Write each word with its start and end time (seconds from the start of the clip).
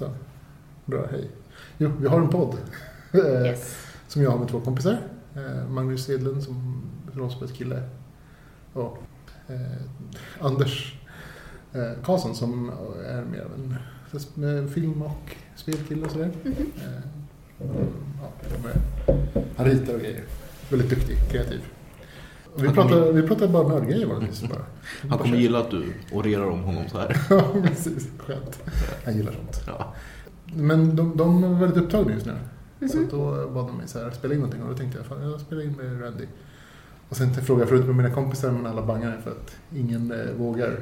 Så. 0.00 0.10
Bra, 0.84 1.06
hej. 1.10 1.30
Jo, 1.78 1.92
vi 2.00 2.08
har 2.08 2.20
en 2.20 2.28
podd. 2.28 2.56
Eh, 3.12 3.46
Yes. 3.46 3.76
Som 4.08 4.22
jag 4.22 4.30
har 4.30 4.38
med 4.38 4.48
två 4.48 4.60
kompisar. 4.60 4.98
Eh, 5.36 5.68
Magnus 5.68 6.08
Edlund 6.10 6.42
som 6.42 6.82
rollspelskille. 7.14 7.82
Och 8.72 8.98
eh, 9.48 9.60
Anders 10.40 11.00
eh, 11.72 11.92
Karlsson 12.04 12.34
som 12.34 12.70
är 13.06 13.24
mer 13.24 13.40
av 13.40 13.52
en 14.44 14.68
film 14.68 15.02
och 15.02 15.36
spelkille 15.56 16.04
och 16.06 16.10
sådär. 16.12 16.30
Mhm. 16.42 16.52
Eh, 16.76 17.02
ja, 18.20 18.30
han 19.56 19.66
ritar 19.66 19.94
och 19.94 20.00
grejer. 20.00 20.24
Väldigt 20.70 20.90
duktig, 20.90 21.16
kreativ. 21.30 21.60
Vi, 22.56 22.68
pratar, 22.68 23.12
vi 23.12 23.22
pratar 23.22 23.48
bara 23.48 23.68
nördgrejer 23.68 24.06
vanligtvis. 24.06 24.42
Bara. 24.50 24.62
Han 25.08 25.18
kommer 25.18 25.36
gilla 25.36 25.58
att 25.58 25.70
du 25.70 25.92
orerar 26.12 26.46
om 26.50 26.60
honom 26.62 26.84
så 26.88 26.98
här. 26.98 27.16
Ja, 27.30 27.44
precis. 27.64 28.08
Skönt. 28.18 28.62
Han 29.04 29.16
gillar 29.16 29.32
sånt. 29.32 29.62
Ja. 29.66 29.94
Men 30.54 30.96
de, 30.96 31.16
de 31.16 31.44
är 31.44 31.48
väldigt 31.60 31.84
upptagna 31.84 32.12
just 32.12 32.26
nu. 32.26 32.32
Så 32.88 32.96
Mhm. 32.96 33.08
då 33.10 33.48
bad 33.48 33.66
de 33.66 33.76
mig 33.76 33.88
så 33.88 33.98
här, 33.98 34.10
spela 34.10 34.34
in 34.34 34.40
någonting 34.40 34.62
och 34.62 34.68
då 34.70 34.76
tänkte 34.76 34.98
jag, 34.98 35.06
fan, 35.06 35.30
jag 35.30 35.40
spelar 35.40 35.62
in 35.62 35.72
med 35.72 36.02
Randy. 36.02 36.24
Och 37.08 37.16
sen 37.16 37.34
frågade 37.34 37.62
jag 37.62 37.68
förut 37.68 37.86
med 37.86 37.96
mina 37.96 38.10
kompisar 38.10 38.50
men 38.50 38.66
alla 38.66 38.82
bangade 38.82 39.16
för 39.24 39.30
att 39.30 39.56
ingen 39.76 40.12
eh, 40.12 40.32
vågar. 40.38 40.80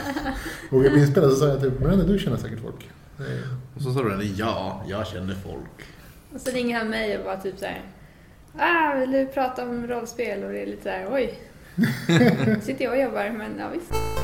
vågar 0.70 0.90
bli 0.90 1.00
inspelad. 1.00 1.30
Så 1.30 1.36
sa 1.36 1.46
jag 1.48 1.60
typ, 1.60 1.80
men 1.80 1.88
Randy 1.90 2.04
du 2.12 2.18
känner 2.18 2.36
säkert 2.36 2.60
folk. 2.60 2.90
Och 3.76 3.82
så 3.82 3.92
sa 3.92 4.02
du 4.02 4.24
ja, 4.24 4.82
jag 4.88 5.06
känner 5.06 5.34
folk. 5.34 5.86
Och 6.34 6.40
så 6.40 6.50
ringer 6.50 6.78
han 6.78 6.88
mig 6.90 7.18
och 7.18 7.24
bara 7.24 7.36
typ 7.36 7.58
såhär 7.58 7.82
Ah, 8.58 8.94
vill 8.98 9.10
du 9.10 9.26
prata 9.26 9.62
om 9.62 9.86
rollspel? 9.86 10.44
Och 10.44 10.52
det 10.52 10.62
är 10.62 10.66
lite 10.66 10.82
såhär, 10.82 11.06
oj. 11.12 11.34
Sitter 12.62 12.84
jag 12.84 12.92
och 12.92 13.00
jobbar, 13.00 13.30
men 13.30 13.58
ja 13.58 13.68
visst. 13.68 14.19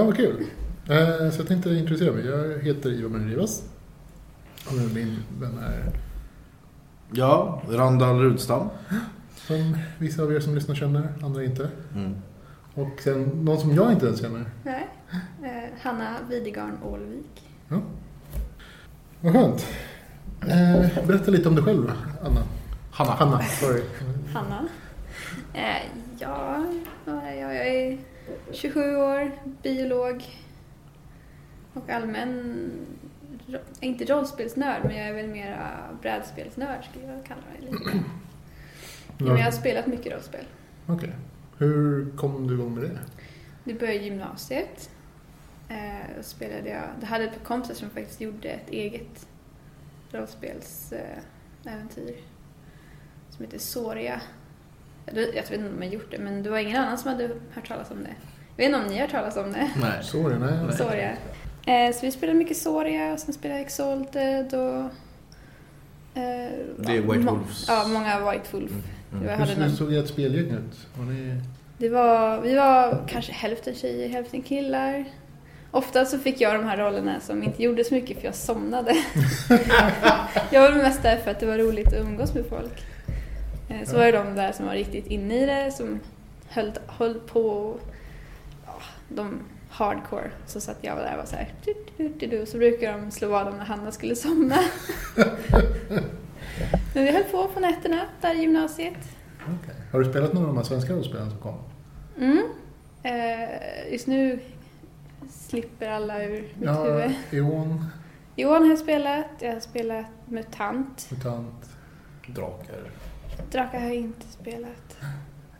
Ja, 0.00 0.04
vad 0.06 0.16
kul. 0.16 0.46
Eh, 0.88 1.30
så 1.30 1.40
jag 1.40 1.46
tänkte 1.48 1.70
introducera 1.70 2.12
mig. 2.12 2.26
Jag 2.26 2.58
heter 2.58 2.90
Ivar 2.90 3.18
Rivas. 3.18 3.62
Och 4.66 4.94
min 4.94 5.16
vän 5.40 5.58
är, 5.58 5.92
Ja, 7.12 7.62
Randall 7.68 8.18
Rudstam. 8.20 8.68
som 9.34 9.76
vissa 9.98 10.22
av 10.22 10.32
er 10.32 10.40
som 10.40 10.54
lyssnar 10.54 10.74
känner, 10.74 11.08
andra 11.22 11.44
inte. 11.44 11.68
Mm. 11.94 12.14
Och 12.74 13.00
sen 13.04 13.22
någon 13.22 13.60
som 13.60 13.74
jag 13.74 13.92
inte 13.92 14.06
ens 14.06 14.20
känner. 14.20 14.44
Nej. 14.64 14.88
Eh, 15.42 15.80
Hanna 15.82 16.16
Widegarn 16.28 16.78
Ålvik. 16.84 17.48
Ja. 17.68 17.80
Vad 19.20 19.32
skönt. 19.32 19.66
Eh, 20.42 21.06
berätta 21.06 21.30
lite 21.30 21.48
om 21.48 21.54
dig 21.54 21.64
själv, 21.64 21.92
Anna. 22.24 22.42
Hanna. 22.90 23.10
Hanna, 23.12 23.42
sorry. 23.42 23.82
Hanna. 24.32 24.68
Eh, 25.54 25.82
ja, 26.18 26.66
jag? 27.06 27.56
Är 27.56 27.98
27 28.52 28.96
år, 28.96 29.30
biolog 29.62 30.24
och 31.74 31.90
allmän, 31.90 32.70
inte 33.80 34.04
rollspelsnörd, 34.04 34.84
men 34.84 34.96
jag 34.96 35.08
är 35.08 35.12
väl 35.12 35.28
mera 35.28 35.70
brädspelsnörd 36.02 36.84
skulle 36.84 37.04
jag 37.06 37.24
kalla 37.24 37.40
mig 37.52 37.60
lite. 37.60 38.04
Ja, 39.18 39.26
men 39.26 39.36
jag 39.36 39.44
har 39.44 39.50
spelat 39.50 39.86
mycket 39.86 40.12
rollspel. 40.12 40.44
Okej. 40.86 41.12
Hur 41.58 42.10
kom 42.16 42.46
du 42.46 42.54
igång 42.54 42.74
med 42.74 42.82
det? 42.82 42.98
Det 43.64 43.74
började 43.74 43.98
i 43.98 44.04
gymnasiet. 44.04 44.90
Eh, 45.68 46.22
spelade 46.22 46.70
jag, 46.70 46.82
det 47.00 47.06
hade 47.06 47.24
ett 47.24 47.32
par 47.32 47.44
kompisar 47.44 47.74
som 47.74 47.90
faktiskt 47.90 48.20
gjorde 48.20 48.48
ett 48.48 48.70
eget 48.70 49.28
rollspelsäventyr 50.12 52.08
eh, 52.08 52.14
som 53.30 53.44
heter 53.44 53.58
Soria. 53.58 54.20
Jag 55.14 55.26
vet 55.32 55.50
inte 55.50 55.66
om 55.68 55.76
de 55.80 55.86
har 55.86 55.92
gjort 55.92 56.10
det, 56.10 56.18
men 56.18 56.42
det 56.42 56.50
var 56.50 56.58
ingen 56.58 56.76
annan 56.76 56.98
som 56.98 57.10
hade 57.10 57.28
hört 57.54 57.68
talas 57.68 57.90
om 57.90 58.02
det. 58.02 58.10
Jag 58.56 58.64
vet 58.64 58.66
inte 58.66 58.78
om 58.78 58.86
ni 58.86 58.94
har 58.94 59.00
hört 59.00 59.10
talas 59.10 59.36
om 59.36 59.52
det? 59.52 59.70
Nej. 59.80 59.90
Sorry, 60.02 60.38
nej. 60.38 60.76
Soria. 60.76 61.10
Eh, 61.66 61.94
så 61.94 62.06
vi 62.06 62.10
spelade 62.12 62.38
mycket 62.38 62.56
Soria 62.56 63.12
och 63.12 63.18
sen 63.18 63.34
spelade 63.34 63.60
Exalted 63.60 64.54
och... 64.54 64.80
Eh, 66.14 66.50
Det 66.76 66.92
är 66.96 67.00
White 67.00 67.18
Wolves. 67.18 67.64
Ja, 67.68 67.84
många 67.88 68.30
White 68.30 68.44
Wolf. 68.50 68.70
Mm. 68.70 69.22
Hur, 69.22 69.28
hade 69.30 69.52
hur 69.52 69.60
någon- 69.60 69.76
såg 69.76 69.92
ert 69.94 70.08
spelgäng 70.08 70.50
ut? 70.50 70.86
Var 70.98 71.04
ni... 71.04 71.40
Det 71.78 71.88
var, 71.88 72.40
vi 72.40 72.54
var 72.54 73.04
kanske 73.08 73.32
hälften 73.32 73.74
tjejer, 73.74 74.08
hälften 74.08 74.42
killar. 74.42 75.04
Ofta 75.70 76.04
så 76.04 76.18
fick 76.18 76.40
jag 76.40 76.54
de 76.54 76.64
här 76.64 76.76
rollerna 76.76 77.20
som 77.20 77.42
inte 77.42 77.62
gjorde 77.62 77.84
så 77.84 77.94
mycket 77.94 78.18
för 78.18 78.24
jag 78.24 78.34
somnade. 78.34 78.92
jag 80.50 80.60
var 80.70 80.76
mest 80.82 81.02
där 81.02 81.16
för 81.16 81.30
att 81.30 81.40
det 81.40 81.46
var 81.46 81.58
roligt 81.58 81.86
att 81.86 81.94
umgås 81.94 82.34
med 82.34 82.44
folk. 82.46 82.82
Eh, 83.70 83.84
Så 83.86 83.96
var 83.96 84.04
det 84.04 84.12
de 84.12 84.34
där 84.34 84.52
som 84.52 84.66
var 84.66 84.72
riktigt 84.74 85.06
inne 85.06 85.42
i 85.42 85.46
det, 85.46 85.72
som 85.72 86.00
höll, 86.48 86.72
höll 86.86 87.14
på 87.20 87.40
och, 87.42 87.80
ja, 88.66 88.72
de 89.08 89.38
hardcore. 89.70 90.30
Så 90.46 90.60
satt 90.60 90.78
jag 90.80 90.96
där 90.96 91.12
och 91.12 91.18
var 91.18 91.24
så 91.26 91.36
här, 91.36 91.52
du, 91.64 91.74
du, 91.96 92.08
du, 92.08 92.26
du, 92.26 92.46
så 92.46 92.58
brukar 92.58 92.98
de 92.98 93.10
slå 93.10 93.28
vad 93.28 93.46
dem 93.46 93.56
när 93.58 93.64
Hanna 93.64 93.92
skulle 93.92 94.16
somna. 94.16 94.56
Men 96.94 97.04
vi 97.04 97.10
höll 97.12 97.24
på 97.24 97.48
på 97.48 97.60
nätterna 97.60 98.00
där 98.20 98.34
i 98.34 98.38
gymnasiet. 98.40 98.94
Okej. 99.42 99.74
Har 99.92 100.00
du 100.00 100.10
spelat 100.10 100.32
några 100.32 100.46
av 100.48 100.54
de 100.54 100.56
här 100.56 100.64
svenska 100.64 100.92
rollspelen 100.92 101.30
som 101.30 101.38
kom? 101.38 101.54
Mm. 102.18 102.42
Eh, 103.02 103.92
just 103.92 104.06
nu 104.06 104.40
slipper 105.30 105.88
alla 105.90 106.24
ur 106.24 106.30
mitt 106.40 106.50
Ja, 106.60 106.82
huvud. 106.84 107.12
Eon, 107.30 107.84
Johan 108.36 108.62
har 108.62 108.68
jag 108.70 108.78
spelat, 108.78 109.26
jag 109.38 109.52
har 109.52 109.60
spelat 109.60 110.06
MUTANT. 110.26 111.08
Mutant. 111.10 111.70
Drakar. 112.26 112.90
Drakar 113.52 113.80
har 113.80 113.86
jag 113.86 113.96
inte 113.96 114.26
spelat. 114.26 114.96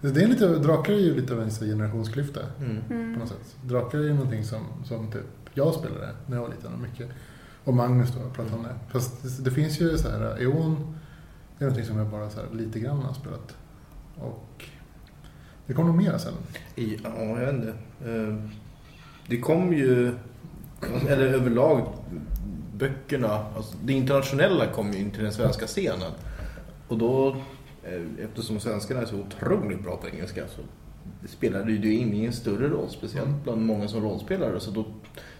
Det 0.00 0.22
är 0.22 0.26
lite, 0.28 0.48
drakar 0.58 0.92
är 0.92 0.98
ju 0.98 1.14
lite 1.20 1.32
av 1.34 1.40
en 1.42 1.50
generationsklyfta 1.50 2.40
Mm. 2.60 2.78
Mm. 2.90 3.14
på 3.14 3.20
något 3.20 3.28
sätt. 3.28 3.56
Drakar 3.64 3.98
är 3.98 4.02
ju 4.02 4.14
någonting 4.14 4.44
som, 4.44 4.66
som 4.84 5.12
typ 5.12 5.22
jag 5.54 5.74
spelade 5.74 6.08
när 6.26 6.36
jag 6.36 6.42
var 6.42 6.50
liten 6.50 6.72
och 6.74 6.80
mycket. 6.80 7.08
Och 7.64 7.74
Magnus 7.74 8.10
då 8.14 8.30
pratade 8.30 8.56
om 8.56 8.62
det. 8.62 8.74
Fast 8.92 9.22
det, 9.22 9.44
det 9.44 9.50
finns 9.50 9.80
ju 9.80 9.98
så 9.98 10.08
här, 10.08 10.42
Eon 10.42 10.96
det 11.58 11.64
är 11.64 11.68
någonting 11.68 11.86
som 11.86 11.98
jag 11.98 12.06
bara 12.06 12.30
så 12.30 12.40
här, 12.40 12.46
lite 12.52 12.80
grann 12.80 12.98
har 12.98 13.14
spelat. 13.14 13.56
Och 14.18 14.64
det 15.66 15.72
kommer 15.74 15.88
nog 15.92 16.02
mera 16.02 16.18
sen. 16.18 16.32
I, 16.76 16.98
ja, 17.04 17.10
jag 17.18 17.36
vet 17.46 17.54
inte. 17.54 17.74
Eh, 18.04 18.34
Det 19.28 19.40
kom 19.40 19.72
ju, 19.72 20.12
eller 21.08 21.26
överlag, 21.26 21.86
böckerna, 22.74 23.44
alltså 23.56 23.76
det 23.84 23.92
internationella 23.92 24.66
kom 24.66 24.92
ju 24.92 24.98
in 24.98 25.10
till 25.10 25.22
den 25.22 25.32
svenska 25.32 25.66
scenen. 25.66 26.12
Och 26.88 26.98
då, 26.98 27.36
eftersom 28.22 28.60
svenskarna 28.60 29.00
är 29.00 29.06
så 29.06 29.16
otroligt 29.16 29.82
bra 29.82 29.96
på 29.96 30.08
engelska 30.08 30.42
så 30.48 30.62
spelade 31.28 31.72
ju 31.72 31.78
det 31.78 31.92
in 31.92 32.14
i 32.14 32.24
en 32.24 32.32
större 32.32 32.68
roll, 32.68 32.88
speciellt 32.90 33.28
Mm. 33.28 33.40
bland 33.44 33.62
många 33.62 33.88
som 33.88 34.02
rollspelare. 34.02 34.60
Så 34.60 34.70
då 34.70 34.84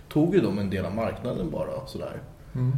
tog 0.08 0.34
ju 0.34 0.40
de 0.40 0.58
en 0.58 0.70
del 0.70 0.84
av 0.84 0.94
marknaden 0.94 1.50
bara 1.50 1.86
sådär. 1.86 2.20
Mm. 2.54 2.72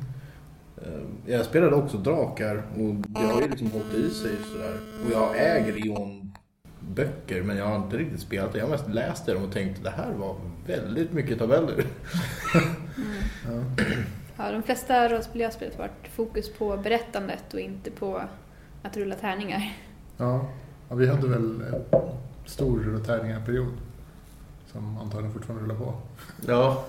Eh, 0.83 1.33
Jag 1.34 1.45
spelade 1.45 1.77
också 1.77 1.97
drakar 1.97 2.56
och 2.56 2.95
det 2.95 3.21
har 3.21 3.43
ju 3.43 3.49
liksom 3.49 3.71
hållit 3.71 3.95
i 3.95 4.11
sig 4.11 4.31
sådär. 4.53 4.77
Och 5.06 5.12
jag 5.12 5.37
äger 5.56 5.87
Eon 5.87 6.34
böcker 6.81 7.43
men 7.43 7.56
jag 7.56 7.67
har 7.67 7.77
inte 7.77 7.97
riktigt 7.97 8.21
spelat 8.21 8.53
det. 8.53 8.59
Jag 8.59 8.65
har 8.67 8.71
mest 8.71 8.89
läst 8.89 9.27
dem 9.27 9.45
och 9.45 9.53
tänkt 9.53 9.84
det 9.84 9.91
här 9.91 10.12
var 10.12 10.37
väldigt 10.67 11.12
mycket 11.12 11.39
tabeller. 11.39 11.84
Ja. 13.47 13.84
Ja, 14.36 14.53
de 14.53 14.63
flesta 14.63 15.09
rollspel 15.09 15.41
jag 15.41 15.48
har 15.48 15.53
spelat 15.53 15.75
har 15.75 15.83
varit 15.89 16.09
fokus 16.15 16.53
på 16.53 16.77
berättandet 16.77 17.54
och 17.54 17.60
inte 17.60 17.91
på 17.91 18.22
att 18.83 18.97
rulla 18.97 19.15
tärningar. 19.15 19.77
Ja. 20.17 20.49
ja, 20.89 20.95
vi 20.95 21.07
hade 21.07 21.29
väl 21.29 21.45
en 21.61 21.84
stor 22.47 23.01
tärningarperiod 23.07 23.73
som 24.67 24.99
antagligen 24.99 25.33
fortfarande 25.33 25.65
rullar 25.65 25.75
på. 25.77 25.95
Ja. 26.47 26.84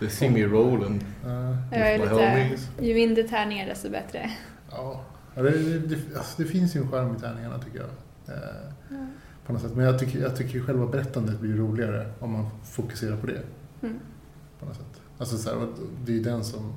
The 0.00 0.08
Simmy 0.10 0.44
Rollen. 0.44 1.02
Uh, 1.26 1.56
Jag 1.72 1.92
är 1.92 1.98
My 1.98 2.04
lite, 2.04 2.14
homies. 2.14 2.68
ju 2.80 2.94
mindre 2.94 3.22
tärningar 3.24 3.66
desto 3.66 3.90
bättre. 3.90 4.30
ja, 4.70 5.00
Ja, 5.34 5.42
det, 5.42 5.78
det, 5.78 5.96
alltså 6.16 6.42
det 6.42 6.48
finns 6.48 6.76
ju 6.76 6.80
en 6.80 6.90
charm 6.90 7.16
i 7.16 7.20
tärningarna 7.20 7.58
tycker 7.58 7.78
jag. 7.78 7.88
Eh, 8.36 8.42
Ja. 8.88 8.96
på 9.46 9.52
något 9.52 9.62
sätt. 9.62 9.74
Men 9.76 9.84
jag 9.84 9.98
tycker, 9.98 10.18
jag 10.20 10.36
tycker 10.36 10.60
själva 10.60 10.86
berättandet 10.86 11.40
blir 11.40 11.56
roligare 11.56 12.10
om 12.20 12.32
man 12.32 12.46
fokuserar 12.64 13.16
på 13.16 13.26
det. 13.26 13.42
Mm. 13.82 14.00
På 14.60 14.66
något 14.66 14.76
sätt. 14.76 15.00
Alltså 15.18 15.38
så 15.38 15.50
här, 15.50 15.68
det 16.04 16.12
är 16.12 16.16
ju 16.16 16.22
den 16.22 16.44
som... 16.44 16.72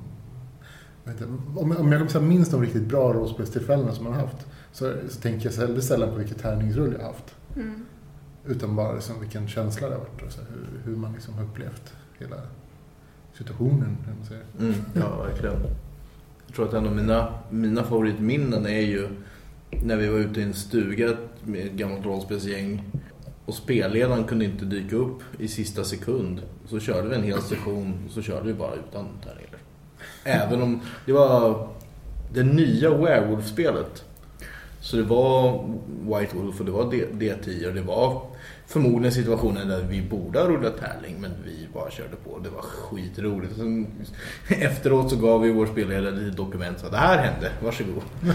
inte, 1.12 1.24
Om, 1.56 1.92
jag 1.92 1.98
här, 1.98 2.20
minns 2.20 2.48
de 2.50 2.62
riktigt 2.62 2.86
bra 2.86 3.12
rollspelstillfällena 3.12 3.92
som 3.92 4.04
man 4.04 4.12
har 4.12 4.20
haft 4.20 4.46
så, 4.72 4.94
så 5.08 5.20
tänker 5.20 5.50
jag 5.50 5.56
väldigt 5.56 5.84
sällan 5.84 6.10
på 6.10 6.14
vilket 6.16 6.38
tärningsrull 6.38 6.92
jag 6.92 6.98
har 6.98 7.06
haft. 7.06 7.34
Mm. 7.56 7.86
Utan 8.46 8.76
bara 8.76 8.92
liksom 8.92 9.20
vilken 9.20 9.48
känsla 9.48 9.88
det 9.88 9.94
har 9.94 10.00
varit 10.00 10.22
och 10.22 10.32
så 10.32 10.40
här, 10.40 10.48
hur, 10.50 10.90
hur 10.90 10.98
man 10.98 11.12
liksom 11.12 11.34
har 11.34 11.44
upplevt 11.44 11.92
hela 12.18 12.36
situationen. 13.32 13.96
kan 14.04 14.16
man 14.16 14.26
säga. 14.26 14.40
Mm, 14.60 14.74
ja, 14.94 15.22
verkligen. 15.22 15.56
Jag 16.46 16.56
tror 16.56 16.68
att 16.68 16.74
en 16.74 16.86
av 16.86 16.96
mina, 16.96 17.34
mina 17.50 17.82
favoritminnen 17.82 18.66
är 18.66 18.80
ju 18.80 19.08
när 19.70 19.96
vi 19.96 20.08
var 20.08 20.18
ute 20.18 20.40
i 20.40 20.42
en 20.42 20.54
stuga 20.54 21.16
med 21.44 21.66
ett 21.66 21.72
gammalt 21.72 22.04
rollspelsgäng 22.04 22.82
och 23.44 23.54
spelledaren 23.54 24.24
kunde 24.24 24.44
inte 24.44 24.64
dyka 24.64 24.96
upp 24.96 25.22
i 25.38 25.48
sista 25.48 25.84
sekund. 25.84 26.42
Så 26.66 26.80
körde 26.80 27.08
vi 27.08 27.14
en 27.14 27.22
hel 27.22 27.42
session 27.42 27.94
och 28.06 28.10
så 28.10 28.22
körde 28.22 28.46
vi 28.46 28.54
bara 28.54 28.74
utan 28.74 29.06
tärningar. 29.24 29.63
Även 30.24 30.62
om 30.62 30.80
det 31.06 31.12
var 31.12 31.68
det 32.32 32.42
nya 32.42 32.90
Werewolf-spelet. 32.90 34.04
Så 34.80 34.96
det 34.96 35.02
var 35.02 35.64
White 36.02 36.36
Wolf 36.36 36.60
och 36.60 36.66
det 36.66 36.72
var 36.72 36.90
D- 36.90 37.06
D10 37.12 37.68
och 37.68 37.74
det 37.74 37.80
var 37.82 38.22
förmodligen 38.66 39.12
situationer 39.12 39.64
där 39.64 39.82
vi 39.90 40.02
borde 40.02 40.38
ha 40.38 40.46
rullat 40.48 40.78
tärning 40.78 41.16
men 41.20 41.30
vi 41.44 41.68
bara 41.74 41.90
körde 41.90 42.16
på. 42.24 42.38
Det 42.38 42.48
var 42.50 42.62
skitroligt. 42.62 43.56
Sen, 43.56 43.86
efteråt 44.48 45.10
så 45.10 45.16
gav 45.16 45.40
vi 45.40 45.52
vår 45.52 45.66
spelledare 45.66 46.10
lite 46.10 46.36
dokument 46.36 46.78
så 46.78 46.86
att 46.86 46.92
det 46.92 46.98
här 46.98 47.18
hände, 47.18 47.50
varsågod. 47.64 48.02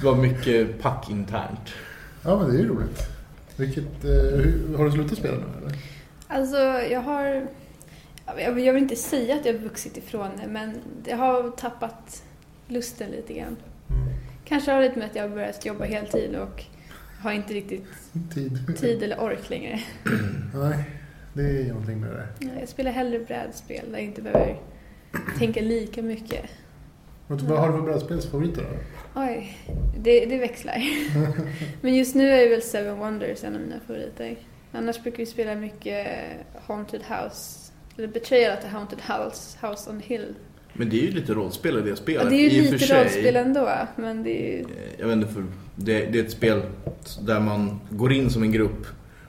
det 0.00 0.04
var 0.06 0.14
mycket 0.16 0.82
pack 0.82 1.10
internt. 1.10 1.68
Ja, 2.24 2.38
men 2.38 2.50
det 2.50 2.56
är 2.56 2.62
ju 2.62 2.68
roligt. 2.68 3.02
Vilket, 3.56 4.04
eh, 4.04 4.10
hur, 4.10 4.76
har 4.76 4.84
du 4.84 4.90
slutat 4.90 5.18
spela 5.18 5.34
nu 5.36 5.44
eller? 5.66 5.76
Alltså, 6.28 6.56
jag 6.92 7.00
har... 7.00 7.46
Jag 8.38 8.52
vill 8.52 8.76
inte 8.82 8.96
säga 8.96 9.34
att 9.34 9.46
jag 9.46 9.52
har 9.52 9.60
vuxit 9.60 9.96
ifrån 9.96 10.30
det, 10.42 10.48
men 10.48 10.74
jag 11.04 11.16
har 11.16 11.50
tappat 11.50 12.22
lusten 12.68 13.10
lite 13.10 13.32
grann. 13.34 13.56
Mm. 13.90 14.08
Kanske 14.44 14.70
har 14.72 14.80
det 14.80 14.88
lite 14.88 14.98
med 14.98 15.08
att 15.08 15.16
jag 15.16 15.22
har 15.22 15.28
börjat 15.36 15.66
jobba 15.66 15.84
heltid 15.84 16.36
och 16.36 16.64
har 17.22 17.32
inte 17.32 17.54
riktigt 17.54 17.84
Tid? 18.34 18.76
tid 18.80 19.02
eller 19.02 19.20
ork 19.20 19.50
längre. 19.50 19.80
Nej, 20.54 20.84
det 21.32 21.42
är 21.42 21.68
någonting 21.68 22.00
med 22.00 22.10
det 22.10 22.16
där. 22.16 22.58
Jag 22.60 22.68
spelar 22.68 22.90
hellre 22.90 23.18
brädspel 23.18 23.84
där 23.90 23.98
jag 23.98 24.04
inte 24.04 24.22
behöver 24.22 24.56
tänka 25.38 25.60
lika 25.60 26.02
mycket. 26.02 26.44
Vad 27.26 27.40
vad 27.40 27.58
har 27.58 27.66
du 27.68 27.72
för 27.72 27.82
brädspelsfavoriter 27.82 28.62
då? 28.62 29.20
Oj, 29.20 29.58
det, 29.98 30.26
det 30.26 30.38
växlar. 30.38 30.82
Men 31.80 31.94
just 31.94 32.14
nu 32.14 32.30
är 32.30 32.50
väl 32.50 32.62
Seven 32.62 32.98
Wonders 32.98 33.44
en 33.44 33.54
av 33.54 33.60
mina 33.60 33.80
favoriter. 33.86 34.36
Annars 34.72 35.02
brukar 35.02 35.18
vi 35.18 35.26
spela 35.26 35.54
mycket 35.54 36.06
Haunted 36.66 37.02
House, 37.02 37.65
eller 37.98 38.08
Betrayal 38.08 38.52
at 38.52 38.60
the 38.62 38.68
Haunted 38.68 38.98
House, 39.00 39.58
House 39.66 39.90
on 39.90 40.00
the 40.00 40.06
Hill. 40.06 40.34
Men 40.72 40.90
det 40.90 40.96
är 40.96 41.02
ju 41.02 41.10
lite 41.10 41.34
rollspel 41.34 41.78
i 41.78 41.80
det 41.80 41.88
Ja, 41.88 41.96
spelet. 41.96 42.30
det 42.30 42.36
är 42.36 42.50
ju 42.50 42.62
i 42.62 42.70
lite 42.70 43.02
rollspel 43.02 43.36
ändå, 43.36 43.70
men 43.96 44.22
det 44.22 44.30
är 44.30 44.52
ju... 44.56 44.60
Eh, 44.60 44.66
Jag 44.98 45.06
vet 45.06 45.16
inte, 45.16 45.28
för 45.32 45.44
det, 45.76 46.06
det 46.06 46.18
är 46.18 46.24
ett 46.24 46.30
spel 46.30 46.62
där 47.20 47.40
man 47.40 47.80
går 47.90 48.12
in 48.12 48.30
som 48.30 48.42
en 48.42 48.52
grupp 48.52 48.86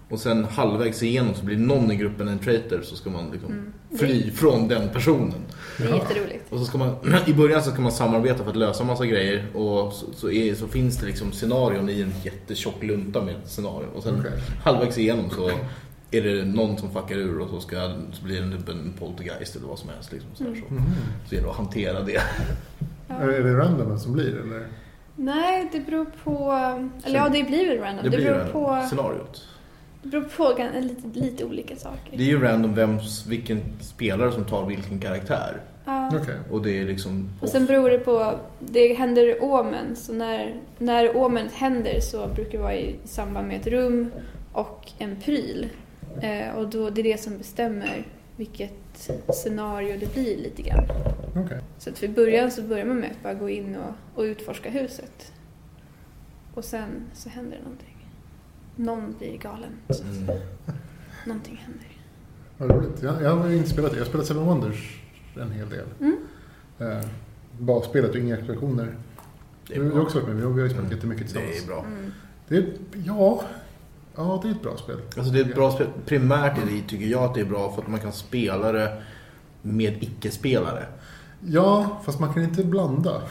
och 0.10 0.20
sen 0.20 0.44
halvvägs 0.44 1.04
igenom 1.04 1.34
så 1.36 1.46
blir 1.46 1.58
någon 1.58 1.92
i 1.92 1.96
gruppen 1.96 2.28
en 2.28 2.40
traitor 2.40 2.82
så 2.84 2.96
ska 2.96 3.10
man 3.10 3.32
liksom 3.32 3.52
Mm. 3.52 4.00
fly 4.00 4.32
från 4.32 4.68
den 4.68 4.90
personen. 4.90 5.34
Det 5.78 5.84
är 5.84 5.96
jätteroligt. 5.96 6.44
Och 6.54 6.60
så 6.60 6.66
ska 6.66 6.78
man, 6.78 6.96
i 7.28 7.34
början 7.34 7.64
så 7.64 7.72
ska 7.72 7.82
man 7.82 7.92
samarbeta 7.92 8.44
för 8.44 8.50
att 8.50 8.56
lösa 8.56 8.84
massa 8.84 9.06
grejer 9.06 9.46
och 9.58 9.94
så, 9.94 10.06
så, 10.14 10.32
är, 10.32 10.56
så 10.56 10.68
finns 10.68 10.98
det 10.98 11.06
liksom 11.06 11.32
scenarion 11.32 11.90
i 11.90 12.02
en 12.02 12.14
jättetjock 12.24 12.84
lunta 12.84 13.22
med 13.22 13.36
ett 13.36 13.50
scenario. 13.50 13.88
Och 13.96 14.04
sen 14.04 14.20
Okej. 14.20 14.32
halvvägs 14.64 14.98
igenom 14.98 15.30
så 15.30 15.52
är 16.12 16.22
det 16.22 16.46
någon 16.46 16.78
som 16.78 16.92
fuckar 16.92 17.16
ur 17.16 17.40
och 17.40 17.50
så, 17.50 17.60
ska, 17.60 17.92
så 18.12 18.24
blir 18.24 18.42
det 18.42 18.58
typ 18.58 18.70
en 18.70 18.94
poltergeist 19.00 19.56
eller 19.56 19.68
vad 19.68 19.80
som 19.80 19.90
helst. 19.90 20.12
Liksom, 20.12 20.30
så, 20.36 20.44
här, 20.44 20.56
så. 20.68 20.74
Mhm. 20.74 20.84
så 21.30 21.36
gäller 21.36 21.48
det 21.48 21.52
att 21.52 21.58
hantera 21.58 22.02
det. 22.02 22.22
Ja. 23.08 23.16
Är, 23.16 23.28
är 23.28 23.44
det 23.44 23.54
random 23.54 23.90
vem 23.90 24.00
som 24.00 24.14
blir 24.14 24.42
eller? 24.42 24.68
Nej, 25.16 25.70
det 25.72 25.80
beror 25.80 26.06
på... 26.24 26.52
Eller 27.04 27.16
ja, 27.20 27.30
det 27.30 27.44
blir 27.44 27.68
väl 27.70 27.80
random. 27.80 28.04
Det 28.04 28.10
Det, 28.10 28.18
blir 28.18 28.26
beror 28.26 28.40
det 28.46 28.52
på, 28.52 28.84
scenariot. 28.88 29.48
det 30.04 30.10
beror 30.10 30.24
på 30.24 30.56
lite, 30.82 31.20
lite 31.20 31.46
olika 31.46 31.76
saker. 31.76 32.18
Det 32.18 32.24
är 32.24 32.28
ju 32.28 32.42
random 32.42 32.74
vem, 32.76 33.00
vilken 33.28 33.62
spelare 33.82 34.32
som 34.32 34.46
tar 34.46 34.66
vilken 34.66 35.00
karaktär. 35.00 35.62
Ja. 35.86 36.08
Okej. 36.22 36.36
Och 36.52 36.62
det 36.62 36.80
är 36.80 36.86
liksom... 36.86 37.30
Och 37.42 37.50
sen 37.50 37.66
beror 37.66 37.90
det 37.90 38.00
på, 38.00 38.40
det 38.60 38.94
händer 38.94 39.38
omen, 39.42 39.96
så 39.96 40.14
när, 40.14 40.56
när 40.78 41.18
omen 41.18 41.50
händer 41.54 42.00
så 42.00 42.28
brukar 42.28 42.52
det 42.58 42.64
vara 42.64 42.76
i 42.76 42.96
samband 43.06 43.48
med 43.48 43.60
ett 43.62 43.68
rum 43.68 44.12
och 44.52 44.92
en 44.98 45.16
pryl. 45.16 45.68
Eh, 46.22 46.56
och 46.56 46.70
då, 46.70 46.90
det 46.90 47.02
är 47.02 47.04
det 47.04 47.22
som 47.22 47.38
bestämmer 47.38 48.08
vilket 48.36 49.12
scenario 49.34 49.98
det 50.00 50.14
blir 50.14 50.38
lite 50.38 50.62
grann. 50.62 50.84
Okej. 51.36 51.62
Så 51.78 51.90
att 51.90 51.98
för 51.98 52.08
början 52.08 52.52
så 52.52 52.62
börjar 52.62 52.86
man 52.86 52.98
med 53.00 53.12
att 53.12 53.24
bara 53.24 53.34
gå 53.34 53.50
in 53.50 53.76
och, 53.76 53.94
och 54.16 54.22
utforska 54.24 54.70
huset. 54.70 55.34
Och 56.54 56.66
sen 56.66 56.90
så 57.14 57.30
händer 57.30 57.58
det 57.58 57.64
någonting. 57.64 57.98
Någon 58.76 59.16
blir 59.18 59.38
galen. 59.38 59.70
Så 59.90 59.94
att 60.04 60.10
Mm. 60.12 60.38
Någonting 61.26 61.56
händer. 61.66 61.88
Vad 62.58 62.72
roligt. 62.72 63.04
Jag, 63.04 63.22
jag 63.22 63.36
har 63.36 63.50
inte 63.52 63.70
spelat 63.70 63.92
det. 63.92 63.98
Jag 63.98 64.04
har 64.06 64.10
spelat 64.10 64.26
Seven 64.28 64.46
Wonders 64.46 65.02
en 65.42 65.52
hel 65.52 65.70
del. 65.70 65.86
Mm. 66.00 66.18
Eh, 66.80 67.06
basspelet 67.60 68.10
och 68.10 68.16
inga. 68.18 68.36
Det 68.36 68.46
Du 69.68 69.92
har 69.92 70.02
också 70.02 70.20
varit 70.20 70.28
med. 70.28 70.36
Vi 70.38 70.44
har, 70.44 70.60
ju 70.60 70.70
spelat 70.70 70.86
Mm. 70.86 70.92
jättemycket 70.92 71.34
Det 71.34 71.40
tillsammans. 71.40 71.64
är 71.64 71.68
bra. 71.68 71.86
Mm. 71.86 72.12
Det 72.48 72.58
är, 72.58 72.66
ja, 73.06 73.44
ja, 74.18 74.40
det 74.44 74.48
är 74.48 74.52
ett 74.52 74.62
bra 74.62 74.78
spel. 74.78 74.98
Alltså 75.18 75.34
det 75.34 75.40
är 75.40 75.46
ett 75.46 75.56
bra 75.56 75.72
spel. 75.72 75.88
Primärt 76.06 76.58
är 76.58 76.66
det, 76.66 76.88
tycker 76.88 77.06
jag 77.06 77.24
att 77.24 77.34
det 77.34 77.42
är 77.42 77.46
bra 77.46 77.72
för 77.72 77.82
att 77.82 77.88
man 77.88 78.00
kan 78.00 78.12
spela 78.12 78.72
det 78.72 79.02
med 79.62 80.04
icke-spelare. 80.04 80.86
Ja, 81.46 82.02
fast 82.06 82.20
man 82.20 82.34
kan 82.34 82.44
inte 82.44 82.64
blanda. 82.64 83.12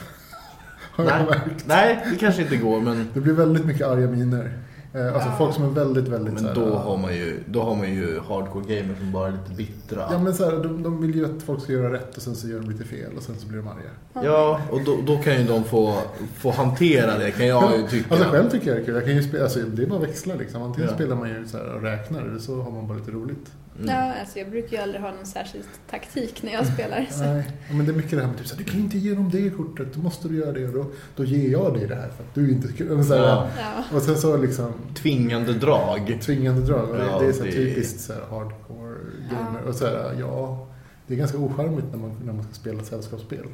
Har 0.91 1.05
jag 1.05 1.13
Nej. 1.13 1.25
märkt. 1.25 1.67
Nej, 1.67 2.05
det 2.11 2.17
kanske 2.17 2.41
inte 2.41 2.57
går 2.57 2.81
men, 2.81 3.09
Det 3.13 3.19
blir 3.19 3.33
väldigt 3.33 3.65
mycket 3.65 3.87
arga 3.87 4.07
miner. 4.07 4.59
Eh, 4.97 5.13
alltså 5.13 5.29
Ja. 5.29 5.35
folk 5.37 5.55
som 5.55 5.63
är 5.63 5.69
väldigt, 5.69 6.07
väldigt 6.07 6.33
men 6.33 6.43
så 6.43 6.47
här, 6.47 6.55
då, 6.55 6.75
har 6.75 6.97
man 6.97 7.13
ju, 7.15 7.39
då 7.45 7.61
har 7.61 7.75
man 7.75 7.93
ju 7.93 8.19
hardcore 8.19 8.75
gamers 8.75 8.97
som 8.97 9.11
bara 9.11 9.27
är 9.27 9.31
lite 9.31 9.51
bittra. 9.57 10.07
Ja 10.11 10.19
men 10.19 10.33
så 10.33 10.45
här, 10.45 10.51
de, 10.51 10.83
de 10.83 11.01
vill 11.01 11.15
ju 11.15 11.25
att 11.25 11.43
folk 11.43 11.61
ska 11.63 11.73
göra 11.73 11.93
rätt 11.93 12.17
och 12.17 12.21
sen 12.23 12.35
så 12.35 12.47
gör 12.47 12.59
de 12.59 12.69
lite 12.71 12.83
fel 12.83 13.11
och 13.17 13.23
sen 13.23 13.35
så 13.37 13.47
blir 13.47 13.57
de 13.57 13.67
arga. 13.67 14.23
Ja, 14.27 14.61
och 14.71 14.79
då, 14.85 14.97
då 15.07 15.17
kan 15.17 15.41
ju 15.41 15.47
de 15.47 15.63
få, 15.63 15.93
få 16.35 16.51
hantera 16.51 17.17
det 17.17 17.31
kan 17.31 17.47
jag 17.47 17.77
ju 17.77 17.87
tycka. 17.87 18.13
Alltså 18.15 18.29
själv 18.29 18.49
tycker 18.49 18.67
jag 18.67 18.77
det 18.77 18.81
är 18.81 18.85
kul. 18.85 18.95
Jag 18.95 19.05
kan 19.05 19.15
ju 19.15 19.23
spela, 19.23 19.43
alltså, 19.43 19.59
det 19.59 19.83
är 19.83 19.87
bara 19.87 19.99
att 19.99 20.07
växla 20.09 20.35
liksom. 20.35 20.61
Antingen 20.61 20.89
Ja. 20.89 20.95
spelar 20.95 21.15
man 21.15 21.29
ju 21.29 21.47
så 21.47 21.57
här 21.57 21.73
och 21.75 21.81
räknar 21.81 22.21
eller 22.21 22.39
så 22.39 22.61
har 22.61 22.71
man 22.71 22.87
bara 22.87 22.97
lite 22.97 23.11
roligt. 23.11 23.51
Mm. 23.79 23.89
Ja, 23.95 24.13
alltså 24.19 24.39
jag 24.39 24.49
brukar 24.49 24.77
ju 24.77 24.83
aldrig 24.83 25.01
ha 25.01 25.11
någon 25.11 25.25
särskild 25.25 25.65
taktik 25.89 26.43
när 26.43 26.53
jag 26.53 26.67
spelar. 26.67 27.05
Så. 27.11 27.23
Nej, 27.23 27.51
men 27.71 27.85
det 27.85 27.91
är 27.91 27.95
mycket 27.95 28.11
det 28.11 28.21
här 28.21 28.27
med 28.27 28.37
typ 28.37 28.47
så 28.47 28.55
här, 28.55 28.63
du 28.63 28.71
kan 28.71 28.79
inte 28.79 28.97
ge 28.97 29.13
dem 29.15 29.29
det 29.29 29.49
kortet, 29.49 29.87
då 29.93 29.99
måste 30.01 30.27
du 30.27 30.35
göra 30.37 30.51
det 30.51 30.67
och 30.67 30.73
då, 30.73 30.85
då 31.15 31.23
ger 31.23 31.51
jag 31.51 31.73
dig 31.73 31.87
det 31.87 31.95
här 31.95 32.09
för 32.09 32.23
att 32.23 32.33
du 32.35 32.51
inte 32.51 32.67
ska... 32.67 33.03
Så 33.03 33.13
här, 33.15 33.23
Ja. 33.23 33.47
Ja. 33.59 33.95
Och 33.97 34.01
sen 34.01 34.17
så 34.17 34.37
liksom 34.37 34.73
Tvingande 34.95 35.53
drag. 35.53 36.17
tvingande 36.21 36.61
drag. 36.61 36.89
Och 36.89 36.97
Ja, 36.97 37.19
det 37.19 37.25
är 37.25 37.33
så 37.33 37.43
det- 37.43 37.51
typiskt 37.51 37.99
så 37.99 38.13
här 38.13 38.21
hardcore 38.29 38.95
gamer. 39.31 39.59
Ja. 39.63 39.69
Och 39.69 39.75
så 39.75 39.85
här, 39.85 40.15
ja, 40.19 40.67
det 41.07 41.13
är 41.13 41.17
ganska 41.17 41.37
ocharmigt 41.37 41.87
när 41.91 41.97
man, 41.99 42.11
när 42.25 42.33
man 42.33 42.43
ska 42.43 42.53
spela 42.53 42.83
sällskapsspel. 42.83 43.45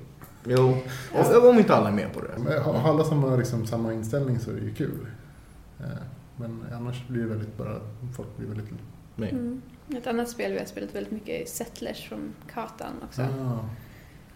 Jo, 0.46 0.78
och, 1.14 1.50
om 1.50 1.58
inte 1.60 1.76
alla 1.76 1.88
är 1.90 1.94
med 1.94 2.14
på 2.14 2.20
det. 2.22 2.32
Men 2.38 2.62
Har 2.64 2.74
har 2.74 2.90
alla 2.94 3.04
samma, 3.04 3.36
liksom, 3.36 3.66
samma 3.68 3.94
inställning 3.94 4.40
så 4.40 4.52
är 4.52 4.56
det 4.56 4.62
ju 4.62 4.74
kul. 4.74 5.08
Eh, 5.80 5.86
Men 6.38 6.64
annars 6.74 7.08
blir 7.08 7.22
det 7.22 7.28
väldigt 7.30 7.58
bara, 7.58 7.80
folk 8.16 8.38
blir 8.38 8.48
väldigt... 8.48 8.68
Nej. 9.16 9.30
Mm. 9.32 9.62
Ett 9.98 10.08
annat 10.08 10.30
spel 10.30 10.52
vi 10.52 10.60
har 10.60 10.66
spelat 10.66 10.96
väldigt 10.96 11.12
mycket 11.14 11.42
är 11.42 11.46
Settlers 11.46 12.10
från 12.10 12.34
Katan 12.54 12.94
också. 13.04 13.22
Ah, 13.22 13.70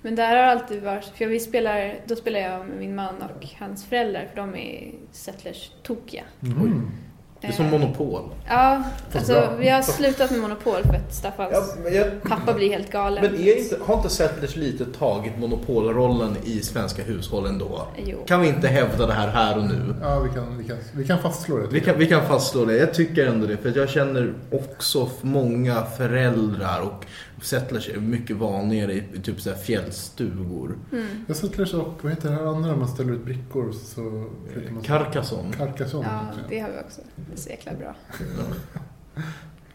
Men 0.01 0.15
där 0.15 0.35
har 0.35 0.43
alltid 0.43 0.83
varit, 0.83 1.05
för 1.05 1.25
vi 1.25 1.39
spelar, 1.39 1.99
då 2.07 2.15
spelar 2.15 2.39
jag 2.39 2.67
med 2.67 2.77
min 2.77 2.95
man 2.95 3.15
och 3.21 3.47
hans 3.59 3.85
föräldrar 3.85 4.25
för 4.25 4.35
de 4.35 4.55
är 4.55 4.91
Settlers 5.11 5.71
tokiga. 5.83 6.23
mm. 6.43 6.91
Det 7.41 7.47
är 7.47 7.51
som 7.51 7.65
Monopol. 7.65 8.21
Ja, 8.47 8.83
alltså 9.13 9.33
bra. 9.33 9.55
vi 9.59 9.69
har 9.69 9.81
slutat 9.81 10.31
med 10.31 10.39
Monopol 10.39 10.83
för 10.83 10.93
att 10.93 11.13
Staffans 11.13 11.75
men, 11.83 11.93
jag, 11.93 12.23
pappa 12.23 12.53
blir 12.53 12.69
helt 12.69 12.91
galen. 12.91 13.23
men 13.23 13.41
är 13.41 13.57
inte, 13.57 13.77
har 13.85 13.95
inte 13.95 14.09
Settlers 14.09 14.55
lite 14.55 14.85
tagit 14.85 15.39
monopolrollen 15.39 16.35
i 16.43 16.59
svenska 16.61 17.03
hushåll 17.03 17.45
ändå? 17.45 17.87
Jo. 18.05 18.17
Kan 18.27 18.41
vi 18.41 18.47
inte 18.47 18.67
hävda 18.67 19.07
det 19.07 19.13
här 19.13 19.27
här 19.27 19.57
och 19.57 19.63
nu? 19.63 19.95
Ja, 20.01 20.19
vi 20.19 20.29
kan, 20.29 20.57
vi, 20.57 20.63
kan, 20.63 20.77
vi 20.91 21.07
kan 21.07 21.19
fastslå 21.19 21.57
det. 21.57 21.67
Vi 21.67 21.81
kan, 21.81 21.99
vi 21.99 22.07
kan 22.07 22.27
fastslå 22.27 22.65
det. 22.65 22.77
Jag 22.77 22.93
tycker 22.93 23.27
ändå 23.27 23.47
det. 23.47 23.57
För 23.57 23.77
jag 23.77 23.89
känner 23.89 24.33
också 24.51 25.09
många 25.21 25.83
föräldrar 25.97 26.81
och 26.81 27.05
settlers 27.41 27.89
är 27.89 27.97
mycket 27.99 28.35
vanligare 28.37 28.93
i, 28.93 29.03
i 29.13 29.19
typ 29.21 29.41
så 29.41 29.49
här 29.49 29.57
fjällstugor. 29.57 30.75
Mm. 30.91 31.07
Jag 31.27 31.37
settlers 31.37 31.73
och 31.73 31.93
vad 32.01 32.11
heter 32.11 32.29
det 32.29 32.35
här 32.35 32.45
andra 32.45 32.75
man 32.75 32.87
ställer 32.87 33.13
ut 33.13 33.25
brickor 33.25 33.71
så 33.71 34.29
flyttar 34.53 34.71
man 34.71 34.83
Carcassonne. 34.83 35.53
Carcassonne. 35.53 36.07
Ja, 36.07 36.39
det 36.49 36.59
har 36.59 36.69
vi 36.69 36.77
också. 36.85 37.01
Det 37.15 37.33
är 37.33 37.37
så 37.37 37.49
jäkla 37.49 37.71
bra. 37.73 37.95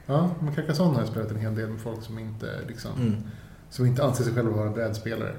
Ja, 0.06 0.30
men 0.40 0.54
Carcassonne 0.54 0.92
har 0.94 1.00
jag 1.00 1.08
spelat 1.08 1.30
en 1.30 1.36
hel 1.40 1.54
del 1.54 1.68
med 1.68 1.80
folk 1.80 2.02
som 2.02 2.18
inte, 2.18 2.46
liksom, 2.68 2.90
Mm. 3.00 3.22
som 3.70 3.86
inte 3.86 4.04
anser 4.04 4.24
sig 4.24 4.32
själva 4.34 4.50
vara 4.56 4.70
brädspelare. 4.70 5.34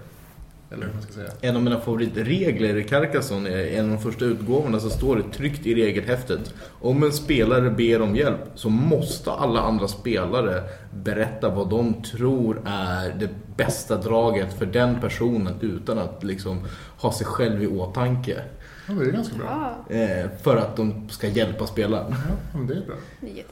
Eller 0.73 0.85
hur 0.85 0.93
man 0.93 1.01
ska 1.01 1.13
säga. 1.13 1.31
En 1.41 1.55
av 1.55 1.63
mina 1.63 1.79
favoritregler 1.79 2.77
i 2.77 2.83
Carcassonne 2.83 3.49
är 3.49 3.79
en 3.79 3.85
av 3.85 3.91
de 3.91 3.99
första 4.03 4.25
utgåvorna 4.25 4.79
så 4.79 4.89
står 4.89 5.15
det 5.15 5.23
tryckt 5.37 5.65
i 5.65 5.75
regelhäftet. 5.75 6.53
Om 6.81 7.03
en 7.03 7.11
spelare 7.11 7.69
ber 7.69 8.01
om 8.01 8.15
hjälp 8.15 8.39
så 8.55 8.69
måste 8.69 9.31
alla 9.31 9.61
andra 9.61 9.87
spelare 9.87 10.63
berätta 10.93 11.49
vad 11.49 11.69
de 11.69 11.93
tror 12.03 12.61
är 12.65 13.15
det 13.19 13.29
bästa 13.57 13.97
draget 13.97 14.53
för 14.59 14.65
den 14.65 14.99
personen 15.01 15.53
utan 15.61 15.97
att 15.97 16.23
liksom 16.23 16.59
ha 16.97 17.11
sig 17.13 17.25
själv 17.25 17.63
i 17.63 17.67
åtanke. 17.67 18.41
Ja, 18.87 18.93
det 18.93 19.05
är 19.05 19.11
ganska 19.11 19.35
bra. 19.35 19.45
Ja, 19.89 19.95
Eh, 19.95 20.25
för 20.43 20.57
att 20.57 20.75
de 20.75 21.09
ska 21.09 21.27
hjälpa 21.27 21.67
spelaren. 21.67 22.11
Ja, 22.11 22.57
men 22.57 22.67
det 22.67 22.73
är 22.73 22.81
bra. 22.81 22.95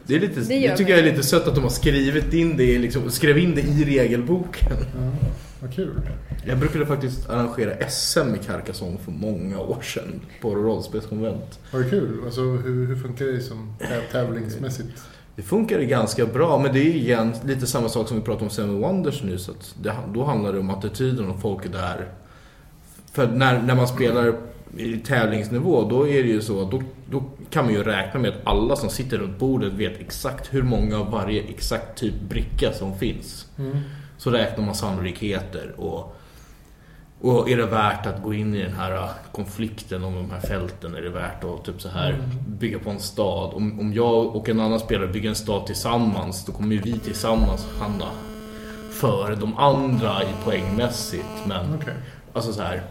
det 0.06 0.16
är 0.16 0.20
lite, 0.20 0.40
Det 0.40 0.68
det, 0.68 0.78
tycker 0.78 0.92
jag 0.92 1.00
är 1.00 1.12
lite 1.12 1.24
sött 1.24 1.48
att 1.48 1.56
de 1.56 1.62
har 1.64 1.70
skrivit 1.70 2.34
in 2.34 2.58
det, 2.58 2.64
i 2.64 2.78
liksom, 2.80 3.10
skrev 3.12 3.38
in 3.38 3.56
det 3.56 3.62
i 3.62 3.86
regelboken. 3.86 4.72
Ja, 4.72 5.28
vad 5.62 5.74
kul. 5.74 6.02
Jag 6.46 6.60
brukade 6.60 6.86
faktiskt 6.86 7.30
arrangera 7.30 7.90
SM 7.90 8.36
i 8.36 8.46
Carcassonne 8.46 8.98
för 8.98 9.12
många 9.12 9.60
år 9.60 9.82
sedan 9.82 10.22
på 10.42 10.56
rollspelskonvent. 10.56 11.60
Var 11.72 11.80
det 11.80 11.90
kul? 11.90 12.22
Alltså, 12.26 12.42
hur, 12.42 12.88
hur 12.88 12.96
funkar 12.96 13.26
det 13.26 13.42
som 13.42 13.74
täv- 13.80 14.12
tävlingsmässigt? 14.12 15.04
Det 15.36 15.42
funkar 15.42 15.80
ganska 15.80 16.26
bra, 16.26 16.60
men 16.60 16.74
det 16.74 16.80
är 16.80 16.96
igen 16.96 17.34
lite 17.46 17.68
samma 17.68 17.90
sak 17.90 18.08
som 18.08 18.18
vi 18.18 18.24
pratade 18.24 18.46
om 18.46 18.50
Seven 18.50 18.82
Wonders 18.82 19.24
nu. 19.24 19.38
Så 19.38 19.52
det, 19.82 19.94
då 20.14 20.24
handlar 20.24 20.54
det 20.54 20.60
om 20.60 20.70
attityden 20.70 21.30
och 21.30 21.42
folk 21.42 21.66
är 21.66 21.70
där. 21.70 22.08
För 23.12 23.28
när, 23.28 23.62
när 23.62 23.76
man 23.76 23.88
spelar 23.88 24.34
i 24.78 24.98
tävlingsnivå, 24.98 25.90
då 25.90 26.08
är 26.08 26.24
det 26.24 26.30
ju 26.30 26.42
så 26.42 26.70
då, 26.70 26.84
då 27.12 27.24
kan 27.50 27.66
man 27.66 27.74
ju 27.74 27.84
räkna 27.84 28.20
med 28.20 28.30
att 28.30 28.48
alla 28.48 28.76
som 28.76 28.90
sitter 28.90 29.18
runt 29.18 29.40
bordet 29.40 29.74
vet 29.74 30.00
exakt 30.00 30.54
hur 30.54 30.64
många 30.64 30.98
av 30.98 31.12
varje 31.12 31.44
exakt 31.44 32.00
typ 32.00 32.14
bricka 32.30 32.74
som 32.74 32.98
finns. 32.98 33.48
Mm. 33.58 33.78
Så 34.22 34.32
räknar 34.32 34.66
man 34.66 34.76
sannolikheter 34.76 35.74
och, 35.78 36.16
och 37.22 37.50
är 37.50 37.58
det 37.58 37.66
värt 37.66 38.06
att 38.06 38.24
gå 38.24 38.34
in 38.34 38.56
i 38.56 38.64
den 38.64 38.74
här 38.74 39.10
konflikten 39.32 40.04
om 40.04 40.16
de 40.16 40.32
här 40.32 40.40
fälten? 40.40 40.96
Är 40.96 41.02
det 41.02 41.10
värt 41.10 41.44
att 41.44 41.66
typ 41.66 41.82
så 41.82 41.90
här 41.90 42.24
bygga 42.48 42.80
på 42.80 42.90
en 42.90 43.00
stad? 43.00 43.54
Om, 43.54 43.80
om 43.80 43.94
jag 43.94 44.36
och 44.36 44.50
en 44.50 44.60
annan 44.60 44.80
spelare 44.80 45.08
bygger 45.08 45.30
en 45.30 45.36
stad 45.36 45.66
tillsammans 45.66 46.46
då 46.46 46.52
kommer 46.52 46.76
ju 46.76 46.82
vi 46.82 47.00
tillsammans 47.00 47.68
hamna 47.80 48.06
före 48.92 49.36
de 49.36 49.58
andra 49.58 50.24
i 50.24 50.44
poängmässigt. 50.44 51.46
Men 51.48 51.76
Okej. 51.76 51.94
alltså 52.34 52.54
så 52.54 52.62
här, 52.62 52.84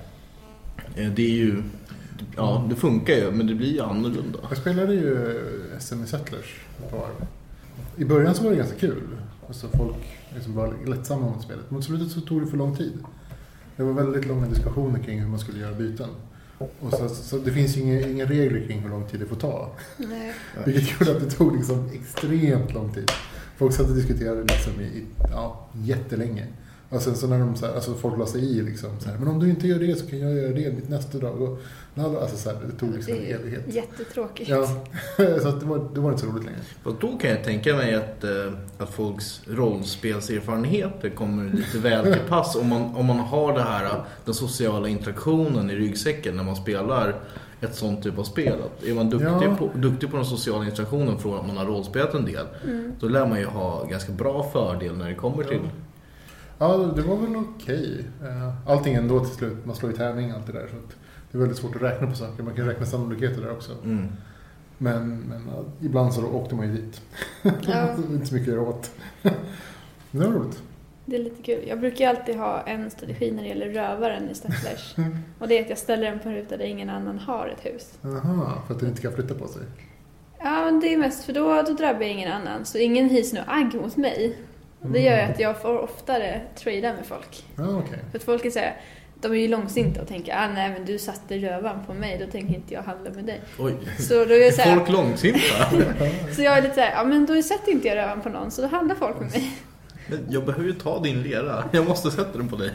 eh, 0.96 1.10
det 1.10 1.22
är 1.22 1.34
ju, 1.34 1.62
ja 2.36 2.64
det 2.68 2.76
funkar 2.76 3.14
ju 3.14 3.30
men 3.30 3.46
det 3.46 3.54
blir 3.54 3.72
ju 3.72 3.80
annorlunda. 3.80 4.38
Jag 4.48 4.58
spelade 4.58 4.94
ju 4.94 5.40
SM 5.78 6.04
i 6.04 6.06
Settlers 6.06 6.60
ett 6.78 6.90
par. 6.90 7.08
I 7.96 8.04
början 8.04 8.34
så 8.34 8.42
var 8.42 8.50
det 8.50 8.56
ganska 8.56 8.78
kul. 8.78 9.02
Alltså 9.48 9.68
folk 9.68 10.19
liksom 10.34 10.54
var 10.54 10.74
lättsamma 10.86 11.26
mot 11.26 11.42
spelet. 11.42 11.70
Mot 11.70 11.84
slutet 11.84 12.10
så 12.10 12.20
tog 12.20 12.40
det 12.40 12.46
för 12.46 12.56
lång 12.56 12.76
tid. 12.76 12.98
Det 13.76 13.82
var 13.82 13.92
väldigt 13.92 14.26
långa 14.26 14.46
diskussioner 14.46 14.98
kring 14.98 15.20
hur 15.20 15.28
man 15.28 15.38
skulle 15.38 15.60
göra 15.60 15.74
byten. 15.74 16.08
Och 16.58 16.92
så, 16.92 17.08
så 17.08 17.38
det 17.38 17.52
finns 17.52 17.76
ju 17.76 17.80
inga, 17.80 18.08
inga 18.08 18.24
regler 18.24 18.66
kring 18.66 18.80
hur 18.80 18.88
lång 18.88 19.08
tid 19.08 19.20
det 19.20 19.26
får 19.26 19.36
ta. 19.36 19.70
Nej. 19.96 20.34
Vilket 20.66 21.00
gjorde 21.00 21.16
att 21.16 21.20
det 21.20 21.30
tog 21.30 21.56
liksom 21.56 21.90
extremt 21.92 22.74
lång 22.74 22.94
tid. 22.94 23.10
Folk 23.56 23.74
satt 23.74 23.88
och 23.88 23.94
diskuterade 23.94 24.42
liksom 24.42 24.80
i, 24.80 24.84
i 24.84 25.04
ja, 25.30 25.68
jättelänge. 25.72 26.46
Och 26.92 27.02
sen 27.02 27.14
så 27.16 27.26
när 27.26 27.38
de 27.38 27.56
så 27.56 27.66
här, 27.66 27.74
alltså 27.74 27.94
folk 27.94 28.18
la 28.18 28.26
sig 28.26 28.40
i 28.58 28.62
liksom 28.62 28.90
så 29.00 29.08
här, 29.08 29.18
men 29.18 29.28
om 29.28 29.38
du 29.40 29.50
inte 29.50 29.66
gör 29.68 29.78
det 29.78 29.96
så 29.96 30.06
kan 30.06 30.18
jag 30.20 30.32
göra 30.34 30.52
det 30.52 30.72
mitt 30.72 30.88
nästa 30.88 31.18
dag. 31.18 31.42
Och, 31.42 31.58
alltså 32.22 32.36
så 32.36 32.50
här, 32.50 32.56
det 32.66 32.72
tog 32.78 32.94
liksom 32.94 33.14
en 33.14 33.20
Det 33.20 33.30
är 33.32 33.34
evighet. 33.38 33.74
jättetråkigt. 33.74 34.50
Ja, 34.50 34.66
så 35.42 35.48
att 35.48 35.60
det, 35.60 35.66
var, 35.66 35.88
det 35.94 36.00
var 36.00 36.10
inte 36.10 36.22
så 36.22 36.28
roligt 36.30 36.44
längre. 36.44 36.58
Och 36.84 36.94
då 37.00 37.18
kan 37.18 37.30
jag 37.30 37.44
tänka 37.44 37.74
mig 37.76 37.94
att, 37.94 38.24
eh, 38.24 38.52
att 38.78 38.90
folks 38.90 39.40
rollspelserfarenheter 39.46 41.10
kommer 41.10 41.52
lite 41.52 41.78
väl 41.78 42.04
till 42.04 42.22
pass 42.28 42.56
om 42.56 42.68
man, 42.68 42.82
om 42.94 43.06
man 43.06 43.18
har 43.18 43.52
det 43.52 43.62
här, 43.62 43.84
eh, 43.84 43.90
den 44.24 44.34
sociala 44.34 44.88
interaktionen 44.88 45.70
i 45.70 45.74
ryggsäcken 45.74 46.36
när 46.36 46.44
man 46.44 46.56
spelar 46.56 47.14
ett 47.60 47.74
sånt 47.74 48.02
typ 48.02 48.18
av 48.18 48.24
spel. 48.24 48.52
Att 48.64 48.84
är 48.84 48.94
man 48.94 49.10
duktig, 49.10 49.28
Ja. 49.28 49.56
på, 49.58 49.70
duktig 49.78 50.10
på 50.10 50.16
den 50.16 50.26
sociala 50.26 50.64
interaktionen 50.64 51.18
från 51.18 51.38
att 51.40 51.46
man 51.46 51.56
har 51.56 51.64
rollspelat 51.66 52.14
en 52.14 52.24
del, 52.24 52.46
Mm. 52.64 52.92
då 53.00 53.08
lär 53.08 53.26
man 53.26 53.38
ju 53.38 53.46
ha 53.46 53.84
ganska 53.84 54.12
bra 54.12 54.50
fördel 54.52 54.96
när 54.96 55.08
det 55.08 55.14
kommer 55.14 55.44
till... 55.44 55.58
Ja, 55.62 55.70
det 56.68 57.02
var 57.02 57.16
väl 57.16 57.36
okej. 57.36 58.04
Eh, 58.22 58.70
Allting 58.70 58.94
ändå 58.94 59.20
till 59.20 59.34
slut, 59.34 59.66
man 59.66 59.76
slår 59.76 59.92
ju 59.92 59.96
tärning 59.98 60.30
allt 60.30 60.46
det 60.46 60.52
där. 60.52 60.68
Så 60.70 60.76
att 60.76 60.96
det 61.30 61.38
är 61.38 61.40
väldigt 61.40 61.58
svårt 61.58 61.76
att 61.76 61.82
räkna 61.82 62.06
på 62.06 62.14
saker. 62.14 62.42
Man 62.42 62.54
kan 62.54 62.66
räkna 62.66 62.86
sannolikheter 62.86 63.42
där 63.42 63.52
också. 63.52 63.72
Mm. 63.84 64.08
Men, 64.78 65.20
men 65.20 65.50
ja, 65.54 65.64
ibland 65.80 66.14
så 66.14 66.26
åkte 66.26 66.54
man 66.54 66.66
ju 66.66 66.72
dit. 66.72 67.02
Ja. 67.42 67.96
inte 68.10 68.26
så 68.26 68.34
mycket 68.34 68.48
att 68.48 68.54
göra 68.54 68.68
åt. 68.68 68.90
Men 69.22 69.32
det 70.10 70.18
var 70.18 70.32
roligt. 70.32 70.62
Det 71.04 71.16
är 71.16 71.24
lite 71.24 71.42
kul. 71.42 71.64
Jag 71.68 71.80
brukar 71.80 71.98
ju 71.98 72.18
alltid 72.18 72.36
ha 72.36 72.60
en 72.60 72.90
strategi 72.90 73.30
när 73.30 73.42
det 73.42 73.48
gäller 73.48 73.68
rövaren 73.68 74.30
i 74.30 74.34
Stattlers. 74.34 74.94
Och 75.38 75.48
det 75.48 75.58
är 75.58 75.62
att 75.62 75.68
jag 75.68 75.78
ställer 75.78 76.10
den 76.10 76.18
på 76.18 76.28
en 76.28 76.34
ruta 76.34 76.56
där 76.56 76.64
ingen 76.64 76.90
annan 76.90 77.18
har 77.18 77.48
ett 77.48 77.66
hus. 77.66 77.98
Jaha, 78.02 78.62
för 78.66 78.74
att 78.74 78.80
den 78.80 78.88
inte 78.88 79.02
kan 79.02 79.12
flytta 79.12 79.34
på 79.34 79.48
sig. 79.48 79.62
Ja, 80.38 80.64
men 80.64 80.80
det 80.80 80.94
är 80.94 80.98
mest 80.98 81.24
för 81.24 81.32
då, 81.32 81.62
då 81.62 81.72
drabbar 81.72 82.00
jag 82.00 82.10
ingen 82.10 82.32
annan. 82.32 82.64
Så 82.64 82.78
ingen 82.78 83.08
hyser 83.08 83.38
något 83.38 83.48
agg 83.48 83.74
mot 83.74 83.96
mig. 83.96 84.36
Och 84.82 84.90
det 84.90 85.00
gör 85.00 85.16
ju 85.16 85.22
att 85.32 85.40
jag 85.40 85.62
får 85.62 85.78
oftare 85.78 86.40
trada 86.56 86.92
med 86.92 87.06
folk. 87.06 87.44
Ja, 87.56 87.64
okej. 87.78 87.98
För 88.10 88.18
att 88.18 88.24
folk 88.24 88.44
är 88.44 88.50
såhär, 88.50 88.76
de 89.20 89.32
är 89.32 89.36
ju 89.36 89.48
långsinta 89.48 90.02
och 90.02 90.08
tänker 90.08 90.36
ah, 90.36 90.48
nej 90.54 90.70
men 90.70 90.84
du 90.84 90.98
satte 90.98 91.38
rövaren 91.38 91.78
på 91.86 91.94
mig, 91.94 92.18
då 92.26 92.30
tänker 92.32 92.54
inte 92.54 92.74
jag 92.74 92.82
handla 92.82 93.10
med 93.10 93.24
dig. 93.24 93.40
Oj, 93.58 93.74
Så 93.98 94.14
då 94.24 94.34
är 94.34 94.44
jag 94.44 94.54
så 94.54 94.60
här, 94.62 94.76
folk 94.76 94.88
långsinta? 94.88 95.40
så 96.36 96.42
jag 96.42 96.58
är 96.58 96.62
lite 96.62 96.74
såhär, 96.74 96.92
ja 96.92 97.04
men 97.04 97.26
då 97.26 97.42
sätter 97.42 97.72
inte 97.72 97.88
jag 97.88 97.96
rövaren 97.96 98.20
på 98.20 98.28
någon, 98.28 98.50
så 98.50 98.62
då 98.62 98.68
handlar 98.68 98.94
folk 98.94 99.20
med 99.20 99.30
mig. 99.30 99.52
Men 100.06 100.26
jag 100.30 100.44
behöver 100.46 100.64
ju 100.66 100.72
ta 100.72 101.00
din 101.02 101.22
lera. 101.22 101.64
Jag 101.72 101.88
måste 101.88 102.10
sätta 102.10 102.38
den 102.38 102.48
på 102.48 102.56
dig. 102.56 102.70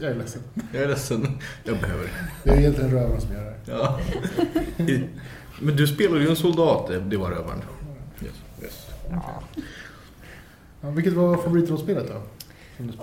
Jag 0.00 0.10
är 0.10 0.14
ledsen. 0.14 0.42
Jag 0.72 0.82
är 0.82 0.88
ledsen. 0.88 1.38
Jag 1.64 1.76
behöver 1.78 2.02
det. 2.04 2.10
Det 2.44 2.50
är 2.50 2.58
egentligen 2.58 2.90
rövaren 2.90 3.20
som 3.20 3.32
gör 3.34 3.44
det. 3.44 3.56
Ja. 3.66 3.98
Men 5.60 5.76
du 5.76 5.86
spelar 5.86 6.18
ju 6.18 6.28
en 6.28 6.36
soldat, 6.36 6.88
det- 6.88 7.00
det 7.00 7.16
var 7.16 7.30
rövaren. 7.30 7.62
Yes. 8.22 8.32
Yes. 8.62 8.86
Ja, 9.10 9.42
vilket 10.90 11.12
var 11.12 11.36
favoritrollspelet 11.36 12.08
då? 12.08 12.22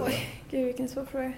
Oj, 0.05 0.29
gud 0.51 0.65
vilken 0.65 0.87
svår 0.89 1.05
fråga. 1.05 1.33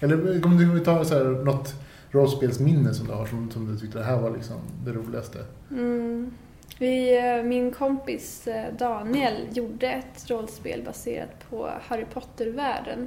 Eller 0.00 0.44
om 0.46 0.56
du 0.56 0.72
vill 0.72 0.84
ta 0.84 1.04
så 1.04 1.14
här, 1.14 1.24
något 1.24 1.74
rollspelsminne 2.10 2.94
som 2.94 3.06
du 3.06 3.12
har 3.12 3.26
som, 3.26 3.50
som 3.50 3.66
du 3.72 3.78
tyckte 3.78 3.98
det 3.98 4.04
här 4.04 4.20
var 4.20 4.30
liksom 4.30 4.56
det 4.84 4.92
roligaste. 4.92 5.38
Mm. 5.70 6.30
Vi, 6.78 7.18
eh, 7.18 7.42
min 7.44 7.70
kompis 7.70 8.46
eh, 8.48 8.74
Daniel 8.78 9.34
gjorde 9.52 9.86
ett 9.90 10.30
rollspel 10.30 10.82
baserat 10.84 11.50
på 11.50 11.70
Harry 11.82 12.04
Potter-världen. 12.04 13.06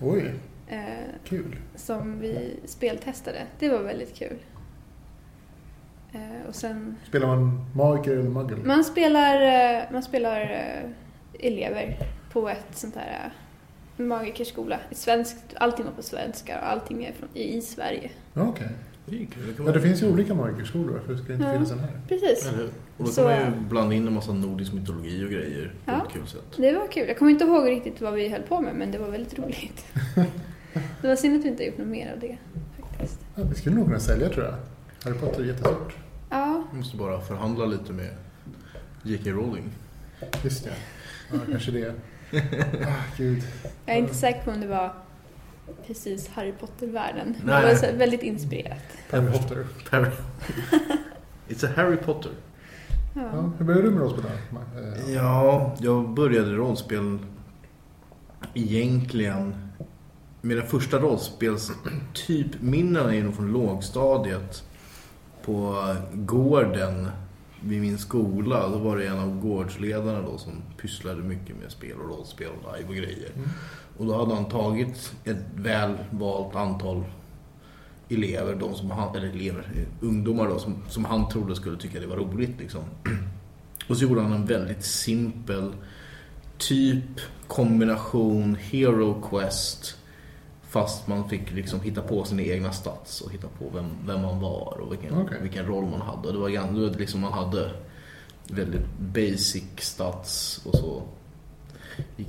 Oj, 0.00 0.32
Eh, 0.70 0.78
kul. 1.24 1.56
som 1.76 2.20
vi 2.20 2.56
speltestade. 2.64 3.38
Det 3.58 3.68
var 3.68 3.78
väldigt 3.78 4.14
kul. 4.14 4.36
Eh, 6.12 6.48
och 6.48 6.54
sen, 6.54 6.96
Spelar 7.08 7.26
man 7.26 7.64
magiker 7.74 8.10
eller 8.12 8.30
muggel? 8.30 8.58
man 8.64 8.84
spelar, 8.84 9.42
eh, 9.76 9.82
man 9.92 10.02
spelar 10.02 10.40
elever 11.38 11.96
på 12.32 12.48
ett 12.48 12.66
sånt 12.72 12.96
här 12.96 13.30
eh, 13.96 14.04
magikerskola. 14.04 14.78
Ett 14.90 14.96
svenskt, 14.96 15.54
allting 15.56 15.84
var 15.84 15.92
på 15.92 16.02
svenska 16.02 16.58
och 16.60 16.68
allting 16.70 17.04
är 17.04 17.12
från, 17.12 17.28
i, 17.34 17.56
i 17.56 17.60
Sverige. 17.62 18.10
Ja, 18.34 18.42
okej. 18.42 18.68
Det 19.06 19.16
kul. 19.16 19.54
kan 19.56 19.66
Ja, 19.66 19.72
det 19.72 19.80
finns 19.80 20.02
ju 20.02 20.12
olika 20.12 20.34
magikerskolor, 20.34 20.92
varför 20.92 21.16
ska 21.16 21.26
det 21.26 21.32
inte 21.34 21.46
Ja. 21.46 21.52
finnas 21.52 21.70
en 21.72 21.78
här? 21.78 22.00
Precis. 22.08 22.46
Eller? 22.46 22.64
Och 22.96 23.04
då 23.04 23.06
Så- 23.06 23.28
kan 23.28 23.42
man 23.42 23.54
ju 23.54 23.68
blanda 23.68 23.94
in 23.94 24.06
en 24.06 24.12
massa 24.14 24.32
nordisk 24.32 24.72
mytologi 24.72 25.24
och 25.24 25.30
grejer 25.30 25.72
på 25.84 25.90
Ja. 25.90 26.06
ett 26.06 26.12
kul 26.12 26.26
sätt. 26.26 26.44
Det 26.56 26.72
var 26.72 26.86
kul. 26.86 27.08
Jag 27.08 27.18
kommer 27.18 27.30
inte 27.32 27.44
ihåg 27.44 27.68
riktigt 27.70 28.00
vad 28.00 28.14
vi 28.14 28.28
höll 28.28 28.42
på 28.42 28.60
med 28.60 28.74
men 28.74 28.90
det 28.90 28.98
var 28.98 29.08
väldigt 29.08 29.38
roligt. 29.38 29.84
det 31.02 31.08
var 31.08 31.16
synd 31.16 31.38
att 31.38 31.44
vi 31.44 31.48
inte 31.48 31.62
har 31.62 31.66
gjort 31.68 31.78
något 31.78 31.86
mer 31.88 32.12
av 32.12 32.20
det 32.20 32.38
faktiskt. 32.80 33.18
Ja, 33.34 33.42
vi 33.50 33.54
skulle 33.54 33.76
nog 33.76 33.84
kunna 33.86 34.00
sälja 34.00 34.28
tror 34.28 34.44
jag. 34.44 34.54
Harry 35.04 35.18
Potter 35.18 35.40
är 35.42 35.46
jättestort. 35.46 35.96
Ja, 36.30 36.64
Vi 36.72 36.78
måste 36.78 36.96
bara 36.96 37.20
förhandla 37.20 37.66
lite 37.66 37.92
med 37.92 38.08
J.K. 39.02 39.30
Rowling. 39.30 39.70
Just 40.44 40.64
det. 40.64 40.70
Ja, 41.32 41.38
kanske 41.50 41.70
det. 41.70 41.94
Ah, 42.86 42.92
gud. 43.16 43.42
jag 43.86 43.96
är 43.96 44.00
inte 44.00 44.14
säker 44.14 44.44
på 44.44 44.50
om 44.50 44.60
det 44.60 44.66
var 44.66 44.92
precis 45.86 46.28
Harry 46.28 46.52
Potter-världen. 46.52 47.34
Det 47.40 47.46
Nej. 47.46 47.66
var 47.66 47.74
så 47.74 47.86
väldigt 47.96 48.22
inspirerat. 48.22 48.78
Harry 49.10 49.32
Potter. 49.32 49.66
Harry. 49.90 50.10
It's 51.48 51.66
a 51.66 51.70
Harry 51.76 51.96
Potter. 51.96 52.32
Ja. 53.14 53.22
Ja, 53.32 53.50
hur 53.58 53.64
började 53.64 53.84
du 53.84 53.90
med 53.90 54.00
rollspel 54.00 54.24
då? 54.50 54.58
Eh, 54.80 55.12
Ja, 55.14 55.76
jag 55.80 56.08
började 56.10 56.52
rollspel 56.54 57.18
egentligen 58.54 59.54
med 60.40 60.56
den 60.56 60.66
första 60.66 60.98
rollspelstyp-minnena 60.98 63.14
är 63.14 63.22
nog 63.22 63.34
från 63.34 63.52
lågstadiet. 63.52 64.62
På 65.44 65.74
gården 66.14 67.08
vid 67.62 67.80
min 67.80 67.98
skola, 67.98 68.68
då 68.68 68.78
var 68.78 68.96
det 68.96 69.06
en 69.06 69.18
av 69.18 69.40
gårdsledarna 69.40 70.22
då 70.22 70.38
som 70.38 70.52
pysslade 70.80 71.22
mycket 71.22 71.56
med 71.56 71.70
spel 71.70 71.96
och 72.00 72.08
rollspel 72.08 72.48
och 72.48 72.76
live 72.76 72.88
och 72.88 72.94
grejer. 72.94 73.30
Mm. 73.36 73.48
Och 73.98 74.06
då 74.06 74.18
hade 74.18 74.34
han 74.34 74.48
tagit 74.48 75.12
ett 75.24 75.44
väl 75.54 75.98
valt 76.10 76.56
antal 76.56 77.04
elever, 78.08 78.54
de 78.54 78.74
som 78.74 78.90
han, 78.90 79.16
eller 79.16 79.28
elever, 79.28 79.86
ungdomar 80.00 80.48
då, 80.48 80.58
som, 80.58 80.76
som 80.88 81.04
han 81.04 81.28
trodde 81.28 81.56
skulle 81.56 81.76
tycka 81.76 82.00
det 82.00 82.06
var 82.06 82.16
roligt 82.16 82.58
liksom. 82.58 82.82
Och 83.88 83.96
så 83.96 84.04
gjorde 84.04 84.20
han 84.20 84.32
en 84.32 84.46
väldigt 84.46 84.84
simpel 84.84 85.72
typ 86.58 87.20
kombination 87.46 88.56
Hero 88.60 89.22
Quest 89.30 89.97
fast 90.68 91.08
man 91.08 91.28
fick 91.28 91.52
liksom 91.52 91.80
hitta 91.80 92.02
på 92.02 92.24
sina 92.24 92.42
egna 92.42 92.72
stats 92.72 93.20
och 93.20 93.32
hitta 93.32 93.46
på 93.58 93.64
vem, 93.74 93.86
vem 94.06 94.22
man 94.22 94.40
var 94.40 94.78
och 94.80 94.92
vilken, 94.92 95.14
Okej. 95.18 95.38
vilken 95.42 95.66
roll 95.66 95.84
man 95.84 96.00
hade. 96.00 96.28
Och 96.28 96.34
det 96.34 96.38
var, 96.40 96.98
liksom 96.98 97.20
man 97.20 97.32
hade 97.32 97.70
väldigt 98.50 98.86
basic 98.98 99.64
stats 99.78 100.60
och 100.66 100.74
så 100.76 101.02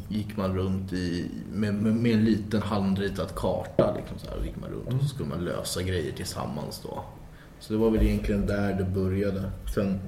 gick- 0.07 0.37
man 0.37 0.55
runt 0.57 0.93
i, 0.93 1.31
med, 1.53 1.73
med, 1.73 1.95
med 1.95 2.11
en 2.13 2.25
liten 2.25 2.61
handritad 2.61 3.35
karta. 3.35 3.95
Liksom 3.95 4.19
så 4.19 4.27
här, 4.29 4.45
gick 4.45 4.55
man 4.61 4.69
runt 4.69 4.93
och 4.93 5.01
så 5.01 5.07
skulle 5.07 5.29
man 5.29 5.45
lösa 5.45 5.81
grejer 5.81 6.11
tillsammans 6.11 6.81
då. 6.83 7.03
Så 7.59 7.73
det 7.73 7.79
var 7.79 7.89
väl 7.89 8.01
egentligen 8.03 8.45
där 8.45 8.73
det 8.73 8.83
började. 8.83 9.51
Sen, 9.73 9.99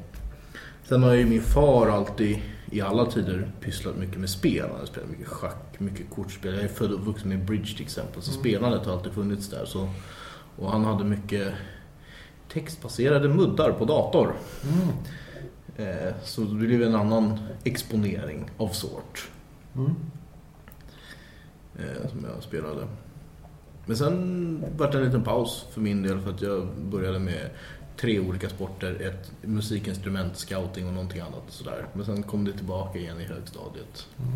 sen 0.83 1.03
har 1.03 1.13
ju 1.13 1.25
min 1.25 1.41
far 1.41 1.87
alltid 1.87 2.41
i 2.71 2.81
alla 2.81 3.05
tider 3.05 3.51
pysslat 3.61 3.95
mycket 3.97 4.17
med 4.19 4.29
spel. 4.29 4.67
Han 4.71 4.79
har 4.79 4.85
spelat 4.85 5.09
mycket 5.09 5.27
schack, 5.27 5.79
mycket 5.79 6.09
kortspel. 6.09 6.53
Jag 6.53 6.63
är 6.63 6.67
född 6.67 6.91
och 6.91 6.99
uppvuxen 6.99 7.29
med 7.29 7.45
bridge 7.45 7.73
till 7.75 7.81
exempel. 7.85 8.21
Så 8.21 8.31
Mm. 8.31 8.39
spelandet 8.41 8.85
har 8.85 8.93
alltid 8.93 9.11
funnits 9.11 9.49
där. 9.49 9.65
Så, 9.65 9.89
och 10.57 10.71
han 10.71 10.85
hade 10.85 11.03
mycket 11.03 11.53
textbaserade 12.53 13.29
muddar 13.29 13.71
på 13.71 13.85
dator. 13.85 14.33
Mm. 14.63 14.87
Eh, 15.75 16.13
Så 16.23 16.41
det 16.41 16.55
blev 16.55 16.83
en 16.83 16.95
annan 16.95 17.39
exponering 17.63 18.49
av 18.57 18.67
sort 18.69 19.29
Mm. 19.75 19.95
eh, 21.79 22.09
som 22.09 22.25
jag 22.33 22.43
spelade. 22.43 22.87
Men 23.85 23.97
sen 23.97 24.65
vart 24.77 24.91
det 24.91 24.97
en 24.97 25.05
liten 25.05 25.23
paus 25.23 25.65
för 25.73 25.81
min 25.81 26.03
del 26.03 26.19
för 26.21 26.29
att 26.29 26.41
jag 26.41 26.67
började 26.91 27.19
med 27.19 27.49
tre 28.01 28.19
olika 28.19 28.49
sporter, 28.49 29.01
ett 29.01 29.31
musikinstrument, 29.41 30.37
scouting 30.37 30.87
och 30.87 30.93
någonting 30.93 31.21
annat 31.21 31.43
sådär. 31.47 31.85
Men 31.93 32.05
sen 32.05 32.23
kom 32.23 32.45
det 32.45 32.53
tillbaka 32.53 32.99
igen 32.99 33.21
i 33.21 33.23
högstadiet. 33.23 34.07
Mm. 34.19 34.31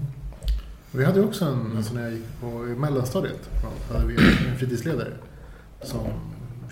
Vi 0.92 1.06
hade 1.06 1.22
också 1.22 1.46
en, 1.46 1.78
alltså 1.78 1.94
när 1.94 2.02
jag 2.04 2.14
gick 2.14 2.40
på 2.42 2.48
i 2.68 2.76
mellanstadiet, 2.76 3.50
hade 3.92 4.06
vi 4.08 4.14
en 4.50 4.58
fritidsledare 4.58 5.14
som 5.82 6.00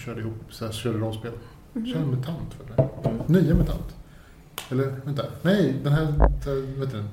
körde 0.06 0.22
ihop, 0.22 0.36
så 0.50 0.66
här, 0.66 0.72
körde 0.72 0.98
rollspel. 0.98 1.32
Körde 1.74 2.06
MUTANT 2.06 2.54
för 2.54 2.66
det. 2.76 3.10
Mm. 3.10 3.22
Nya 3.28 3.56
MUTANT. 3.56 3.96
Eller 4.72 4.94
vänta, 5.06 5.24
nej 5.42 5.76
den 5.84 5.94
här, 5.94 6.06
vad 6.18 6.88
heter 6.88 6.98
den? 6.98 7.10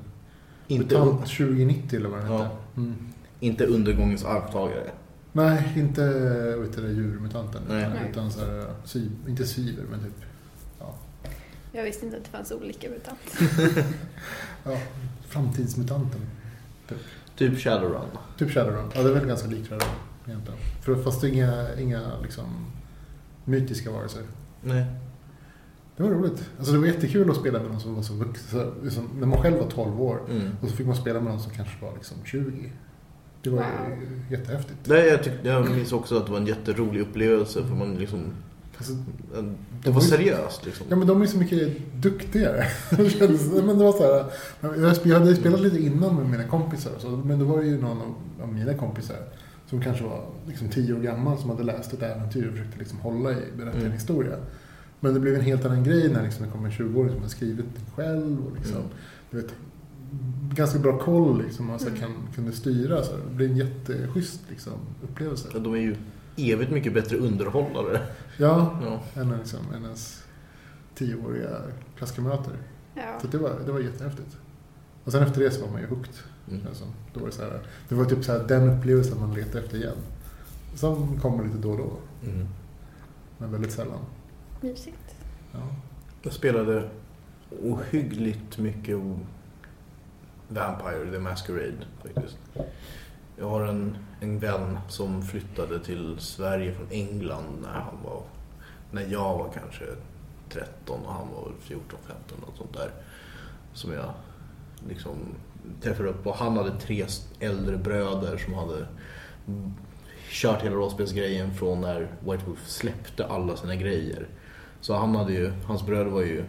Inte, 0.67 0.99
MUTANT 0.99 1.19
2090 1.21 1.99
eller 1.99 2.09
vad 2.09 2.19
den 2.19 2.31
Ja. 2.31 2.37
hette. 2.37 2.55
Mm. 2.77 2.95
inte 3.39 3.65
undergångens 3.65 4.25
arvtagare. 4.25 4.91
Nej, 5.33 5.73
inte 5.75 6.07
vet 6.59 6.75
du, 6.75 6.81
djurmutanten. 6.91 7.61
Nej. 7.69 7.89
utan- 8.11 8.31
så 8.31 8.39
här, 8.45 8.73
sy, 8.85 9.07
inte 9.27 9.45
syver, 9.45 9.83
men 9.91 9.99
typ 9.99 10.13
ja, 10.79 10.95
Jag 11.71 11.83
visste 11.83 12.05
inte 12.05 12.17
att 12.17 12.23
det 12.23 12.29
fanns 12.29 12.51
olika 12.51 12.89
mutant. 12.89 13.19
ja, 14.63 14.77
framtidsmutanten. 15.27 16.21
Typ 17.35 17.57
Shadowrun. 17.59 18.07
Typ 18.37 18.51
Shadowrun. 18.51 18.91
Ja, 18.95 19.03
det 19.03 19.09
är 19.09 19.13
väl 19.13 19.27
ganska 19.27 19.47
likt 19.47 19.69
Shadowrun 19.69 19.95
egentligen. 20.27 20.59
För, 20.81 20.95
fast 21.03 21.21
det 21.21 21.27
är 21.27 21.31
inga, 21.31 21.75
inga 21.79 22.19
liksom, 22.23 22.65
mytiska 23.45 23.91
varelser. 23.91 24.23
Nej. 24.61 24.85
Det 25.97 26.03
var 26.03 26.09
roligt. 26.09 26.49
Alltså 26.57 26.73
det 26.73 26.79
var 26.79 26.85
jättekul 26.87 27.29
att 27.31 27.35
spela 27.37 27.59
med 27.59 27.71
någon 27.71 27.79
som 27.79 27.95
var 27.95 28.01
så 28.03 28.13
vuxen. 28.13 28.71
Liksom, 28.83 29.09
när 29.19 29.27
man 29.27 29.41
själv 29.41 29.57
var 29.57 29.69
12 29.69 30.01
år 30.01 30.19
Mm. 30.29 30.49
och 30.61 30.69
så 30.69 30.75
fick 30.75 30.87
man 30.87 30.95
spela 30.95 31.19
med 31.21 31.31
någon 31.31 31.41
som 31.41 31.51
kanske 31.51 31.85
var 31.85 31.93
liksom 31.93 32.17
20. 32.25 32.71
Det 33.43 33.49
var 33.49 33.57
Wow. 33.57 33.65
ju 34.29 34.35
jättehäftigt. 34.37 34.77
Nej, 34.83 35.07
jag, 35.07 35.23
tyck, 35.23 35.33
jag 35.43 35.69
minns 35.71 35.91
också 35.93 36.17
att 36.17 36.25
det 36.25 36.31
var 36.31 36.39
en 36.39 36.47
jätterolig 36.47 37.01
upplevelse 37.01 37.63
för 37.67 37.75
man 37.75 37.95
liksom... 37.95 38.19
Alltså, 38.77 38.93
Det 39.83 39.91
var 39.91 40.01
seriöst 40.01 40.65
liksom. 40.65 40.85
ja 40.89 40.95
men 40.95 41.07
de 41.07 41.21
är 41.21 41.25
så 41.25 41.37
mycket 41.37 41.77
duktigare. 42.01 42.65
Men 43.65 43.77
det 43.77 43.83
var 43.83 43.91
så 43.91 44.03
här, 44.03 44.25
jag 45.09 45.19
hade 45.19 45.35
spelat 45.35 45.61
lite 45.61 45.79
innan 45.83 46.15
med 46.15 46.29
mina 46.29 46.43
kompisar. 46.43 46.91
Så, 46.99 47.09
men 47.09 47.39
då 47.39 47.45
var 47.45 47.57
det 47.57 47.65
ju 47.67 47.81
någon 47.81 47.97
av, 48.01 48.15
av 48.41 48.53
mina 48.53 48.73
kompisar 48.73 49.15
som 49.69 49.81
kanske 49.81 50.03
var 50.03 50.25
liksom 50.47 50.69
10 50.69 50.93
år 50.93 50.99
gammal 50.99 51.37
som 51.37 51.49
hade 51.49 51.63
läst 51.63 51.93
ett 51.93 52.01
äventyr 52.01 52.47
och 52.47 52.51
försökte 52.53 52.79
liksom 52.79 52.99
hålla 52.99 53.31
i, 53.31 53.35
berätta 53.57 53.77
en 53.77 53.81
Mm. 53.81 53.91
historia. 53.91 54.35
Men 54.99 55.13
det 55.13 55.19
blev 55.19 55.35
en 55.35 55.41
helt 55.41 55.65
annan 55.65 55.83
grej 55.83 56.09
när 56.13 56.23
liksom 56.23 56.45
det 56.45 56.51
kom 56.51 56.65
en 56.65 56.71
20-åring 56.71 57.11
som 57.13 57.21
har 57.21 57.29
skrivit 57.29 57.65
det 57.75 57.91
själv. 58.01 58.45
Och 58.47 58.55
liksom, 58.57 58.75
Mm. 58.77 58.87
du 59.31 59.37
vet, 59.41 59.51
ganska 60.53 60.79
bra 60.79 60.99
koll 60.99 61.43
liksom, 61.43 61.69
och 61.69 61.81
så 61.81 61.89
här 61.89 61.97
kan, 61.97 62.13
kunde 62.35 62.51
styra. 62.51 63.03
Så 63.03 63.11
här. 63.11 63.19
Det 63.29 63.35
blev 63.35 63.51
en 63.51 63.57
jätteschysst 63.57 64.41
liksom, 64.49 64.73
upplevelse. 65.03 65.49
Ja, 65.53 65.59
De 65.59 65.73
är 65.73 65.77
ju 65.79 65.95
evigt 66.37 66.71
mycket 66.71 66.93
bättre 66.93 67.17
underhållare. 67.17 68.01
Ja, 68.37 68.79
Ja. 68.83 69.21
än, 69.21 69.37
liksom, 69.37 69.59
än 69.75 69.83
ens 69.83 70.23
tioåriga 70.95 71.57
klasskamrater. 71.97 72.53
Ja. 72.95 73.19
Så 73.21 73.27
det 73.27 73.37
var, 73.37 73.51
det 73.65 73.71
var 73.71 73.79
jättehäftigt. 73.79 74.37
Och 75.03 75.11
sen 75.11 75.23
efter 75.23 75.41
det 75.41 75.51
så 75.51 75.65
var 75.65 75.71
man 75.71 75.81
ju 75.81 75.87
hooked. 75.87 76.13
Mm. 76.49 76.61
Alltså, 76.67 76.85
då 77.13 77.19
var 77.19 77.27
det, 77.27 77.33
så 77.33 77.41
här, 77.41 77.59
det 77.89 77.95
var 77.95 78.05
typ 78.05 78.23
så 78.25 78.31
här, 78.31 78.47
den 78.47 78.69
upplevelsen 78.69 79.19
man 79.19 79.33
letade 79.33 79.63
efter 79.65 79.77
igen. 79.77 79.97
Som 80.75 81.19
kommer 81.19 81.43
lite 81.45 81.57
då 81.57 81.71
och 81.71 81.77
då, 81.77 81.91
Mm. 82.29 82.47
men 83.37 83.51
väldigt 83.51 83.71
sällan. 83.71 83.99
Mysigt. 84.61 85.15
Ja. 85.51 85.59
Jag 86.21 86.33
spelade 86.33 86.89
ohyggligt 87.63 88.57
mycket 88.57 88.97
Vampire 90.51 91.11
the 91.11 91.19
Masquerade 91.19 91.85
faktiskt. 92.03 92.37
Jag 93.37 93.49
har 93.49 93.61
en, 93.61 93.97
en 94.19 94.39
vän 94.39 94.79
som 94.89 95.21
flyttade 95.21 95.79
till 95.79 96.15
Sverige 96.19 96.73
från 96.73 96.87
England 96.91 97.45
när 97.61 97.79
han 97.79 97.97
var 98.03 98.23
när 98.91 99.07
jag 99.11 99.37
var 99.37 99.49
kanske 99.53 99.85
13 100.49 101.05
och 101.05 101.13
han 101.13 101.27
var 101.35 101.43
väl 101.43 101.59
14, 101.61 101.99
15 102.07 102.43
och 102.47 102.57
sånt 102.57 102.73
där. 102.73 102.91
Som 103.73 103.93
jag 103.93 104.13
liksom 104.89 105.17
träffade 105.81 106.09
upp 106.09 106.27
och 106.27 106.35
han 106.35 106.57
hade 106.57 106.79
tre 106.79 107.05
äldre 107.39 107.77
bröder 107.77 108.37
som 108.37 108.53
hade 108.53 108.87
kört 110.29 110.63
hela 110.63 110.75
rollspelsgrejen 110.75 111.53
från 111.53 111.81
när 111.81 111.99
White 111.99 112.45
Wolf 112.45 112.67
släppte 112.67 113.25
alla 113.25 113.55
sina 113.55 113.75
grejer. 113.75 114.27
Så 114.81 114.93
han 114.93 115.15
hade 115.15 115.33
ju, 115.33 115.51
hans 115.65 115.85
bröder 115.85 116.11
var 116.11 116.21
ju 116.21 116.43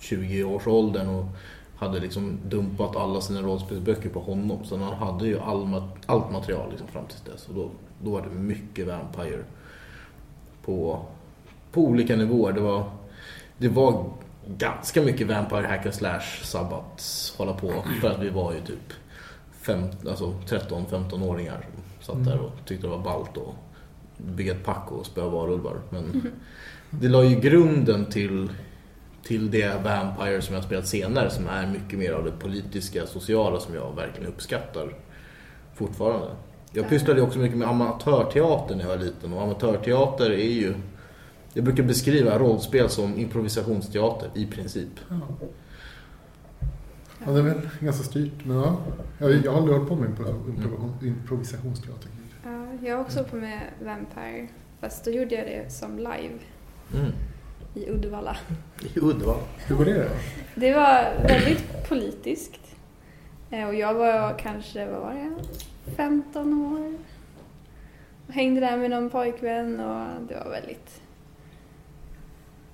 20-årsåldern 0.00 1.08
och 1.08 1.26
hade 1.78 2.00
liksom 2.00 2.38
dumpat 2.44 2.96
alla 2.96 3.20
sina 3.20 3.42
rollspelsböcker 3.42 4.08
på 4.08 4.20
honom. 4.20 4.64
Så 4.64 4.76
han 4.76 4.94
hade 4.94 5.26
ju 5.26 5.38
all, 5.38 5.82
allt 6.06 6.32
material 6.32 6.70
liksom 6.70 6.88
fram 6.88 7.06
till 7.06 7.32
dess. 7.32 7.48
Och 7.48 7.54
då, 7.54 7.70
då 8.02 8.10
var 8.10 8.22
det 8.22 8.28
mycket 8.28 8.86
Vampire 8.86 9.44
på, 10.64 11.06
på 11.72 11.80
olika 11.80 12.16
nivåer. 12.16 12.52
Det 12.52 12.60
var, 12.60 12.90
det 13.58 13.68
var 13.68 14.10
ganska 14.46 15.02
mycket 15.02 15.26
Vampire 15.26 15.66
Hack 15.66 15.86
and 15.86 15.94
Slash 15.94 16.42
Sabbats 16.42 17.34
hålla 17.38 17.52
på. 17.52 17.72
För 18.00 18.10
att 18.10 18.18
vi 18.18 18.28
var 18.28 18.52
ju 18.52 18.60
typ 18.60 18.92
fem, 19.52 19.84
alltså 20.08 20.34
13-15-åringar 20.46 21.66
som 22.00 22.16
satt 22.16 22.24
där 22.24 22.38
och 22.40 22.52
tyckte 22.64 22.86
det 22.86 22.90
var 22.90 23.04
ballt 23.04 23.36
att 23.36 23.54
bygga 24.16 24.52
ett 24.52 24.64
pack 24.64 24.92
och 24.92 25.06
spöa 25.06 25.28
varulvar. 25.28 25.76
Men 25.90 26.32
det 26.90 27.08
la 27.08 27.24
ju 27.24 27.40
grunden 27.40 28.06
till, 28.06 28.48
till 29.28 29.50
det 29.50 29.84
Vampire 29.84 30.42
som 30.42 30.54
jag 30.54 30.60
har 30.60 30.66
spelat 30.66 30.86
senare 30.86 31.30
som 31.30 31.46
är 31.48 31.66
mycket 31.66 31.98
mer 31.98 32.12
av 32.12 32.24
det 32.24 32.30
politiska, 32.30 33.06
sociala 33.06 33.60
som 33.60 33.74
jag 33.74 33.96
verkligen 33.96 34.28
uppskattar 34.28 34.94
fortfarande. 35.74 36.26
Jag 36.72 36.88
pysslade 36.88 37.22
också 37.22 37.38
mycket 37.38 37.58
med 37.58 37.68
amatörteater 37.68 38.74
när 38.76 38.82
jag 38.82 38.88
var 38.88 38.96
liten 39.04 39.32
och 39.32 39.42
amatörteater 39.42 40.30
är 40.30 40.50
ju 40.52 40.74
jag 41.52 41.64
brukar 41.64 41.82
beskriva 41.82 42.38
rollspel 42.38 42.88
som 42.88 43.18
improvisationsteater 43.18 44.30
i 44.34 44.46
princip. 44.46 44.88
Ja. 45.08 45.20
ja, 47.26 47.30
det 47.32 47.38
är 47.38 47.42
väl 47.42 47.60
ganska 47.80 48.04
styrt. 48.04 48.44
Men 48.44 48.56
ja, 48.56 48.76
jag, 49.18 49.30
jag 49.44 49.50
har 49.52 49.58
aldrig 49.58 49.76
hållit 49.76 49.88
på 49.88 49.96
med 49.96 50.10
impro- 50.10 51.06
improvisationsteater. 51.06 52.08
Ja, 52.44 52.66
jag 52.88 52.96
har 52.96 53.04
också 53.04 53.18
hållit 53.18 53.30
på 53.30 53.36
med 53.36 53.60
Vampire. 53.84 54.48
Fast 54.80 55.04
då 55.04 55.10
gjorde 55.10 55.34
jag 55.34 55.46
det 55.46 55.72
som 55.72 55.96
live 55.98 56.38
Mm. 56.94 57.12
I 57.84 57.90
Uddevalla. 57.90 58.36
I 58.94 58.98
Uddevalla. 59.00 59.40
Hur 59.66 59.76
går 59.76 59.84
det 59.84 59.94
då? 60.02 60.08
Det 60.54 60.74
var 60.74 61.12
väldigt 61.28 61.88
politiskt. 61.88 62.60
Eh, 63.50 63.68
Och 63.68 63.74
jag 63.74 63.94
var 63.94 64.38
kanske, 64.38 64.86
vad 64.86 65.00
var 65.00 65.12
jag, 65.14 65.32
15 65.96 66.52
år. 66.74 66.94
Och 68.26 68.34
hängde 68.34 68.60
där 68.60 68.76
med 68.76 68.90
någon 68.90 69.10
pojkvän 69.10 69.80
och 69.80 70.06
det 70.28 70.34
var 70.44 70.50
väldigt, 70.50 71.00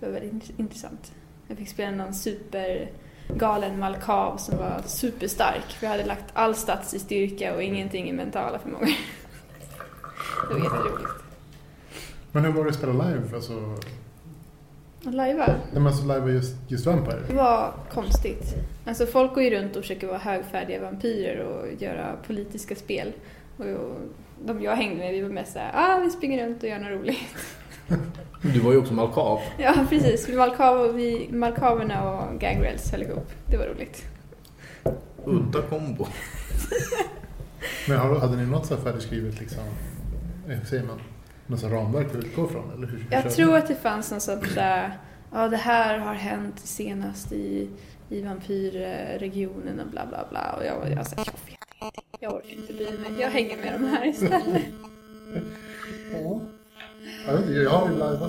det 0.00 0.06
var 0.06 0.12
väldigt 0.12 0.32
int- 0.32 0.52
intressant. 0.60 1.12
Jag 1.48 1.58
fick 1.58 1.68
spela 1.68 1.90
någon 1.96 2.14
supergalen 2.14 3.78
Malkav 3.78 4.36
som 4.36 4.58
var 4.58 4.82
superstark. 4.86 5.76
Jag 5.82 5.88
hade 5.88 6.04
lagt 6.04 6.24
all 6.32 6.54
stats 6.54 6.94
i 6.94 6.98
styrka 6.98 7.54
och 7.54 7.62
ingenting 7.62 8.08
i 8.08 8.12
mentala 8.12 8.58
förmågor. 8.58 8.86
Det 10.48 10.54
var 10.54 10.60
jätteroligt. 10.64 11.08
Men 12.32 12.44
hur 12.44 12.52
var 12.52 12.64
det 12.64 12.70
att 12.70 12.76
spela 12.76 12.92
live? 12.92 13.22
Alltså, 13.34 13.52
Att 15.06 15.14
lajva 15.14 15.46
nej, 15.46 15.56
men 15.72 15.86
alltså 15.86 16.02
live 16.02 16.32
just, 16.32 16.56
just 16.68 16.86
Vampire? 16.86 17.20
Det 17.28 17.34
var 17.34 17.74
konstigt. 17.92 18.54
Alltså 18.86 19.06
folk 19.06 19.34
går 19.34 19.42
ju 19.42 19.50
runt 19.50 19.76
och 19.76 19.82
försöker 19.82 20.06
vara 20.06 20.18
högfärdiga 20.18 20.80
vampyrer 20.80 21.38
och 21.38 21.82
göra 21.82 22.16
politiska 22.26 22.74
spel. 22.74 23.12
Och 23.56 23.64
de 24.44 24.62
jag 24.62 24.76
hängde 24.76 24.96
med, 24.96 25.12
vi 25.12 25.20
var 25.20 25.28
mest 25.28 25.52
såhär, 25.52 25.70
ah 25.74 26.00
vi 26.04 26.10
springer 26.10 26.46
runt 26.46 26.62
och 26.62 26.68
gör 26.68 26.78
något 26.78 27.00
roligt. 27.00 27.18
Du 28.54 28.60
var 28.60 28.72
ju 28.72 28.78
också 28.78 28.94
Malkav. 28.94 29.40
Ja 29.58 29.74
precis, 29.88 30.28
vi 30.28 30.36
Malkav, 30.36 30.92
vi, 30.94 31.28
Malkaverna 31.32 32.10
och 32.10 32.40
Gangrels 32.40 32.90
höll 32.90 33.02
ihop. 33.02 33.32
Det 33.50 33.56
var 33.56 33.66
roligt. 33.66 34.04
Udda 35.24 35.62
kombo. 35.62 36.06
Men 37.88 37.98
har, 37.98 38.18
hade 38.18 38.36
ni 38.36 38.46
något 38.46 38.66
så 38.66 38.74
här 38.74 38.82
färdigskrivet 38.82 39.40
liksom, 39.40 39.62
eh, 40.48 40.56
hur 40.56 40.64
säger 40.66 40.84
man, 40.84 41.00
något 41.46 41.61
så 41.61 41.68
här 41.68 41.74
ramverk 41.76 42.07
att 42.07 42.16
utgå 42.16 42.48
från? 42.48 42.70
Eller 42.72 42.87
hur, 42.87 42.98
hur 42.98 43.07
Jag 43.11 43.30
tror 43.30 43.57
att 43.57 43.68
det 43.68 43.74
fanns 43.74 44.11
någon 44.11 44.20
sorts 44.20 44.57
äh, 44.57 44.90
ja 45.33 45.48
det 45.48 45.57
här 45.57 45.98
har 45.98 46.14
hänt 46.14 46.59
senast 46.59 47.33
i, 47.33 47.70
i 48.09 48.22
vampyrregionen 48.22 49.80
och 49.80 49.87
bla 49.87 50.07
bla 50.07 50.26
bla. 50.30 50.54
Och 50.59 50.64
jag 50.64 50.78
var 50.78 50.87
jag, 50.87 51.07
jag, 51.16 51.26
jag 52.20 52.35
orkar 52.35 52.54
inte 52.57 52.72
bry 52.72 52.85
mig. 52.98 53.20
Jag 53.20 53.30
hänger 53.30 53.57
med 53.57 53.72
de 53.80 53.87
här 53.87 54.07
istället. 54.07 54.62
Ja. 56.12 56.40
Jag, 57.26 57.33
vet 57.33 57.42
inte, 57.42 57.52
jag 57.52 57.70
har 57.70 57.88
ju 57.88 57.94
liveat... 57.94 58.22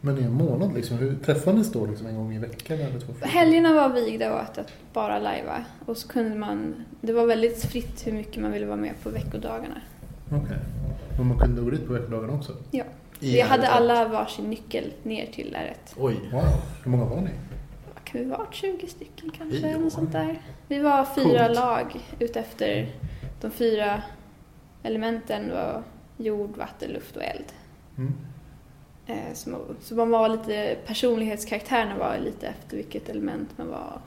Men 0.00 0.18
i 0.18 0.22
en 0.22 0.32
månad 0.32 0.74
liksom, 0.74 0.98
hur 0.98 1.14
träffades 1.14 1.72
då 1.72 1.86
liksom 1.86 2.06
en 2.06 2.16
gång 2.16 2.34
i 2.34 2.38
veckan 2.38 2.78
eller 2.78 3.00
två? 3.00 3.12
Helgerna 3.20 3.72
var 3.74 3.88
vigda 3.88 4.42
åt 4.42 4.58
att 4.58 4.72
bara 4.92 5.18
lajva 5.18 5.64
och 5.86 5.96
så 5.96 6.08
kunde 6.08 6.34
man, 6.38 6.84
det 7.00 7.12
var 7.12 7.26
väldigt 7.26 7.64
fritt 7.64 8.06
hur 8.06 8.12
mycket 8.12 8.42
man 8.42 8.52
ville 8.52 8.66
vara 8.66 8.76
med 8.76 8.92
på 9.02 9.10
veckodagarna. 9.10 9.80
Okej. 10.26 10.56
Men 11.18 11.26
man 11.26 11.38
kunde 11.38 11.62
gå 11.62 11.70
dit 11.70 11.86
på 11.86 11.92
veckodagarna 11.92 12.32
också? 12.32 12.52
I 12.72 12.82
Vi 13.20 13.40
hade 13.40 13.66
R1. 13.66 13.70
alla 13.70 14.08
varsin 14.08 14.50
nyckel 14.50 14.92
ner 15.02 15.26
till 15.26 15.56
R1. 15.60 15.94
Oj. 15.96 16.16
Wow. 16.32 16.42
Hur 16.84 16.90
många 16.90 17.04
var 17.04 17.20
ni? 17.20 17.30
Vad 17.94 18.04
kan 18.04 18.20
vi 18.20 18.26
vara? 18.26 18.46
20 18.50 18.86
stycken 18.86 19.30
kanske? 19.38 19.58
Ja. 19.58 19.68
Eller 19.68 19.78
något 19.78 19.92
sånt 19.92 20.12
där. 20.12 20.40
Vi 20.68 20.78
var 20.78 21.04
fyra 21.14 21.44
Coolt. 21.46 21.54
lag 21.58 22.00
utefter 22.18 22.88
de 23.40 23.50
fyra 23.50 24.02
elementen 24.82 25.50
var 25.50 25.82
jord, 26.16 26.56
vatten, 26.56 26.90
luft 26.90 27.16
och 27.16 27.22
eld. 27.22 27.44
Mm. 27.98 28.14
Eh, 29.06 29.34
Så 29.80 29.94
man, 29.94 30.10
var 30.10 30.28
lite, 30.28 30.76
personlighetskaraktärerna 30.86 31.98
var 31.98 32.18
lite 32.24 32.46
efter 32.48 32.76
vilket 32.76 33.08
element 33.08 33.48
man 33.56 33.68
var. 33.68 33.98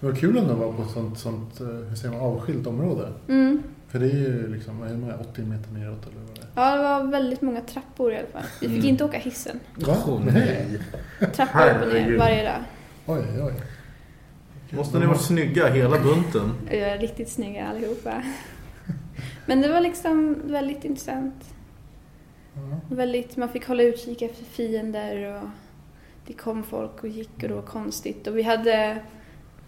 Det 0.00 0.06
var 0.06 0.14
kul 0.14 0.36
ändå 0.38 0.52
att 0.52 0.58
vara 0.58 0.72
på 0.72 0.82
ett 0.82 0.90
sånt, 0.90 1.18
sånt 1.18 1.60
eh, 1.60 1.66
hur 1.66 1.96
säger 1.96 2.14
man, 2.14 2.22
avskilt 2.22 2.66
område. 2.66 3.08
Mm. 3.28 3.62
För 3.88 3.98
det 3.98 4.06
är 4.06 4.16
ju 4.16 4.54
liksom, 4.54 4.78
vad 4.80 4.88
är 4.88 4.92
det, 4.92 4.98
med, 4.98 5.14
80 5.20 5.40
meter 5.42 5.70
neråt 5.72 6.06
eller 6.06 6.20
vad 6.26 6.34
det 6.34 6.40
är? 6.60 6.64
Ja, 6.70 6.76
det 6.76 6.82
var 6.82 7.10
väldigt 7.10 7.40
många 7.42 7.60
trappor 7.60 8.12
i 8.12 8.16
alla 8.16 8.26
fall. 8.26 8.42
Vi 8.60 8.66
fick 8.68 8.76
Mm. 8.78 8.88
inte 8.88 9.04
åka 9.04 9.18
hissen. 9.18 9.60
Va? 9.74 9.96
Åh, 10.08 10.20
Nej. 10.24 10.80
Trappor 11.34 11.70
upp 11.70 11.82
och 11.86 11.92
ner 11.94 12.18
varje 12.18 12.44
dag. 12.44 12.62
Oj, 13.06 13.22
oj. 13.42 13.52
Måste 14.72 14.98
ni 14.98 15.06
varit 15.06 15.20
snygga 15.20 15.68
hela 15.68 15.98
bunten? 15.98 16.52
Vi 16.70 16.80
var 16.80 16.98
riktigt 16.98 17.28
snygga 17.28 17.68
allihopa. 17.68 18.22
Men 19.46 19.60
det 19.60 19.68
var 19.68 19.80
liksom 19.80 20.36
väldigt 20.44 20.84
intressant. 20.84 21.54
Ja. 22.54 22.96
Väldigt, 22.96 23.36
man 23.36 23.48
fick 23.48 23.66
hålla 23.66 23.82
utkik 23.82 24.22
efter 24.22 24.44
fiender 24.44 25.34
och 25.34 25.48
det 26.26 26.32
kom 26.32 26.62
folk 26.62 27.02
och 27.02 27.08
gick 27.08 27.42
och 27.42 27.48
det 27.48 27.54
var 27.54 27.62
konstigt. 27.62 28.26
Och 28.26 28.38
vi 28.38 28.42
hade 28.42 29.02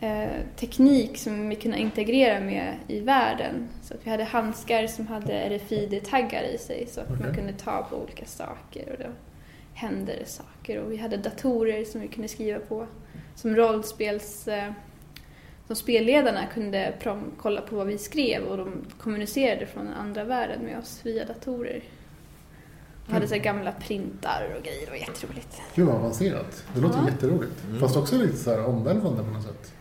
eh, 0.01 0.31
teknik 0.57 1.19
som 1.19 1.49
vi 1.49 1.57
kunde 1.57 1.79
integrera 1.79 2.41
med 2.41 2.75
i 2.89 3.01
världen. 3.01 3.69
Så 3.83 3.95
att 3.95 4.07
vi 4.07 4.11
hade 4.11 4.25
handskar 4.25 4.87
som 4.87 5.07
hade 5.07 5.33
RFID-taggar 5.33 6.43
i 6.43 6.59
sig 6.59 6.87
så 6.87 7.01
att 7.01 7.11
man 7.11 7.19
Okej. 7.19 7.35
kunde 7.35 7.53
ta 7.53 7.87
på 7.91 7.97
olika 7.97 8.25
saker 8.27 8.93
och 8.93 9.05
då 9.05 9.11
hände 9.75 10.13
det 10.21 10.27
saker. 10.27 10.79
Och 10.79 10.93
vi 10.93 10.97
hade 10.97 11.17
datorer 11.17 11.85
som 11.85 12.01
vi 12.01 12.09
kunde 12.09 12.29
skriva 12.29 12.59
på. 12.59 12.87
Som 13.35 13.57
rollspels... 13.57 14.49
Eh, 14.49 14.73
som 15.67 15.77
spelledarna 15.77 16.47
kunde 16.47 16.95
prom- 17.03 17.31
kolla 17.39 17.61
på 17.61 17.77
vad 17.77 17.87
vi 17.87 17.99
skrev 17.99 18.43
och 18.43 18.57
de 18.57 18.73
kommunicerade 19.01 19.67
från 19.67 19.85
den 19.85 19.95
andra 19.95 20.25
världen 20.25 20.61
med 20.65 20.79
oss 20.79 21.01
via 21.05 21.25
datorer. 21.25 21.83
Och 23.07 23.13
hade 23.13 23.29
så 23.29 23.39
gamla 23.39 23.73
printar 23.73 24.55
och 24.59 24.63
grejer, 24.65 24.85
det 24.85 24.91
var 24.91 24.99
jätteroligt. 24.99 25.61
Gud 25.75 25.87
vad 25.87 25.95
avancerat. 25.97 26.65
Det 26.75 26.81
låter 26.81 26.99
Ja. 26.99 27.09
jätteroligt. 27.11 27.65
Mm. 27.69 27.81
Fast 27.81 27.97
också 27.97 28.17
lite 28.17 28.37
så 28.37 28.51
här 28.51 28.65
omvälvande 28.67 29.23
på 29.25 29.31
något 29.31 29.43
sätt. 29.43 29.73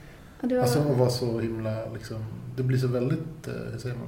Och 0.42 0.48
det 0.48 0.56
var... 0.56 0.62
Alltså 0.62 0.80
att 0.80 0.98
vara 0.98 1.10
så 1.10 1.40
himla 1.40 1.90
liksom, 1.94 2.26
det 2.56 2.64
blir 2.64 2.78
så 2.78 2.88
väldigt, 2.88 3.48
eh, 3.48 3.54
hur 3.72 3.78
säger 3.78 3.96
man? 3.96 4.08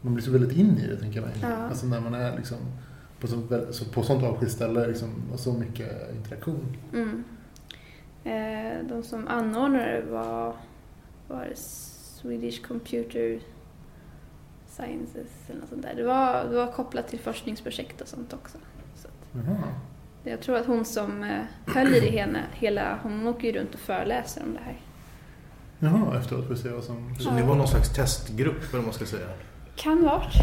Man 0.00 0.14
blir 0.14 0.24
så 0.24 0.30
väldigt 0.30 0.56
in 0.58 0.78
i 0.78 0.86
det 0.86 0.96
tänker 0.96 1.20
jag 1.20 1.26
mig. 1.28 1.36
Ja. 1.42 1.48
Alltså 1.56 1.86
när 1.86 2.00
man 2.00 2.14
är 2.14 2.36
liksom 2.36 2.56
på, 3.20 3.26
så, 3.26 3.36
vä- 3.36 3.72
så, 3.72 3.84
på 3.84 4.02
sånt 4.02 4.22
avskilt 4.24 4.52
ställe 4.52 4.86
liksom, 4.86 5.14
och 5.32 5.40
så 5.40 5.52
mycket 5.52 6.14
interaktion. 6.16 6.76
Mm. 6.92 7.24
Eh, 8.24 8.84
de 8.88 9.02
som 9.02 9.28
anordnade 9.28 10.02
var, 10.10 10.54
var 11.28 11.44
det 11.44 11.56
Swedish 11.56 12.62
Computer 12.62 13.40
Sciences 14.66 15.30
eller 15.48 15.60
något 15.60 15.68
sånt 15.68 15.82
där. 15.82 15.94
Det 15.94 16.04
var, 16.04 16.44
det 16.44 16.56
var 16.56 16.72
kopplat 16.72 17.08
till 17.08 17.20
forskningsprojekt 17.20 18.00
och 18.00 18.08
sånt 18.08 18.32
också. 18.32 18.58
Så 20.22 20.28
jag 20.28 20.40
tror 20.40 20.56
att 20.56 20.66
hon 20.66 20.84
som 20.84 21.24
eh, 21.24 21.42
höll 21.66 21.94
i 21.94 22.00
det 22.00 22.10
hela, 22.10 22.38
hela, 22.52 22.98
hon 23.02 23.26
åker 23.26 23.48
ju 23.48 23.58
runt 23.58 23.74
och 23.74 23.80
föreläser 23.80 24.42
om 24.42 24.54
det 24.54 24.60
här. 24.60 24.80
Jaha, 25.78 26.18
efteråt 26.18 26.46
får 26.46 26.54
vi 26.54 26.60
se 26.60 26.68
vad 26.68 26.84
som... 26.84 27.14
Så 27.18 27.34
ni 27.34 27.42
var 27.42 27.54
någon 27.54 27.68
slags 27.68 27.94
testgrupp 27.94 28.62
eller 28.62 28.72
vad 28.72 28.84
man 28.84 28.92
ska 28.92 29.06
säga? 29.06 29.26
Kan 29.82 30.04
varit. 30.04 30.34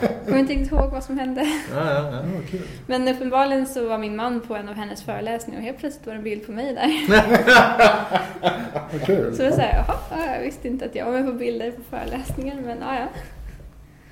Jag 0.00 0.24
kommer 0.24 0.38
inte 0.38 0.52
riktigt 0.52 0.72
ihåg 0.72 0.90
vad 0.90 1.04
som 1.04 1.18
hände. 1.18 1.46
Ja, 1.74 1.90
ja, 1.90 2.12
ja. 2.12 2.22
Kul. 2.50 2.60
Men 2.86 3.08
uppenbarligen 3.08 3.66
så 3.66 3.88
var 3.88 3.98
min 3.98 4.16
man 4.16 4.40
på 4.40 4.56
en 4.56 4.68
av 4.68 4.74
hennes 4.74 5.02
föreläsningar 5.02 5.60
och 5.60 5.64
helt 5.64 5.78
plötsligt 5.78 6.06
var 6.06 6.12
det 6.12 6.18
en 6.18 6.24
bild 6.24 6.46
på 6.46 6.52
mig 6.52 6.74
där. 6.74 6.88
Så 9.36 9.42
var 9.42 9.50
såhär, 9.50 9.84
jaha, 9.86 9.96
ja, 10.10 10.34
jag 10.34 10.42
visste 10.42 10.68
inte 10.68 10.84
att 10.84 10.94
jag 10.94 11.04
var 11.04 11.12
med 11.12 11.26
på 11.26 11.32
bilder 11.32 11.70
på 11.70 11.82
föreläsningar 11.90 12.56
men 12.64 12.78
ja, 12.80 12.98
ja. 12.98 13.06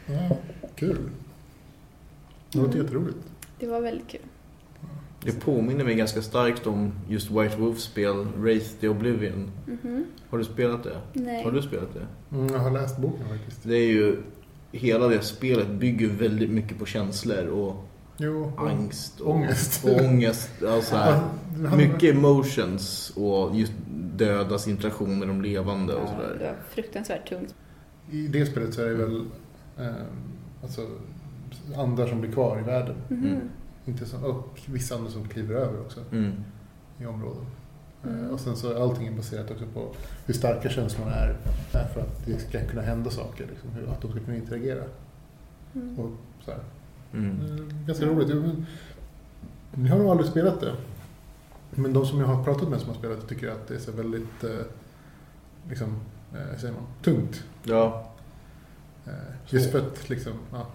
Ja, 0.06 0.36
kul. 0.74 1.10
Det 2.52 2.58
låter 2.58 2.78
jätteroligt. 2.78 3.18
Det 3.58 3.66
var 3.66 3.80
väldigt 3.80 4.08
kul. 4.08 4.20
Det 5.24 5.32
påminner 5.32 5.84
mig 5.84 5.94
ganska 5.94 6.22
starkt 6.22 6.66
om 6.66 6.92
just 7.08 7.30
White 7.30 7.56
Wolfs 7.56 7.82
spel 7.82 8.26
Wraith 8.36 8.66
the 8.80 8.88
Oblivion. 8.88 9.50
Mhm. 9.66 10.04
Har 10.30 10.38
du 10.38 10.44
spelat 10.44 10.84
det? 10.84 10.96
Nej. 11.12 11.44
Har 11.44 11.50
du 11.50 11.62
spelat 11.62 11.88
det? 11.94 12.36
Mm, 12.36 12.52
jag 12.52 12.58
har 12.58 12.70
läst 12.70 12.98
boken 12.98 13.28
faktiskt. 13.28 13.60
Det 13.62 13.76
är 13.76 13.86
ju... 13.86 14.16
Hela 14.72 15.08
det 15.08 15.22
spelet 15.22 15.68
bygger 15.70 16.08
väldigt 16.08 16.50
mycket 16.50 16.78
på 16.78 16.86
känslor 16.86 17.46
och 17.46 17.84
Jo, 18.16 18.52
och- 18.56 18.70
angst 18.70 19.20
och 19.20 19.30
Ångest. 19.34 19.84
Och 19.84 20.00
ångest 20.04 20.50
alltså 20.68 20.96
här, 20.96 21.20
Ja, 21.64 21.76
mycket 21.76 22.14
emotions 22.14 23.12
och 23.16 23.54
just 23.56 23.72
dödas 24.16 24.68
interaktion 24.68 25.18
med 25.18 25.28
de 25.28 25.42
levande 25.42 25.94
och 25.94 26.00
Ja, 26.00 26.22
det 26.22 26.28
sådär. 26.38 26.46
var 26.46 26.56
fruktansvärt 26.74 27.28
tungt. 27.28 27.54
I 28.10 28.26
det 28.28 28.46
spelet 28.46 28.74
så 28.74 28.82
är 28.82 28.86
det 28.86 28.94
väl 28.94 29.24
eh, 29.78 29.86
alltså, 30.62 30.80
andar 31.76 32.06
som 32.06 32.20
blir 32.20 32.32
kvar 32.32 32.58
i 32.58 32.62
världen. 32.62 32.94
Mm. 33.10 33.40
Inte 33.84 34.06
så, 34.06 34.16
och 34.26 34.58
vissa 34.66 34.94
andra 34.94 35.10
som 35.10 35.28
kliver 35.28 35.54
över 35.54 35.80
också 35.80 36.00
Mm. 36.12 36.32
i 37.00 37.06
områden. 37.06 37.46
Mm. 38.04 38.24
Eh, 38.24 38.30
Och 38.30 38.40
sen 38.40 38.56
så 38.56 38.70
är 38.72 38.82
allting 38.82 39.16
baserat 39.16 39.50
också 39.50 39.64
på 39.74 39.88
hur 40.26 40.34
starka 40.34 40.68
känslorna 40.68 41.14
är, 41.14 41.36
är 41.72 41.84
för 41.86 42.00
att 42.00 42.26
det 42.26 42.38
ska 42.38 42.64
kunna 42.66 42.82
hända 42.82 43.10
saker. 43.10 43.46
Liksom, 43.50 43.70
hur, 43.70 43.88
att 43.88 44.00
de 44.02 44.10
ska 44.10 44.20
kunna 44.20 44.36
interagera. 44.36 44.84
Mm. 45.74 45.98
Och 45.98 46.10
så 46.44 46.50
här. 46.50 46.60
Mm. 47.12 47.40
Eh, 47.40 47.86
Ganska 47.86 48.06
roligt. 48.06 48.56
Ni 49.74 49.88
har 49.88 49.98
nog 49.98 50.08
aldrig 50.08 50.30
spelat 50.30 50.60
det. 50.60 50.74
Men 51.70 51.92
de 51.92 52.06
som 52.06 52.20
jag 52.20 52.26
har 52.26 52.44
pratat 52.44 52.68
med 52.68 52.80
som 52.80 52.88
har 52.88 52.96
spelat 52.96 53.20
det 53.20 53.26
tycker 53.26 53.50
att 53.50 53.68
det 53.68 53.74
är 53.74 53.78
så 53.78 53.92
väldigt 53.92 54.44
eh, 54.44 54.50
liksom, 55.68 56.00
eh, 56.34 56.58
säger 56.60 56.74
man, 56.74 56.86
tungt. 57.02 57.44
Ja. 57.64 58.10
Eh, 59.06 59.12
just 59.48 59.70
för 59.72 59.78
att 59.78 60.08
liksom, 60.08 60.32
ja, 60.52 60.66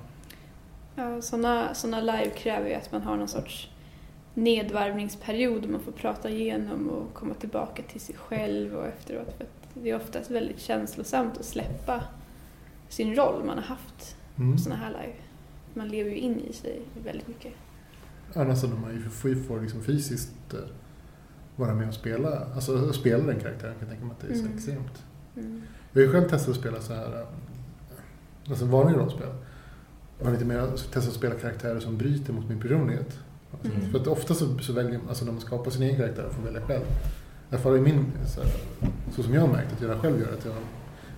Ja, 0.96 1.22
sådana 1.22 2.02
live 2.02 2.30
kräver 2.38 2.70
ju 2.70 2.74
att 2.76 2.92
man 2.92 3.02
har 3.02 3.18
någon 3.18 3.28
sorts 3.28 3.70
nedvarvningsperiod 4.38 5.64
och 5.64 5.70
man 5.70 5.82
får 5.82 5.92
prata 5.92 6.30
igenom 6.30 6.90
och 6.90 7.14
komma 7.14 7.34
tillbaka 7.34 7.84
till 7.84 8.02
sig 8.02 8.16
själv 8.16 8.76
och 8.76 8.86
efteråt. 8.86 9.36
För 9.38 9.48
det 9.74 9.90
är 9.90 9.96
oftast 9.96 10.32
väldigt 10.32 10.60
känslosamt 10.60 11.38
att 11.38 11.46
släppa 11.46 12.04
sin 12.90 13.16
roll 13.16 13.44
man 13.46 13.58
har 13.58 13.66
haft 13.66 14.16
mm. 14.38 14.52
på 14.52 14.58
sådana 14.58 14.82
här 14.82 14.90
live. 14.90 15.16
Man 15.74 15.88
lever 15.90 16.10
ju 16.10 16.18
in 16.18 16.40
i 16.40 16.54
sig 16.54 16.82
väldigt 17.04 17.28
mycket. 17.28 17.54
Annars 18.34 18.62
hade 18.62 18.76
man 18.76 18.94
ju 18.94 19.02
får, 19.10 19.62
liksom 19.62 19.84
fysiskt 19.84 20.54
eh, 20.54 20.60
vara 21.56 21.74
med 21.74 21.88
och 21.88 21.94
spela, 21.94 22.48
alltså 22.56 22.94
spela 22.94 23.24
den 23.24 23.40
karaktären 23.40 23.74
kan 23.74 23.88
jag 23.88 23.90
tänka 23.90 24.06
mig 24.06 24.14
att 24.20 24.28
det 24.28 24.34
är 24.34 24.38
så 24.38 24.46
Mm. 24.46 24.58
extremt. 24.58 25.04
Mm. 25.36 25.62
Jag 25.94 26.02
har 26.02 26.06
ju 26.06 26.12
själv 26.12 26.30
testat 26.30 26.50
att 26.50 26.56
spela 26.56 26.82
så 26.82 26.94
här, 26.94 27.22
eh, 27.22 27.28
alltså 28.50 28.66
vanliga 28.66 29.00
rollspel. 29.00 29.30
Har 30.24 30.32
lite 30.32 30.46
mer 30.46 30.68
testat 30.68 31.08
att 31.08 31.14
spela 31.14 31.36
karaktärer 31.36 31.80
som 31.80 31.98
bryter 31.98 32.34
mot 32.34 32.50
min 32.50 32.60
personlighet. 32.60 33.20
Mm. 33.64 33.92
För 33.92 34.00
att 34.00 34.08
ofta 34.08 34.34
så, 34.34 34.58
så 34.60 34.74
väljer 34.74 34.98
man, 34.98 35.10
alltså 35.10 35.26
när 35.26 35.32
man 35.32 35.42
skapar 35.42 35.72
sin 35.72 35.84
egen 35.84 35.98
karaktär 35.98 36.26
och 36.26 36.34
får 36.34 36.44
välja 36.44 36.62
själv. 36.62 36.84
I 36.84 37.56
alla 37.56 37.62
fall 37.62 37.82
min, 37.82 38.06
så, 38.28 38.42
här, 38.42 38.52
så 39.16 39.24
som 39.24 39.34
jag 39.34 39.42
har 39.42 39.48
märkt 39.48 39.74
att 39.74 39.82
jag 39.82 40.02
själv 40.02 40.20
gör, 40.20 40.34
att 40.34 40.46
jag 40.46 40.54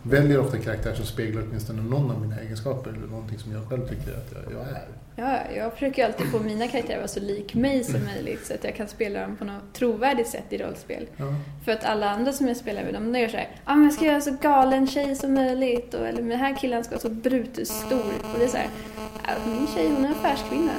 väljer 0.04 0.40
ofta 0.40 0.58
karaktär 0.58 0.94
som 0.94 1.06
speglar 1.06 1.44
åtminstone 1.50 1.82
någon 1.82 2.12
av 2.12 2.22
mina 2.22 2.40
egenskaper 2.40 2.90
eller 2.90 3.08
någonting 3.08 3.40
som 3.40 3.52
jag 3.52 3.70
själv 3.70 3.88
tycker 3.88 4.12
att 4.12 4.34
jag, 4.34 4.54
jag 4.54 4.70
är. 4.70 4.88
Ja, 5.16 5.40
jag 5.56 5.74
försöker 5.74 6.06
alltid 6.06 6.32
få 6.32 6.40
mina 6.40 6.68
karaktärer 6.68 6.96
att 6.96 7.02
vara 7.02 7.08
så 7.08 7.20
lik 7.20 7.54
mig 7.56 7.84
som 7.84 8.06
möjligt 8.06 8.46
så 8.46 8.54
att 8.54 8.64
jag 8.64 8.76
kan 8.76 8.88
spela 8.88 9.22
dem 9.22 9.36
på 9.38 9.46
något 9.46 9.74
trovärdigt 9.74 10.30
sätt 10.30 10.44
i 10.50 10.58
rollspel. 10.58 11.08
Ja. 11.18 11.36
För 11.66 11.72
att 11.72 11.84
alla 11.84 12.10
andra 12.10 12.34
som 12.34 12.48
jag 12.48 12.58
spelar 12.58 12.84
med, 12.84 12.94
de 12.94 13.20
gör 13.20 13.28
såhär, 13.28 13.48
ja 13.54 13.60
ah, 13.72 13.76
men 13.76 13.84
jag 13.84 13.94
ska 13.94 14.06
göra 14.06 14.22
så 14.22 14.36
galen 14.42 14.88
tjej 14.88 15.16
som 15.16 15.34
möjligt 15.34 15.94
och, 15.94 16.08
eller 16.08 16.22
den 16.22 16.40
här 16.40 16.56
killen 16.56 16.84
ska 16.84 16.92
vara 16.92 17.02
så 17.02 17.10
brutus 17.10 17.70
stor. 17.70 18.14
Och 18.34 18.40
det 18.40 18.44
är 18.46 18.50
såhär, 18.50 18.70
"Ja, 19.28 19.32
min 19.46 19.68
tjej 19.68 19.90
hon 19.96 20.06
är 20.06 20.12
affärskvinna. 20.12 20.74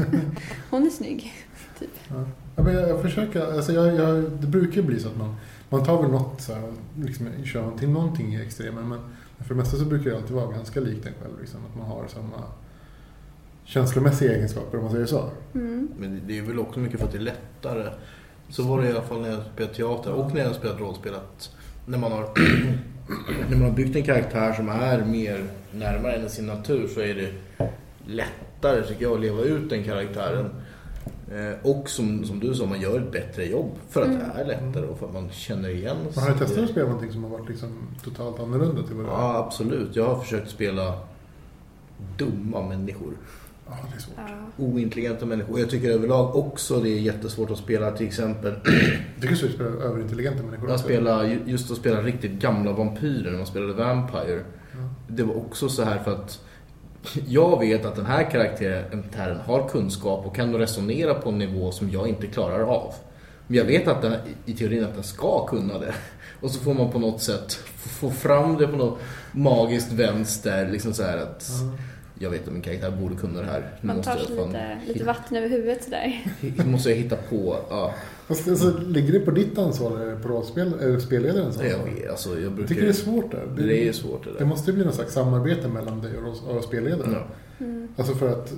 hon 0.70 0.86
är 0.86 0.90
snygg. 0.90 1.32
Typ. 1.78 1.90
Ja. 2.08 2.24
Ja, 2.56 2.62
men 2.62 2.74
jag, 2.74 2.88
jag 2.88 3.02
försöker, 3.02 3.52
alltså 3.52 3.72
jag, 3.72 3.94
jag, 3.94 4.30
det 4.30 4.46
brukar 4.46 4.82
bli 4.82 5.00
så 5.00 5.08
att 5.08 5.16
man, 5.16 5.36
man 5.72 5.84
tar 5.84 6.02
väl 6.02 6.10
något 6.10 6.40
så 6.40 6.52
här, 6.52 6.72
liksom, 7.00 7.28
kör 7.44 7.78
till 7.78 7.90
någonting 7.90 8.34
i 8.34 8.42
extremen 8.42 8.88
men 8.88 8.98
för 9.38 9.54
det 9.54 9.54
mesta 9.54 9.76
så 9.76 9.84
brukar 9.84 10.10
det 10.10 10.16
alltid 10.16 10.36
vara 10.36 10.52
ganska 10.52 10.80
likt 10.80 11.06
en 11.06 11.12
själv. 11.22 11.40
Liksom, 11.40 11.60
att 11.70 11.76
man 11.78 11.86
har 11.86 12.06
samma 12.08 12.44
känslomässiga 13.64 14.32
egenskaper 14.32 14.78
om 14.78 14.84
man 14.84 14.92
säger 14.92 15.06
så. 15.06 15.30
Mm. 15.54 15.88
Men 15.98 16.20
det 16.26 16.38
är 16.38 16.42
väl 16.42 16.58
också 16.58 16.80
mycket 16.80 16.98
för 16.98 17.06
att 17.06 17.12
det 17.12 17.18
är 17.18 17.22
lättare. 17.22 17.92
Så 18.48 18.62
var 18.62 18.82
det 18.82 18.88
i 18.88 18.90
alla 18.90 19.02
fall 19.02 19.20
när 19.20 19.28
jag 19.28 19.42
spelade 19.54 19.74
teater 19.74 20.12
och 20.12 20.34
när 20.34 20.40
jag 20.40 20.54
spelat 20.54 20.80
rollspel. 20.80 21.14
Att 21.14 21.50
när, 21.86 21.98
man 21.98 22.12
har, 22.12 22.22
när 23.50 23.56
man 23.56 23.68
har 23.68 23.76
byggt 23.76 23.96
en 23.96 24.02
karaktär 24.02 24.52
som 24.52 24.68
är 24.68 25.04
mer 25.04 25.44
närmare 25.72 26.12
än 26.12 26.30
sin 26.30 26.46
natur 26.46 26.88
så 26.88 27.00
är 27.00 27.14
det 27.14 27.32
lättare 28.06 28.82
tycker 28.82 29.02
jag 29.02 29.12
att 29.12 29.20
leva 29.20 29.42
ut 29.42 29.70
den 29.70 29.84
karaktären. 29.84 30.50
Eh, 31.32 31.70
Och 31.70 31.88
som, 31.88 32.24
som 32.24 32.40
du 32.40 32.54
sa, 32.54 32.66
man 32.66 32.80
gör 32.80 33.00
ett 33.00 33.12
bättre 33.12 33.44
jobb 33.44 33.70
för 33.88 34.00
att 34.02 34.06
Mm. 34.08 34.18
det 34.18 34.40
är 34.40 34.44
lättare 34.46 34.86
och 34.86 34.98
för 34.98 35.06
att 35.06 35.12
man 35.14 35.30
känner 35.30 35.68
igen 35.68 35.96
Men 36.14 36.24
har 36.24 36.30
du 36.30 36.38
testat 36.38 36.58
att 36.64 36.70
spela 36.70 36.86
någonting 36.86 37.12
som 37.12 37.24
har 37.24 37.30
varit 37.30 37.48
liksom 37.48 37.68
totalt 38.04 38.40
annorlunda 38.40 38.82
till 38.82 38.94
vad 38.96 39.04
det 39.04 39.10
är? 39.10 39.14
Ja, 39.14 39.36
absolut. 39.46 39.96
Jag 39.96 40.06
har 40.14 40.20
försökt 40.22 40.50
spela 40.50 40.94
dumma 42.18 42.62
människor. 42.62 43.12
Ja, 43.66 43.72
det 43.90 43.96
är 43.96 44.00
svårt. 44.00 44.14
Ja. 44.18 44.64
Ointelligenta 44.64 45.26
människor. 45.26 45.60
Jag 45.60 45.70
tycker 45.70 45.90
överlag 45.90 46.36
också 46.36 46.80
det 46.80 46.88
är 46.88 47.00
jättesvårt 47.00 47.50
att 47.50 47.58
spela 47.58 47.90
till 47.90 48.06
exempel 48.06 48.54
så 49.36 49.46
att 49.46 49.52
spela 49.52 49.68
överintelligenta 49.70 50.42
människor 50.42 50.68
Jag 50.68 50.74
också. 50.74 50.84
spelade, 50.84 51.38
just 51.46 51.70
att 51.70 51.76
spela 51.76 52.02
riktigt 52.02 52.32
gamla 52.32 52.72
vampyrer 52.72 53.30
när 53.30 53.38
man 53.38 53.46
spelade 53.46 53.72
Vampire. 53.72 54.40
Ja. 54.72 54.78
Det 55.08 55.22
var 55.22 55.36
också 55.36 55.68
så 55.68 55.82
här 55.82 55.98
för 55.98 56.12
att 56.12 56.44
jag 57.28 57.58
vet 57.60 57.84
att 57.84 57.96
den 57.96 58.06
här 58.06 58.30
karaktären 58.30 59.40
har 59.46 59.68
kunskap 59.68 60.26
och 60.26 60.36
kan 60.36 60.54
resonera 60.54 61.14
på 61.14 61.28
en 61.28 61.38
nivå 61.38 61.70
som 61.72 61.90
jag 61.90 62.08
inte 62.08 62.26
klarar 62.26 62.60
av. 62.60 62.94
Men 63.46 63.56
jag 63.58 63.64
vet 63.64 63.88
att 63.88 64.02
den, 64.02 64.14
i 64.46 64.52
teorin 64.52 64.84
att 64.84 64.94
den 64.94 65.02
ska 65.02 65.46
kunna 65.46 65.78
det. 65.78 65.94
Och 66.40 66.50
så 66.50 66.60
får 66.60 66.74
man 66.74 66.90
på 66.90 66.98
något 66.98 67.22
sätt 67.22 67.52
få 67.76 68.10
fram 68.10 68.56
det 68.56 68.66
på 68.66 68.76
något 68.76 68.98
magiskt 69.32 69.92
vänster. 69.92 70.68
Liksom 70.72 70.94
så 70.94 71.02
här 71.02 71.16
att 71.18 71.50
Ja. 71.50 71.78
jag 72.18 72.30
vet 72.30 72.46
att 72.46 72.52
min 72.52 72.62
karaktär 72.62 72.90
borde 72.90 73.14
kunna 73.16 73.40
det 73.40 73.46
här. 73.46 73.70
Nu 73.80 73.86
Man 73.86 74.02
tar 74.02 74.16
sig 74.16 74.36
lite, 74.36 74.78
lite 74.86 75.04
vatten 75.04 75.36
över 75.36 75.48
huvudet 75.48 75.84
sådär. 75.84 76.20
Nu 76.40 76.64
måste 76.64 76.88
jag 76.90 76.96
hitta 76.96 77.16
på. 77.16 77.56
Ja, 77.70 77.94
Fast 78.34 78.48
alltså, 78.48 78.78
ligger 78.88 79.12
det 79.12 79.20
på 79.20 79.30
ditt 79.30 79.58
ansvar 79.58 79.98
eller 80.00 80.16
på 80.16 80.42
spelledarens 81.00 81.56
jag 81.62 81.72
ansvar? 81.72 81.94
vet. 81.94 82.10
Alltså, 82.10 82.30
jag 82.34 82.42
Jag 82.42 82.52
brukar... 82.52 82.68
tycker 82.68 82.82
det 82.82 82.88
är 82.88 82.92
svårt 82.92 83.30
där. 83.30 83.46
Det 83.56 83.88
är 83.88 83.92
svårt 83.92 84.24
det 84.24 84.30
Det 84.32 84.38
där. 84.38 84.44
måste 84.46 84.70
ju 84.70 84.74
bli 84.74 84.84
någon 84.84 84.94
slags 84.94 85.12
samarbete 85.14 85.68
mellan 85.68 86.00
dig 86.02 86.12
och, 86.18 86.56
och 86.56 86.64
spelledaren. 86.64 87.12
Ja. 87.12 87.26
Mm. 87.66 87.88
Alltså 87.96 88.14
för 88.14 88.28
att, 88.28 88.52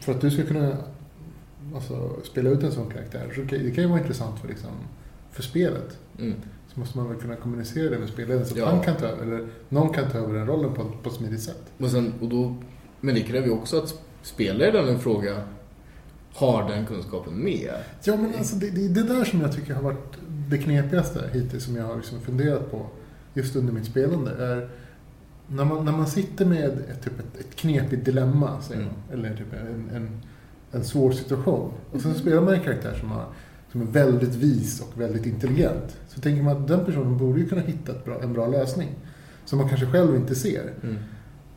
för 0.00 0.12
att 0.12 0.20
du 0.20 0.30
ska 0.30 0.42
kunna 0.42 0.76
alltså, 1.74 2.10
spela 2.24 2.50
ut 2.50 2.62
en 2.62 2.72
sån 2.72 2.90
karaktär. 2.90 3.32
Så 3.34 3.40
det 3.40 3.70
kan 3.70 3.84
ju 3.84 3.90
vara 3.90 4.00
intressant 4.00 4.40
för, 4.40 4.48
liksom, 4.48 4.70
för 5.32 5.42
spelet. 5.42 5.98
Mm. 6.18 6.34
Så 6.74 6.80
måste 6.80 6.98
man 6.98 7.08
väl 7.08 7.18
kunna 7.18 7.36
kommunicera 7.36 7.90
det 7.90 7.98
med 7.98 8.08
spelledaren 8.08 8.46
så 8.46 8.52
att 8.54 8.58
Ja. 8.58 8.66
han 8.66 8.80
kan 8.80 8.96
ta 8.96 9.06
över, 9.06 9.22
eller 9.22 9.46
någon 9.68 9.92
kan 9.92 10.10
ta 10.10 10.18
över 10.18 10.34
den 10.34 10.46
rollen 10.46 10.74
på, 10.74 10.84
på 11.02 11.08
ett 11.08 11.14
smidigt 11.16 11.40
sätt. 11.42 11.62
Och 11.78 11.90
sen, 11.90 12.12
och 12.20 12.28
då, 12.28 12.54
men 13.00 13.14
det 13.14 13.20
kräver 13.20 13.46
ju 13.46 13.52
också 13.52 13.78
att 13.78 13.94
spelledaren 14.22 14.88
en 14.88 14.98
fråga 14.98 15.36
har 16.38 16.68
den 16.68 16.86
kunskapen 16.86 17.34
med. 17.34 17.72
Ja 18.04 18.16
men 18.16 18.34
alltså 18.38 18.56
det, 18.56 18.70
det 18.70 18.84
är 18.84 18.88
det 18.88 19.14
där 19.14 19.24
som 19.24 19.40
jag 19.40 19.52
tycker 19.52 19.74
har 19.74 19.82
varit 19.82 20.18
det 20.48 20.58
knepigaste 20.58 21.30
hittills 21.32 21.64
som 21.64 21.76
jag 21.76 21.84
har 21.84 21.96
liksom 21.96 22.20
funderat 22.20 22.70
på 22.70 22.86
just 23.34 23.56
under 23.56 23.72
mitt 23.72 23.86
spelande. 23.86 24.30
Är 24.30 24.68
när 25.46 25.64
man, 25.64 25.84
när 25.84 25.92
man 25.92 26.06
sitter 26.06 26.44
med 26.46 26.64
ett, 26.64 27.02
typ 27.04 27.18
ett, 27.20 27.40
ett 27.40 27.56
knepigt 27.56 28.04
dilemma, 28.04 28.60
säger 28.60 28.80
Mm. 28.80 28.92
man, 29.08 29.18
eller 29.18 29.36
typ 29.36 29.52
en, 29.52 29.96
en, 29.96 30.20
en 30.72 30.84
svår 30.84 31.12
situation. 31.12 31.72
Och 31.92 32.00
sen 32.00 32.14
spelar 32.14 32.42
man 32.42 32.54
en 32.54 32.60
karaktär 32.60 32.96
som, 33.00 33.10
har, 33.10 33.24
som 33.72 33.80
är 33.80 33.86
väldigt 33.86 34.34
vis 34.34 34.80
och 34.80 35.00
väldigt 35.00 35.26
intelligent. 35.26 35.96
Så 36.08 36.20
tänker 36.20 36.42
man 36.42 36.56
att 36.56 36.68
den 36.68 36.84
personen 36.84 37.18
borde 37.18 37.40
ju 37.40 37.48
kunna 37.48 37.60
hitta 37.62 37.92
bra, 38.04 38.22
en 38.22 38.32
bra 38.32 38.46
lösning. 38.46 38.88
Som 39.44 39.58
man 39.58 39.68
kanske 39.68 39.86
själv 39.86 40.16
inte 40.16 40.34
ser. 40.34 40.72
Mm. 40.82 40.96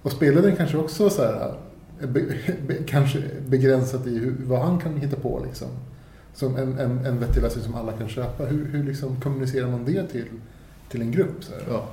Och 0.01 0.11
spelaren 0.11 0.55
kanske 0.55 0.77
också 0.77 1.09
så 1.09 1.21
här, 1.21 1.33
är 1.33 1.55
be, 2.07 2.25
be, 2.67 2.75
kanske 2.87 3.19
begränsat 3.47 4.07
i 4.07 4.17
hur, 4.17 4.35
vad 4.45 4.61
han 4.61 4.79
kan 4.79 4.97
hitta 4.97 5.15
på. 5.15 5.41
Liksom. 5.45 5.67
Som 6.33 6.55
en, 6.55 6.79
en, 6.79 7.05
en 7.05 7.19
vettig 7.19 7.41
lösning 7.41 7.63
som 7.63 7.75
alla 7.75 7.91
kan 7.91 8.09
köpa. 8.09 8.45
Hur, 8.45 8.65
hur 8.65 8.83
liksom 8.83 9.21
kommunicerar 9.21 9.67
man 9.67 9.85
det 9.85 10.07
till, 10.07 10.25
till 10.89 11.01
en 11.01 11.11
grupp? 11.11 11.43
Så? 11.43 11.53
Ja. 11.69 11.87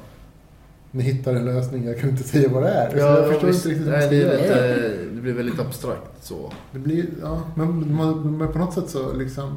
Ni 0.90 1.03
hittar 1.03 1.35
en 1.35 1.44
lösning, 1.44 1.85
jag 1.85 1.99
kan 1.99 2.11
inte 2.11 2.23
säga 2.23 2.49
vad 2.49 2.62
det 2.62 2.68
är. 2.68 2.99
Ja, 2.99 3.18
jag 3.18 3.29
förstår 3.29 3.49
visst. 3.49 3.66
inte 3.66 3.79
riktigt 3.79 3.92
Nej, 3.92 4.09
det, 4.11 4.23
är 4.23 4.38
lite, 4.38 5.14
det 5.14 5.21
blir 5.21 5.33
väldigt 5.33 5.61
abstrakt 5.61 6.25
så. 6.25 6.53
Det 6.73 6.79
blir, 6.79 7.07
ja, 7.23 7.42
men, 7.55 7.97
men 8.38 8.53
på 8.53 8.59
något 8.59 8.75
sätt 8.75 8.88
så 8.88 9.12
liksom, 9.12 9.57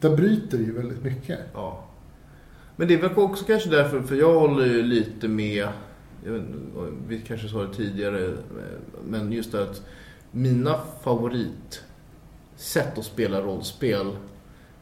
där 0.00 0.16
bryter 0.16 0.58
det 0.58 0.64
ju 0.64 0.72
väldigt 0.72 1.04
mycket. 1.04 1.38
Ja. 1.54 1.84
Men 2.76 2.88
det 2.88 2.94
är 2.94 2.98
väl 2.98 3.10
också 3.14 3.44
kanske 3.44 3.70
därför, 3.70 4.00
för 4.00 4.14
jag 4.16 4.40
håller 4.40 4.66
ju 4.66 4.82
lite 4.82 5.28
med, 5.28 5.68
inte, 6.26 6.58
vi 7.08 7.20
kanske 7.20 7.48
sa 7.48 7.62
det 7.62 7.74
tidigare, 7.74 8.36
men 9.08 9.32
just 9.32 9.52
det 9.52 9.62
att 9.62 9.82
mina 10.30 10.80
favoritsätt 11.02 12.98
att 12.98 13.04
spela 13.04 13.40
rollspel, 13.40 14.16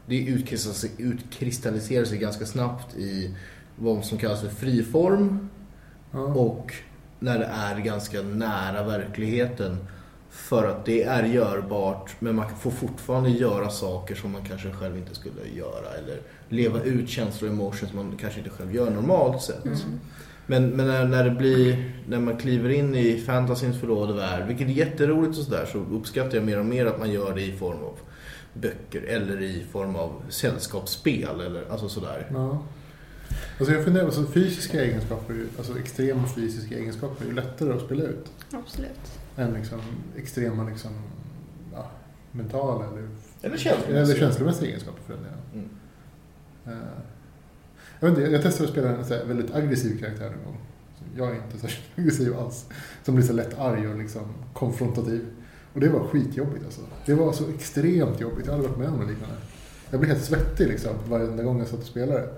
det 0.05 0.19
utkristalliserar, 0.19 0.93
utkristalliserar 0.97 2.05
sig 2.05 2.17
ganska 2.17 2.45
snabbt 2.45 2.95
i 2.97 3.35
vad 3.75 4.05
som 4.05 4.17
kallas 4.17 4.41
för 4.41 4.49
friform 4.49 5.49
Ja. 6.11 6.19
och 6.19 6.73
när 7.19 7.39
det 7.39 7.45
är 7.45 7.79
ganska 7.79 8.21
nära 8.21 8.83
verkligheten. 8.83 9.77
För 10.29 10.67
att 10.67 10.85
det 10.85 11.03
är 11.03 11.23
görbart 11.23 12.15
men 12.19 12.35
man 12.35 12.49
får 12.59 12.71
fortfarande 12.71 13.29
göra 13.29 13.69
saker 13.69 14.15
som 14.15 14.31
man 14.31 14.45
kanske 14.45 14.71
själv 14.71 14.97
inte 14.97 15.15
skulle 15.15 15.47
göra. 15.55 15.93
Eller 15.97 16.21
leva 16.49 16.81
ut 16.81 17.09
känslor 17.09 17.49
och 17.49 17.55
emotions 17.55 17.91
som 17.91 17.99
man 18.07 18.17
kanske 18.17 18.39
inte 18.39 18.51
själv 18.51 18.75
gör 18.75 18.89
normalt 18.91 19.41
sett. 19.41 19.65
Mm. 19.65 19.77
Men, 20.47 20.69
men 20.69 20.87
när, 20.87 21.07
när 21.07 21.23
det 21.23 21.31
blir, 21.31 21.91
när 22.07 22.19
man 22.19 22.37
kliver 22.37 22.69
in 22.69 22.95
i 22.95 23.17
fantasins 23.17 23.79
förråde 23.79 24.13
värld, 24.13 24.47
vilket 24.47 24.67
är 24.67 24.71
jätteroligt 24.71 25.37
och 25.37 25.45
sådär, 25.45 25.65
så 25.71 25.77
uppskattar 25.77 26.35
jag 26.35 26.43
mer 26.45 26.59
och 26.59 26.65
mer 26.65 26.85
att 26.85 26.99
man 26.99 27.11
gör 27.11 27.35
det 27.35 27.41
i 27.41 27.51
form 27.51 27.77
av 27.77 27.97
böcker 28.53 29.01
eller 29.01 29.41
i 29.41 29.65
form 29.71 29.95
av 29.95 30.21
sällskapsspel 30.29 31.39
eller 31.41 31.71
alltså 31.71 31.89
sådär. 31.89 32.27
Ja. 32.31 32.63
Alltså 33.59 33.75
jag 33.75 33.83
funderar, 33.83 34.05
alltså 34.05 34.25
fysiska 34.25 34.83
egenskaper, 34.83 35.45
alltså 35.57 35.79
extrema 35.79 36.27
fysiska 36.27 36.75
egenskaper 36.77 37.25
är 37.25 37.29
ju 37.29 37.35
lättare 37.35 37.73
att 37.73 37.81
spela 37.81 38.03
ut. 38.03 38.31
Absolut. 38.51 39.19
än 39.37 39.53
liksom 39.53 39.81
extrema 40.17 40.63
liksom, 40.69 40.91
ja, 41.73 41.91
mentala 42.31 42.85
eller, 42.85 43.09
Eller 43.41 43.57
känslomässiga. 43.57 44.01
eller 44.01 44.15
känslomässiga 44.15 44.67
egenskaper 44.69 45.01
för 45.07 45.13
den 45.13 45.23
delen. 45.23 45.39
Mm. 45.53 45.69
Eh, 46.65 46.87
Jag, 48.03 48.09
vet 48.09 48.17
inte, 48.19 48.31
jag 48.31 48.41
testade 48.41 48.65
att 48.67 48.71
spela 48.73 48.89
en 48.89 49.05
så 49.05 49.15
väldigt 49.27 49.55
aggressiv 49.55 49.99
karaktär 49.99 50.25
en 50.25 50.45
gång. 50.45 50.57
Jag 51.17 51.29
är 51.31 51.35
inte 51.35 51.57
särskilt 51.57 51.85
aggressiv 51.99 52.37
alls. 52.37 52.65
Som 53.03 53.15
blir 53.15 53.25
så 53.25 53.33
lätt 53.33 53.59
arg 53.59 53.87
och 53.87 53.97
liksom 53.97 54.21
konfrontativ. 54.53 55.25
Och 55.73 55.79
det 55.79 55.89
var 55.89 55.99
skitjobbigt 56.07 56.65
alltså. 56.65 56.81
Det 57.05 57.13
var 57.13 57.31
så 57.33 57.49
extremt 57.49 58.19
jobbigt. 58.21 58.45
Jag 58.45 58.53
hade 58.53 58.67
varit 58.67 58.77
med 58.77 58.87
om 58.87 58.93
något 58.99 59.09
liknande. 59.09 59.35
Jag 59.89 59.99
blev 59.99 60.11
helt 60.13 60.23
svettig 60.25 60.67
liksom 60.67 60.91
varenda 61.09 61.43
gång 61.43 61.59
jag 61.59 61.67
satt 61.67 61.79
och 61.79 61.85
spelade. 61.85 62.29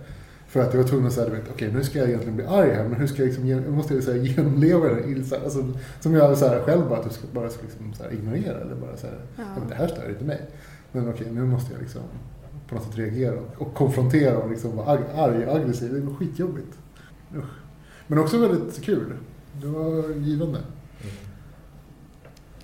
För 0.47 0.59
att 0.61 0.73
jag 0.73 0.81
var 0.81 0.89
tvungen 0.89 1.07
att 1.07 1.13
säga, 1.13 1.29
okej 1.51 1.71
nu 1.73 1.83
ska 1.83 1.99
jag 1.99 2.07
egentligen 2.07 2.35
bli 2.35 2.45
arg 2.45 2.71
här, 2.71 2.83
men 2.83 2.99
hur 2.99 3.07
ska 3.07 3.17
jag 3.17 3.25
liksom, 3.27 3.45
gen- 3.45 3.71
måste 3.71 3.93
jag 3.93 4.03
så 4.03 4.11
här, 4.11 4.19
genomleva 4.37 4.87
den 4.87 4.95
här 5.03 5.09
ilskan? 5.11 5.39
Alltså, 5.43 5.73
som 5.99 6.13
jag 6.13 6.37
så 6.37 6.47
här, 6.47 6.61
själv 6.61 6.89
bara, 6.89 6.99
att 6.99 7.09
du 7.09 7.13
ska, 7.15 7.27
bara 7.33 7.49
ska 7.49 7.61
liksom, 7.61 7.93
så 7.93 8.03
här, 8.03 8.11
ignorera 8.13 8.57
eller 8.61 8.75
bara 8.75 8.97
så 8.97 9.07
här, 9.07 9.19
Ja. 9.37 9.43
men 9.59 9.69
det 9.69 9.75
här 9.75 9.87
stör 9.87 10.09
inte 10.09 10.23
mig. 10.25 10.41
Men 10.91 11.09
okej, 11.09 11.27
nu 11.31 11.45
måste 11.45 11.73
jag 11.73 11.81
liksom 11.81 12.01
på 12.67 12.75
något 12.75 12.83
sätt 12.83 12.97
reagera 12.97 13.39
och, 13.57 13.73
konfrontera 13.73 14.37
och 14.37 14.49
liksom 14.49 14.75
vara 14.77 14.99
arg 15.15 15.45
och 15.47 15.55
aggressiv. 15.55 15.93
Det 15.93 15.99
var 15.99 16.13
skitjobbigt. 16.15 16.77
Usch. 17.35 17.45
Men 18.07 18.19
också 18.19 18.37
väldigt 18.37 18.81
kul. 18.83 19.13
Det 19.61 19.67
var 19.67 20.09
givande. 20.15 20.59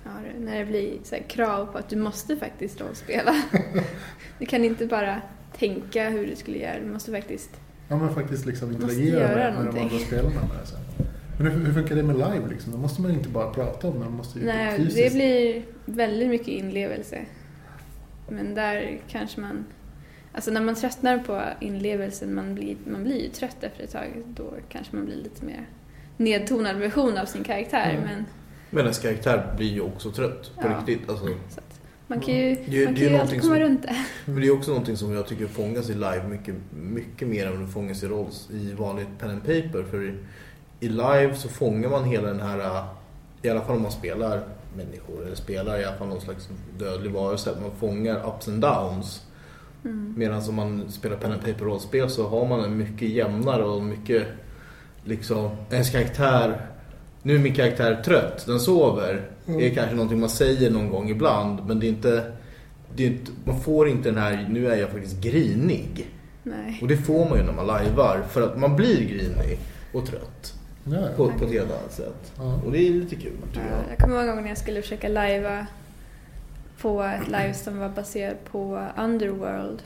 Ja, 0.04 0.10
det- 0.24 0.44
när 0.44 0.58
det 0.58 0.64
blir 0.64 0.98
så 1.04 1.14
här 1.14 1.22
krav 1.22 1.66
på 1.66 1.78
att 1.78 1.88
du 1.88 1.96
måste 1.96 2.36
faktiskt 2.36 2.80
rollspela. 2.80 3.34
Du 4.38 4.46
kan 4.46 4.64
inte 4.64 4.86
bara 4.86 5.20
tänka 5.58 6.10
hur 6.10 6.26
du 6.26 6.36
skulle 6.36 6.58
göra, 6.58 6.80
du 6.80 6.86
måste 6.92 7.10
faktiskt... 7.12 7.50
Ja, 7.88 7.96
men 7.96 8.14
faktiskt 8.14 8.46
liksom 8.46 8.72
interagera 8.72 9.28
med, 9.28 9.54
med 9.54 9.74
de 9.74 9.80
andra 9.80 9.98
spelarna. 9.98 10.28
Med. 10.34 10.66
Men 11.38 11.52
hur, 11.52 11.66
hur 11.66 11.72
funkar 11.72 11.94
det 11.96 12.02
med 12.02 12.14
live 12.16 12.48
liksom? 12.50 12.72
Då 12.72 12.78
måste 12.78 13.02
man 13.02 13.10
inte 13.10 13.28
bara 13.28 13.50
prata 13.50 13.88
om 13.88 13.94
det, 13.94 14.00
man 14.00 14.12
måste 14.12 14.38
ju 14.38 14.44
Nej, 14.44 14.76
fysiskt. 14.76 14.96
det 14.96 15.12
blir 15.14 15.62
väldigt 15.84 16.28
mycket 16.28 16.48
inlevelse. 16.48 17.18
Men 18.28 18.54
där 18.54 19.00
kanske 19.08 19.40
man... 19.40 19.64
Alltså 20.34 20.50
när 20.50 20.60
man 20.60 20.74
tröttnar 20.74 21.18
på 21.18 21.42
inlevelsen, 21.60 22.34
man 22.34 22.54
blir, 22.54 22.76
man 22.86 23.04
blir 23.04 23.22
ju 23.22 23.28
trött 23.28 23.56
efter 23.60 23.84
ett 23.84 23.92
tag, 23.92 24.22
då 24.34 24.44
kanske 24.68 24.96
man 24.96 25.04
blir 25.04 25.16
lite 25.16 25.44
mer 25.44 25.66
nedtonad 26.16 26.76
version 26.76 27.18
av 27.18 27.24
sin 27.26 27.44
karaktär. 27.44 27.90
Mm. 27.90 28.02
Men 28.04 28.24
Men 28.70 28.80
ens 28.80 28.98
karaktär 28.98 29.52
blir 29.56 29.72
ju 29.72 29.80
också 29.80 30.10
trött 30.10 30.50
på 30.60 30.68
Ja. 30.68 30.78
riktigt. 30.78 31.08
Alltså, 31.10 31.26
så 31.26 31.58
att 31.60 31.80
man 32.06 32.20
kan 32.20 32.34
ju, 32.34 32.54
Det 32.66 32.82
är- 32.82 32.84
man 32.84 32.94
det 32.94 33.00
kan 33.00 33.12
ju 33.12 33.18
alltid 33.18 33.40
komma 33.40 33.54
som- 33.54 33.62
runt 33.64 33.82
det. 33.82 33.96
Men 34.24 34.40
det 34.40 34.46
är 34.46 34.50
också 34.50 34.70
någonting 34.70 34.96
som 34.96 35.12
jag 35.14 35.26
tycker 35.26 35.46
fångas 35.46 35.90
i 35.90 35.94
live 35.94 36.22
mycket, 36.28 36.54
mycket 36.80 37.28
mer 37.28 37.46
än 37.46 37.66
det 37.66 37.72
fångas 37.72 38.02
i 38.02 38.06
rolls 38.06 38.48
i 38.52 38.72
vanligt 38.72 39.08
pen 39.18 39.30
and 39.30 39.40
paper. 39.40 39.84
För 39.90 40.02
i, 40.08 40.14
i 40.80 40.88
live 40.88 41.34
så 41.34 41.48
fångar 41.48 41.88
man 41.88 42.04
hela 42.04 42.28
den 42.28 42.40
här, 42.40 42.84
i 43.42 43.48
alla 43.48 43.60
fall 43.60 43.76
om 43.76 43.82
man 43.82 43.92
spelar 43.92 44.42
människor 44.76 45.26
eller 45.26 45.34
spelar 45.36 45.80
i 45.80 45.84
alla 45.84 45.96
fall 45.96 46.08
någon 46.08 46.20
slags 46.20 46.48
dödlig 46.78 47.10
varelse, 47.12 47.50
att 47.50 47.60
man 47.60 47.70
fångar 47.80 48.28
ups 48.36 48.48
and 48.48 48.60
downs. 48.62 49.26
Mm. 49.84 50.14
Medan 50.16 50.42
om 50.48 50.54
man 50.54 50.84
spelar 50.90 51.16
pen 51.16 51.32
and 51.32 51.40
paper 51.40 51.64
rollspel 51.64 52.10
så 52.10 52.28
har 52.28 52.46
man 52.46 52.64
en 52.64 52.76
mycket 52.76 53.08
jämnare 53.08 53.62
och 53.64 53.82
mycket 53.82 54.26
liksom, 55.04 55.50
ens 55.70 55.90
karaktär 55.90 56.66
nu 57.22 57.34
är 57.34 57.38
min 57.38 57.54
karaktär 57.54 58.02
trött, 58.04 58.46
den 58.46 58.60
sover. 58.60 59.30
Mm. 59.46 59.60
är 59.60 59.70
kanske 59.74 59.94
någonting 59.94 60.20
man 60.20 60.28
säger 60.28 60.70
någon 60.70 60.90
gång 60.90 61.10
ibland 61.10 61.66
men 61.66 61.80
det 61.80 61.86
är 61.86 61.88
inte, 61.88 62.32
det 62.96 63.02
är 63.02 63.06
inte 63.06 63.30
man 63.44 63.60
får 63.60 63.88
inte 63.88 64.08
den 64.10 64.18
här, 64.18 64.46
nu 64.50 64.68
är 64.68 64.76
jag 64.76 64.90
faktiskt 64.90 65.20
grinig. 65.22 66.10
Nej. 66.42 66.78
Och 66.82 66.88
det 66.88 66.96
får 66.96 67.28
man 67.28 67.38
ju 67.38 67.44
när 67.44 67.52
man 67.52 67.66
lajvar 67.66 68.22
för 68.30 68.42
att 68.42 68.58
man 68.58 68.76
blir 68.76 69.00
grinig 69.08 69.58
och 69.92 70.06
trött 70.06 70.54
Ja, 70.84 70.92
ja. 70.94 71.08
på, 71.16 71.26
på 71.38 71.44
ett 71.44 71.50
helt 71.52 71.70
annat 71.70 71.92
sätt. 71.92 72.32
Ja. 72.36 72.60
Och 72.66 72.72
det 72.72 72.78
är 72.78 72.90
lite 72.90 73.14
kul 73.16 73.32
tycker 73.52 73.66
Ja, 73.70 73.76
jag. 73.82 73.92
jag 73.92 73.98
kommer 73.98 74.14
ihåg 74.16 74.24
en 74.28 74.34
gång 74.34 74.42
när 74.42 74.48
jag 74.50 74.58
skulle 74.58 74.82
försöka 74.82 75.08
lajva 75.08 75.66
på 76.82 77.02
ett 77.02 77.26
live 77.26 77.54
som 77.54 77.78
var 77.78 77.88
baserat 77.88 78.44
på 78.44 78.88
Underworld. 78.98 79.82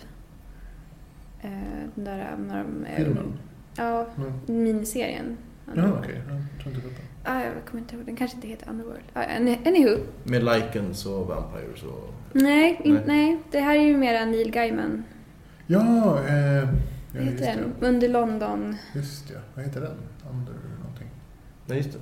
Eh, 1.42 1.50
Den 1.94 2.04
där 2.04 2.36
när 2.48 2.62
de. 2.64 2.86
Filmen? 2.96 3.38
Ja, 3.76 4.06
Mm. 4.16 4.32
miniserien. 4.64 5.36
Ja, 5.74 5.82
okej. 5.98 6.22
Jag 6.28 6.62
tror 6.62 6.74
inte 6.74 6.88
det. 6.88 7.30
Ah, 7.30 7.40
jag 7.42 7.52
kommer 7.70 7.80
inte 7.82 7.96
ihåg, 7.96 8.04
den 8.06 8.16
kanske 8.16 8.34
inte 8.36 8.48
heter 8.48 8.70
Underworld. 8.70 9.02
Ah, 9.14 9.20
any- 9.22 9.68
anywho. 9.68 9.96
Med 10.24 10.44
Lycans 10.44 11.06
och 11.06 11.26
Vampires 11.26 11.82
och... 11.82 12.14
Nej, 12.32 12.80
Nej. 12.84 13.02
nej. 13.06 13.38
det 13.50 13.60
här 13.60 13.76
är 13.76 13.82
ju 13.82 13.96
mera 13.96 14.24
Neil 14.24 14.50
Gaiman. 14.50 15.04
Ja, 15.66 16.20
eh, 16.28 16.34
ja 16.34 17.20
heter 17.20 17.46
det. 17.46 17.60
den? 17.60 17.72
Under 17.90 18.08
London. 18.08 18.76
just 18.94 19.30
ja. 19.30 19.38
Vad 19.54 19.64
heter 19.64 19.80
den? 19.80 19.96
Under 20.30 20.52
någonting. 20.82 21.08
Nej 21.66 21.78
just 21.78 21.92
det. 21.92 21.98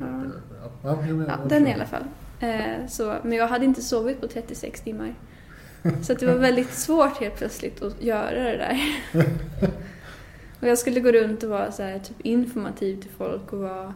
Ja. 0.00 0.96
Ja, 1.28 1.36
den 1.48 1.66
i 1.66 1.72
alla 1.74 1.86
fall. 1.86 2.04
Eh, 2.40 2.86
så, 2.88 3.16
men 3.22 3.32
jag 3.32 3.48
hade 3.48 3.64
inte 3.64 3.82
sovit 3.82 4.20
på 4.20 4.28
36 4.28 4.80
timmar. 4.80 5.14
Så 6.02 6.14
det 6.14 6.26
var 6.26 6.34
väldigt 6.34 6.74
svårt 6.74 7.20
helt 7.20 7.36
plötsligt 7.36 7.82
att 7.82 8.02
göra 8.02 8.44
det 8.44 8.56
där. 8.56 8.78
Och 10.60 10.68
jag 10.68 10.78
skulle 10.78 11.00
gå 11.00 11.12
runt 11.12 11.42
och 11.42 11.50
vara 11.50 11.72
så 11.72 11.82
här, 11.82 11.98
typ 11.98 12.20
informativ 12.20 13.00
till 13.00 13.10
folk 13.10 13.52
och 13.52 13.58
vara, 13.58 13.94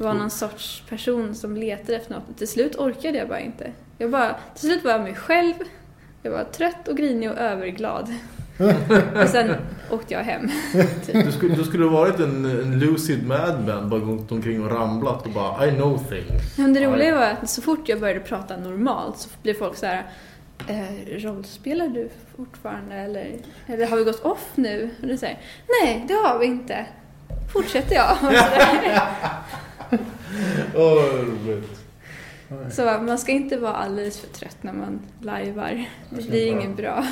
vara 0.00 0.12
någon 0.12 0.30
sorts 0.30 0.82
person 0.88 1.34
som 1.34 1.56
letade 1.56 1.96
efter 1.96 2.14
något. 2.14 2.28
Och 2.28 2.36
till 2.36 2.48
slut 2.48 2.76
orkade 2.76 3.18
jag 3.18 3.28
bara 3.28 3.40
inte. 3.40 3.72
Jag 3.98 4.10
bara, 4.10 4.36
till 4.54 4.68
slut 4.68 4.84
var 4.84 4.90
jag 4.90 5.00
mig 5.00 5.14
själv. 5.14 5.54
Jag 6.22 6.30
var 6.30 6.44
trött 6.44 6.88
och 6.88 6.96
grinig 6.96 7.30
och 7.30 7.38
överglad. 7.38 8.14
och 9.22 9.28
sen 9.28 9.54
åkte 9.90 10.14
jag 10.14 10.20
hem. 10.20 10.50
Typ. 11.06 11.24
Du 11.24 11.32
skulle, 11.32 11.54
du 11.54 11.64
skulle 11.64 11.84
ha 11.84 11.90
varit 11.90 12.20
en, 12.20 12.44
en 12.44 12.78
lucid 12.78 13.26
madman, 13.26 13.90
bara 13.90 14.00
gått 14.00 14.32
omkring 14.32 14.64
och 14.64 14.70
ramlat 14.70 15.26
och 15.26 15.32
bara 15.32 15.66
I 15.66 15.70
know 15.70 15.98
things. 16.08 16.58
Men 16.58 16.74
det 16.74 16.86
roliga 16.86 17.14
var 17.14 17.22
att 17.22 17.50
så 17.50 17.62
fort 17.62 17.88
jag 17.88 18.00
började 18.00 18.20
prata 18.20 18.56
normalt 18.56 19.18
så 19.18 19.28
blev 19.42 19.54
folk 19.54 19.76
så 19.76 19.86
här 19.86 20.06
eh, 20.68 21.18
rollspelar 21.18 21.88
du 21.88 22.08
fortfarande 22.36 22.94
eller, 22.94 23.36
eller 23.66 23.86
har 23.86 23.96
vi 23.96 24.04
gått 24.04 24.24
off 24.24 24.48
nu? 24.54 24.90
Och 25.02 25.08
det 25.08 25.18
säger 25.18 25.38
nej 25.82 26.04
det 26.08 26.14
har 26.14 26.38
vi 26.38 26.46
inte. 26.46 26.86
Fortsätter 27.52 27.94
jag. 27.94 28.16
Åh, 30.76 30.94
vad 30.94 31.14
roligt. 31.14 31.78
Så 32.70 32.82
man 32.84 33.18
ska 33.18 33.32
inte 33.32 33.56
vara 33.56 33.72
alldeles 33.72 34.20
för 34.20 34.26
trött 34.26 34.56
när 34.60 34.72
man 34.72 35.00
lajvar. 35.20 35.84
Det 36.10 36.28
blir 36.28 36.46
inget 36.46 36.76
bra. 36.76 37.06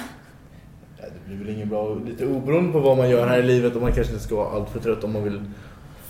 Ja, 0.98 1.04
det 1.14 1.28
blir 1.28 1.44
väl 1.44 1.54
inget 1.54 1.68
bra, 1.68 1.94
lite 1.94 2.26
oberoende 2.26 2.72
på 2.72 2.80
vad 2.80 2.96
man 2.96 3.11
gör 3.11 3.26
här 3.26 3.38
i 3.38 3.42
livet 3.42 3.74
och 3.76 3.82
man 3.82 3.92
kanske 3.92 4.12
inte 4.12 4.24
ska 4.24 4.37
vara 4.37 4.50
allt 4.56 4.70
för 4.70 4.80
trött 4.80 5.04
om 5.04 5.12
man 5.12 5.24
vill 5.24 5.42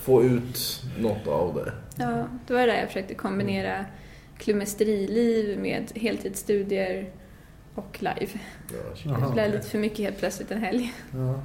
få 0.02 0.22
ut 0.22 0.82
något 0.98 1.26
av 1.26 1.54
det. 1.54 1.72
Ja, 2.02 2.26
det 2.46 2.54
var 2.54 2.66
det 2.66 2.78
jag 2.80 2.86
försökte 2.86 3.14
kombinera 3.14 3.84
klumesteriliv 4.38 5.58
med 5.58 5.92
heltidsstudier 5.94 7.10
och 7.74 7.96
live. 8.00 8.32
Ja, 9.04 9.26
Det 9.26 9.32
blev 9.32 9.50
lite 9.52 9.68
för 9.68 9.78
mycket 9.78 9.98
helt 9.98 10.18
plötsligt 10.18 10.50
en 10.50 10.60
helg. 10.60 10.94
Ja. 11.12 11.40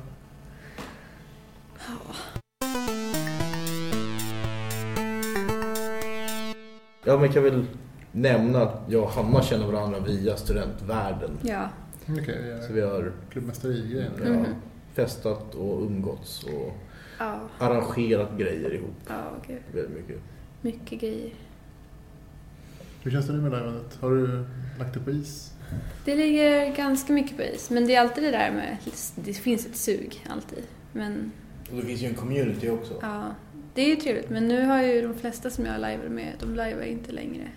Ja, 7.06 7.13
men 7.15 7.21
jag 7.21 7.34
kan 7.34 7.43
väl 7.43 7.65
nämna 8.12 8.62
att 8.62 8.82
jag 8.88 9.04
och 9.04 9.10
Hanna 9.10 9.41
känner 9.41 9.67
varandra 9.67 9.99
via 9.99 10.38
studentvärlden. 10.38 11.38
Ja. 11.41 11.69
Ja. 12.05 12.61
Så 12.67 12.73
vi 12.73 12.81
har 12.81 13.11
klubbmästerigrejen. 13.31 14.11
ja, 14.23 14.29
Mhm. 14.29 14.45
festat 14.93 15.55
och 15.55 15.81
umgåtts 15.81 16.43
och 16.43 16.73
Ja, 17.19 17.39
arrangerat 17.59 18.37
grejer 18.37 18.73
ihop 18.73 18.95
ja 19.07 19.31
gud. 19.47 19.57
väldigt 19.73 19.93
mycket. 19.97 20.21
Mycket 20.61 20.99
grejer. 21.01 21.33
Hur 23.03 23.11
känns 23.11 23.27
det 23.27 23.33
nu 23.33 23.41
med 23.41 23.51
liveandet? 23.51 23.97
Har 24.01 24.09
du 24.11 24.43
lagt 24.79 24.93
det 24.93 24.99
på 24.99 25.11
is? 25.11 25.53
Det 26.05 26.15
ligger 26.15 26.75
ganska 26.75 27.13
mycket 27.13 27.37
på 27.37 27.43
is, 27.43 27.69
men 27.69 27.87
det 27.87 27.95
är 27.95 28.01
alltid 28.01 28.23
det 28.23 28.31
där 28.31 28.51
med, 28.51 28.77
det 29.15 29.33
finns 29.33 29.65
ett 29.65 29.75
sug 29.75 30.25
alltid. 30.29 30.63
Men 30.93 31.31
Och 31.71 31.75
det 31.77 31.81
finns 31.81 32.01
ju 32.01 32.07
en 32.07 32.15
community 32.15 32.69
också. 32.69 32.93
ja, 33.01 33.35
det 33.73 33.81
är 33.81 33.87
ju 33.89 33.95
trevligt. 33.95 34.29
Men 34.29 34.47
nu 34.47 34.65
har 34.65 34.83
ju 34.83 35.01
de 35.01 35.13
flesta 35.13 35.49
som 35.49 35.65
jag 35.65 35.75
livar 35.75 36.09
med, 36.09 36.33
de 36.39 36.49
livar 36.49 36.81
inte 36.83 37.11
längre. 37.11 37.47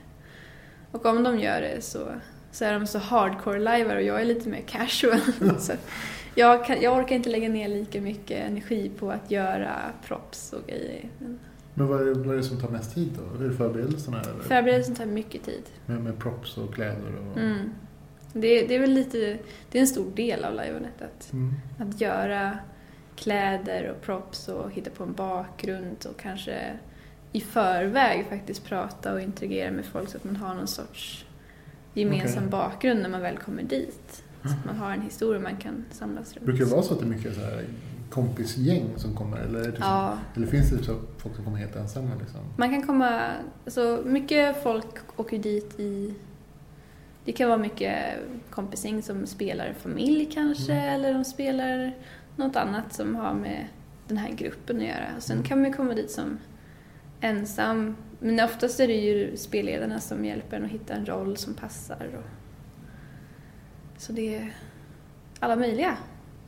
Och 0.90 1.06
om 1.06 1.22
de 1.22 1.38
gör 1.40 1.60
det 1.60 1.80
så, 1.84 2.08
så 2.54 2.64
är 2.64 2.72
de 2.72 2.86
så 2.86 2.98
hardcore-livar 2.98 3.96
och 3.96 4.02
jag 4.02 4.20
är 4.20 4.24
lite 4.24 4.48
mer 4.48 4.60
casual. 4.60 5.20
så 5.58 5.72
jag, 6.34 6.64
kan, 6.64 6.82
jag 6.82 6.96
orkar 6.96 7.16
inte 7.16 7.30
lägga 7.30 7.48
ner 7.48 7.68
lika 7.68 8.00
mycket 8.00 8.46
energi 8.46 8.90
på 8.98 9.10
att 9.10 9.30
göra 9.30 9.72
props 10.06 10.52
och 10.52 10.66
grejer. 10.66 11.08
Men 11.74 11.86
vad 11.86 12.00
är, 12.00 12.04
det, 12.04 12.14
vad 12.14 12.34
är 12.34 12.36
det 12.36 12.42
som 12.42 12.60
tar 12.60 12.68
mest 12.68 12.94
tid 12.94 13.18
då? 13.38 13.44
Är 13.44 13.50
förberedelserna? 13.50 14.20
Eller? 14.20 14.42
förberedelsen 14.42 14.94
tar 14.94 15.06
mycket 15.06 15.42
tid. 15.42 15.62
Med, 15.86 16.00
med 16.00 16.18
props 16.18 16.58
och 16.58 16.74
kläder 16.74 17.12
och... 17.30 17.38
Mm. 17.38 17.70
Det, 18.32 18.66
det 18.66 18.74
är 18.74 18.80
väl 18.80 18.90
lite, 18.90 19.38
det 19.70 19.78
är 19.78 19.80
en 19.80 19.86
stor 19.86 20.10
del 20.14 20.44
av 20.44 20.52
liveandet 20.52 21.02
att 21.02 21.32
Mm. 21.32 21.54
Att 21.78 22.00
göra 22.00 22.58
kläder 23.16 23.90
och 23.90 24.02
props 24.02 24.48
och 24.48 24.70
hitta 24.70 24.90
på 24.90 25.02
en 25.02 25.12
bakgrund 25.12 26.06
och 26.10 26.20
kanske 26.20 26.78
i 27.32 27.40
förväg 27.40 28.26
faktiskt 28.28 28.64
prata 28.64 29.12
och 29.12 29.20
interagera 29.20 29.70
med 29.70 29.84
folk 29.84 30.08
så 30.08 30.16
att 30.16 30.24
man 30.24 30.36
har 30.36 30.54
någon 30.54 30.66
sorts 30.66 31.26
gemensam 31.94 32.38
Okej. 32.38 32.50
bakgrund 32.50 33.02
när 33.02 33.08
man 33.08 33.20
väl 33.22 33.38
kommer 33.38 33.62
dit. 33.62 34.22
Så 34.42 34.48
att 34.50 34.64
man 34.64 34.76
har 34.76 34.90
en 34.92 35.00
historia 35.02 35.40
man 35.40 35.56
kan 35.56 35.84
samlas 35.90 36.34
runt. 36.34 36.46
Brukar 36.46 36.64
det 36.64 36.70
vara 36.70 36.82
så 36.82 36.94
att 36.94 37.00
det 37.00 37.06
är 37.06 37.08
mycket 37.08 37.34
så 37.34 37.40
här 37.40 37.64
kompisgäng 38.10 38.84
som 38.96 39.14
kommer? 39.16 39.36
Eller, 39.38 39.58
det 39.58 39.66
liksom, 39.66 39.86
Ja, 39.86 40.18
eller 40.36 40.46
finns 40.46 40.70
det 40.70 40.84
så 40.84 41.00
folk 41.18 41.34
som 41.36 41.44
kommer 41.44 41.58
helt 41.58 41.76
ensamma? 41.76 42.10
Liksom? 42.20 42.40
man 42.56 42.70
kan 42.70 42.86
komma... 42.86 43.20
Alltså, 43.64 44.02
mycket 44.04 44.62
folk 44.62 44.86
åker 45.16 45.38
dit 45.38 45.80
i... 45.80 46.14
Det 47.24 47.32
kan 47.32 47.48
vara 47.48 47.58
mycket 47.58 47.98
kompisgäng 48.50 49.02
som 49.02 49.26
spelar 49.26 49.72
familj 49.72 50.30
kanske, 50.34 50.72
Mm. 50.72 50.94
eller 50.94 51.14
de 51.14 51.24
spelar 51.24 51.94
något 52.36 52.56
annat 52.56 52.92
som 52.94 53.14
har 53.14 53.34
med 53.34 53.66
den 54.08 54.16
här 54.18 54.30
gruppen 54.30 54.76
att 54.76 54.82
göra. 54.82 55.06
Och 55.16 55.22
sen 55.22 55.36
Mm. 55.36 55.48
kan 55.48 55.62
man 55.62 55.72
komma 55.72 55.94
dit 55.94 56.10
som 56.10 56.38
ensam. 57.20 57.96
Men 58.20 58.40
oftast 58.40 58.80
är 58.80 58.88
det 58.88 58.94
ju 58.94 59.36
spelledarna 59.36 60.00
som 60.00 60.24
hjälper 60.24 60.56
en 60.56 60.64
att 60.64 60.70
hitta 60.70 60.94
en 60.94 61.06
roll 61.06 61.36
som 61.36 61.54
passar. 61.54 62.08
Och... 62.14 62.24
Så 64.02 64.12
det 64.12 64.34
är 64.36 64.54
alla 65.40 65.56
möjliga. 65.56 65.96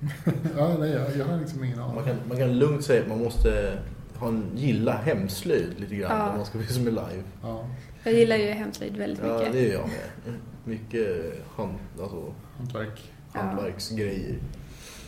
ja, 0.56 0.76
nej, 0.78 0.90
jag, 0.90 1.16
jag 1.16 1.24
har 1.24 1.38
liksom 1.40 1.64
ingen 1.64 1.78
aning. 1.80 1.94
Man 1.94 2.04
kan, 2.04 2.16
man 2.28 2.38
kan 2.38 2.58
lugnt 2.58 2.84
säga 2.84 3.02
att 3.02 3.08
man 3.08 3.18
måste 3.18 3.78
ha 4.14 4.28
en, 4.28 4.44
gilla 4.54 4.92
hemslöjd 4.92 5.80
lite 5.80 5.96
grann 5.96 6.18
Ja. 6.18 6.30
om 6.30 6.36
man 6.36 6.46
ska 6.46 6.58
visa 6.58 6.80
med 6.80 6.92
live. 6.92 7.22
Ja, 7.42 7.66
Jag 8.04 8.14
gillar 8.14 8.36
ju 8.36 8.46
hemslöjd 8.50 8.96
väldigt 8.96 9.24
Ja, 9.24 9.38
mycket. 9.38 9.52
det 9.52 9.68
är 9.68 9.72
jag 9.72 9.88
med. 9.88 10.34
Mycket 10.64 11.34
hand, 11.56 11.74
alltså, 12.00 12.34
hantverk. 12.58 13.12
Ja. 13.34 13.40
hantverksgrejer. 13.40 14.38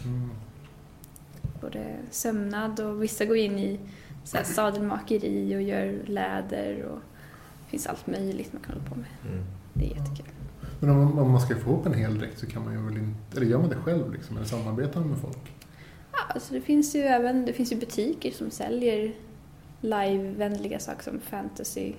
Mm. 0.05 0.31
både 1.61 1.97
sömnad 2.11 2.81
och 2.81 3.03
vissa 3.03 3.25
går 3.25 3.37
in 3.37 3.59
i 3.59 3.81
så 4.29 4.37
här 4.37 4.45
sadelmakeri 4.45 5.57
och 5.57 5.63
gör 5.63 5.99
läder 6.07 6.83
och 6.83 6.99
det 7.65 7.71
finns 7.71 7.87
allt 7.87 8.07
möjligt 8.07 8.53
man 8.53 8.63
kan 8.63 8.75
hålla 8.75 8.89
på 8.89 8.95
med. 8.95 9.09
Mm. 9.33 9.45
Det 9.73 9.85
är 9.85 9.89
jättekul. 9.89 10.27
Men 10.81 10.91
om, 10.91 11.19
om 11.19 11.31
man 11.31 11.41
ska 11.41 11.57
få 11.57 11.71
ihop 11.71 11.87
en 11.87 11.95
hel 11.95 12.19
dräkt 12.19 12.39
så 12.39 12.47
kan 12.47 12.65
man 12.65 12.73
ju 12.73 12.81
väl 12.81 12.97
inte, 12.97 13.37
eller 13.37 13.47
gör 13.47 13.59
man 13.59 13.69
det 13.69 13.77
själv 13.77 14.13
liksom, 14.13 14.37
eller 14.37 14.47
samarbetar 14.47 15.01
man 15.01 15.09
med 15.09 15.19
folk? 15.19 15.53
Ja, 16.13 16.19
alltså 16.29 16.55
det 16.55 16.61
finns 16.61 16.97
ju 16.97 17.01
även 17.01 17.47
det 17.47 17.53
finns 17.53 17.73
ju 17.73 17.77
butiker 17.77 18.31
som 18.31 18.51
säljer 18.51 19.13
live-vänliga 19.81 20.79
saker 20.79 21.03
som 21.03 21.21
fantasy 21.21 21.93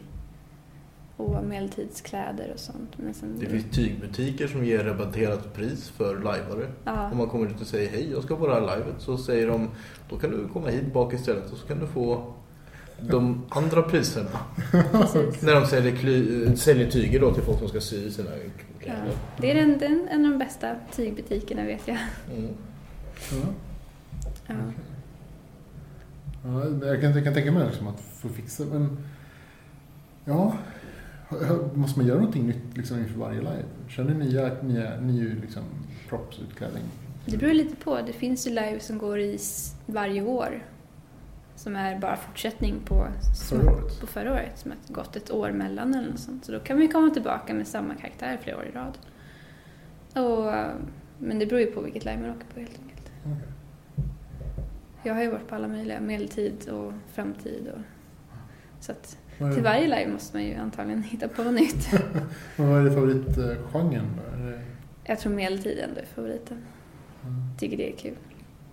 och 1.19 1.43
medeltidskläder 1.43 2.51
och 2.53 2.59
sånt. 2.59 2.89
Men 2.97 3.13
sen, 3.13 3.39
Det 3.39 3.45
finns 3.45 3.75
tygbutiker 3.75 4.47
som 4.47 4.65
ger 4.65 4.83
rabatterat 4.83 5.53
pris 5.53 5.89
för 5.89 6.15
lajvare. 6.19 6.67
ja, 6.85 7.11
Om 7.11 7.17
man 7.17 7.27
kommer 7.27 7.47
dit 7.47 7.61
och 7.61 7.67
säger 7.67 7.89
hej, 7.89 8.09
jag 8.11 8.23
ska 8.23 8.35
på 8.35 8.47
det 8.47 8.53
här 8.53 8.61
livet. 8.61 8.95
Så 8.99 9.17
säger 9.17 9.47
de, 9.47 9.69
då 10.09 10.17
kan 10.17 10.29
du 10.29 10.47
komma 10.53 10.67
hit 10.69 10.93
bak 10.93 11.13
istället 11.13 11.51
och 11.51 11.57
så 11.57 11.67
kan 11.67 11.79
du 11.79 11.87
få 11.87 12.33
de 13.01 13.45
andra 13.49 13.81
priserna. 13.81 14.29
precis. 14.91 15.41
När 15.41 15.55
de 15.55 15.65
säljer, 15.67 15.95
kly, 15.95 16.55
säljer 16.55 16.89
tyger 16.91 17.19
då 17.19 17.33
till 17.33 17.43
folk 17.43 17.59
som 17.59 17.67
ska 17.67 17.81
sy 17.81 18.11
sina 18.11 18.29
Ja. 18.29 18.35
kläder. 18.85 19.11
Det 19.37 19.51
är 19.51 19.55
den, 19.55 19.77
den, 19.79 20.07
en 20.11 20.25
av 20.25 20.31
de 20.31 20.37
bästa 20.39 20.75
tygbutikerna 20.95 21.63
vet 21.63 21.87
jag. 21.87 21.97
Mm. 22.37 22.49
Ja. 23.31 23.37
Ja. 24.47 24.55
Ja, 26.45 26.87
jag, 26.87 27.01
kan, 27.01 27.11
jag 27.11 27.23
kan 27.23 27.33
tänka 27.33 27.51
mig 27.51 27.67
liksom 27.67 27.87
att 27.87 28.01
få 28.01 28.29
fixa, 28.29 28.63
men 28.65 28.97
ja, 30.25 30.53
måste 31.73 31.99
man 31.99 32.07
göra 32.07 32.17
någonting 32.17 32.47
nytt 32.47 32.77
liksom 32.77 32.99
inför 32.99 33.19
varje 33.19 33.39
live? 33.39 33.65
Kör 33.87 34.03
ni 34.03 34.13
nya, 34.13 34.63
nya 34.63 34.99
ny 34.99 35.35
liksom, 35.41 35.63
props, 36.09 36.39
utklädning? 36.39 36.83
Det 37.25 37.37
beror 37.37 37.53
lite 37.53 37.75
på. 37.75 38.01
Det 38.01 38.13
finns 38.13 38.47
ju 38.47 38.49
live 38.49 38.79
som 38.79 38.97
går 38.97 39.19
i 39.19 39.39
varje 39.85 40.21
år. 40.21 40.63
Som 41.55 41.75
är 41.75 41.99
bara 41.99 42.15
fortsättning 42.17 42.75
på, 42.85 43.07
Förra 43.49 43.71
året? 43.71 44.01
på 44.01 44.07
förra 44.07 44.33
året. 44.33 44.59
Som 44.59 44.71
har 44.71 44.93
gått 44.93 45.15
ett 45.15 45.31
år 45.31 45.51
mellan 45.51 45.93
eller 45.95 46.09
något 46.09 46.19
sånt. 46.19 46.45
Så 46.45 46.51
då 46.51 46.59
kan 46.59 46.77
vi 46.77 46.87
komma 46.87 47.09
tillbaka 47.09 47.53
med 47.53 47.67
samma 47.67 47.95
karaktär 47.95 48.39
flera 48.43 48.57
år 48.57 48.65
i 48.65 48.71
rad. 48.71 48.97
Och, 50.25 50.53
men 51.17 51.39
det 51.39 51.45
beror 51.45 51.61
ju 51.61 51.67
på 51.67 51.81
vilket 51.81 52.05
live 52.05 52.17
man 52.21 52.29
åker 52.29 52.45
på 52.53 52.59
helt 52.59 52.79
enkelt. 52.83 53.11
Okej. 53.25 53.47
Jag 55.03 55.13
har 55.13 55.21
ju 55.21 55.31
varit 55.31 55.47
på 55.47 55.55
alla 55.55 55.67
möjliga, 55.67 55.99
medeltid 55.99 56.69
och 56.69 56.93
framtid. 57.13 57.67
Och, 57.73 57.81
så 58.79 58.91
att 58.91 59.17
Vad 59.39 59.49
till 59.51 59.59
är, 59.59 59.63
varje 59.63 59.87
live 59.87 60.07
måste 60.11 60.37
man 60.37 60.45
ju 60.45 60.55
antagligen 60.55 61.03
hitta 61.03 61.27
på 61.27 61.43
något 61.43 61.53
nytt. 61.53 61.89
men 62.55 62.69
vad 62.69 62.79
är 62.79 62.83
det 62.85 62.91
favoritgenren 62.91 64.05
då? 64.17 64.43
Är 64.43 64.51
det, 64.51 64.59
Jag 65.05 65.19
tror 65.19 65.33
medeltid 65.33 65.79
ändå 65.79 66.01
är 66.01 66.05
favoriten. 66.05 66.57
mm. 67.23 67.35
Tycker 67.59 67.77
det 67.77 67.93
är 67.93 67.97
kul. 67.97 68.15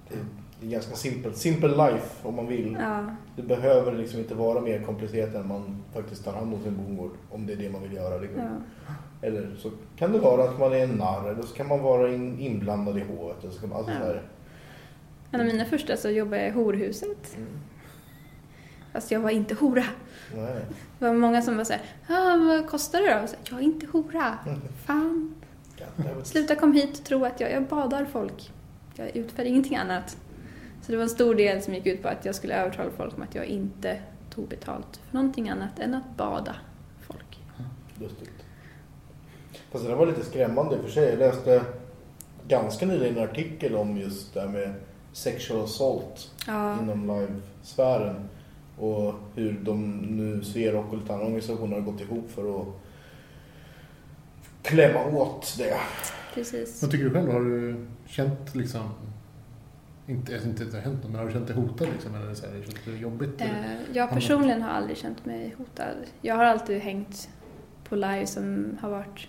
Det 0.08 0.14
det 0.60 0.66
är 0.66 0.70
ganska 0.70 0.94
simpelt. 0.94 1.36
Simple 1.36 1.68
life 1.68 2.28
om 2.28 2.34
man 2.34 2.46
vill. 2.46 2.76
Ja, 2.80 3.04
Det 3.36 3.42
behöver 3.42 3.92
liksom 3.92 4.20
inte 4.20 4.34
vara 4.34 4.60
mer 4.60 4.82
komplicerat 4.82 5.34
än 5.34 5.48
man 5.48 5.82
faktiskt 5.94 6.24
tar 6.24 6.32
hand 6.32 6.54
om 6.54 6.62
sin 6.62 6.76
bondgård. 6.76 7.10
Om 7.30 7.46
det 7.46 7.52
är 7.52 7.56
det 7.56 7.70
man 7.70 7.82
vill 7.82 7.92
göra. 7.92 8.18
Liksom. 8.18 8.40
ja. 8.42 8.92
Eller 9.22 9.54
så 9.58 9.70
kan 9.96 10.12
det 10.12 10.18
vara 10.18 10.44
att 10.44 10.58
man 10.58 10.72
är 10.72 10.76
en 10.82 10.90
narr. 10.90 11.30
Eller 11.30 11.42
så 11.42 11.54
kan 11.54 11.68
man 11.68 11.82
vara 11.82 12.14
in, 12.14 12.38
inblandad 12.40 12.98
i 12.98 13.00
hovet. 13.00 13.36
Eller 13.42 13.52
så 13.52 13.60
kan 13.60 13.68
man, 13.68 13.78
alltså 13.78 13.92
Ja. 13.92 13.98
så 14.00 14.04
här. 14.06 14.22
En 15.30 15.40
av 15.40 15.46
mina 15.46 15.64
första 15.64 15.96
så 15.96 16.10
jobbade 16.10 16.36
jag 16.42 16.48
i 16.48 16.52
horhuset. 16.52 17.36
Mm. 17.36 17.48
Fast 18.92 19.10
jag 19.10 19.20
var 19.20 19.30
inte 19.30 19.54
hora. 19.54 19.84
Nej. 20.34 20.64
Det 20.98 21.04
var 21.04 21.12
många 21.12 21.42
som 21.42 21.56
var 21.56 21.64
såhär, 21.64 21.82
ah, 22.08 22.36
vad 22.36 22.68
kostar 22.68 23.00
det 23.00 23.14
då? 23.14 23.22
Och 23.22 23.28
så, 23.28 23.36
jag 23.50 23.58
är 23.58 23.62
inte 23.62 23.86
hora. 23.86 24.38
Fan. 24.86 25.34
Sluta 26.24 26.54
kom 26.54 26.72
hit 26.72 26.98
och 26.98 27.04
tro 27.04 27.24
att 27.24 27.40
jag, 27.40 27.52
jag 27.52 27.62
badar 27.66 28.04
folk. 28.04 28.52
Jag 28.94 29.16
utför 29.16 29.44
ingenting 29.44 29.76
annat. 29.76 30.16
Så 30.82 30.92
det 30.92 30.96
var 30.98 31.02
en 31.04 31.10
stor 31.10 31.34
del 31.34 31.62
som 31.62 31.74
gick 31.74 31.86
ut 31.86 32.02
på 32.02 32.08
att 32.08 32.24
jag 32.24 32.34
skulle 32.34 32.54
övertala 32.54 32.90
folk 32.96 33.16
om 33.16 33.22
att 33.22 33.34
jag 33.34 33.44
inte 33.44 33.98
tog 34.30 34.48
betalt 34.48 35.00
för 35.06 35.14
någonting 35.14 35.48
annat 35.48 35.78
än 35.78 35.94
att 35.94 36.16
bada 36.16 36.54
folk. 37.06 37.40
Lustigt. 38.00 38.30
Fast 39.72 39.84
det 39.84 39.90
där 39.90 39.96
var 39.96 40.06
lite 40.06 40.24
skrämmande 40.24 40.76
i 40.76 40.78
och 40.78 40.82
för 40.82 40.90
sig. 40.90 41.10
Jag 41.10 41.18
läste 41.18 41.62
ganska 42.48 42.86
nyligen 42.86 43.16
en 43.16 43.24
artikel 43.24 43.74
om 43.74 43.96
just 43.96 44.34
det 44.34 44.40
här 44.40 44.48
med 44.48 44.74
sexual 45.12 45.64
assault 45.64 46.30
Ja, 46.46 46.78
inom 46.82 47.06
live-sfären. 47.06 48.28
Och 48.78 49.14
hur 49.34 49.60
de 49.62 49.92
nu, 49.96 50.44
Sverok 50.44 50.92
och 50.92 50.98
lite 50.98 51.12
andra 51.12 51.24
organisationer 51.26 51.74
har 51.74 51.80
gått 51.92 52.00
ihop 52.00 52.30
för 52.30 52.60
att 52.60 52.66
klämma 54.62 55.04
åt 55.06 55.54
det. 55.58 55.76
precis. 56.34 56.82
Vad 56.82 56.90
tycker 56.90 57.04
du 57.04 57.10
själv? 57.10 57.32
Har 57.32 57.40
du 57.40 57.86
känt 58.06 58.54
liksom, 58.54 58.82
inte, 60.06 60.32
jag 60.32 60.38
vet 60.38 60.48
inte 60.48 60.62
att 60.62 60.70
det 60.70 60.76
har 60.76 60.84
hänt 60.84 61.02
något, 61.02 61.10
men 61.12 61.18
har 61.20 61.26
du 61.26 61.32
känt 61.32 61.46
dig 61.46 61.56
hotad 61.56 61.88
liksom? 61.92 62.14
Eller 62.14 62.34
så 62.34 62.46
här, 62.46 62.52
känt 62.52 62.78
det 62.84 62.96
jobbigt? 62.96 63.40
eller? 63.40 63.50
Eh, 63.52 63.96
Jag 63.96 64.10
personligen 64.10 64.62
har 64.62 64.70
aldrig 64.70 64.96
känt 64.96 65.24
mig 65.26 65.54
hotad. 65.58 65.94
Jag 66.20 66.34
har 66.34 66.44
alltid 66.44 66.80
hängt 66.80 67.28
på 67.88 67.96
live 67.96 68.26
som 68.26 68.76
har 68.80 68.90
varit 68.90 69.28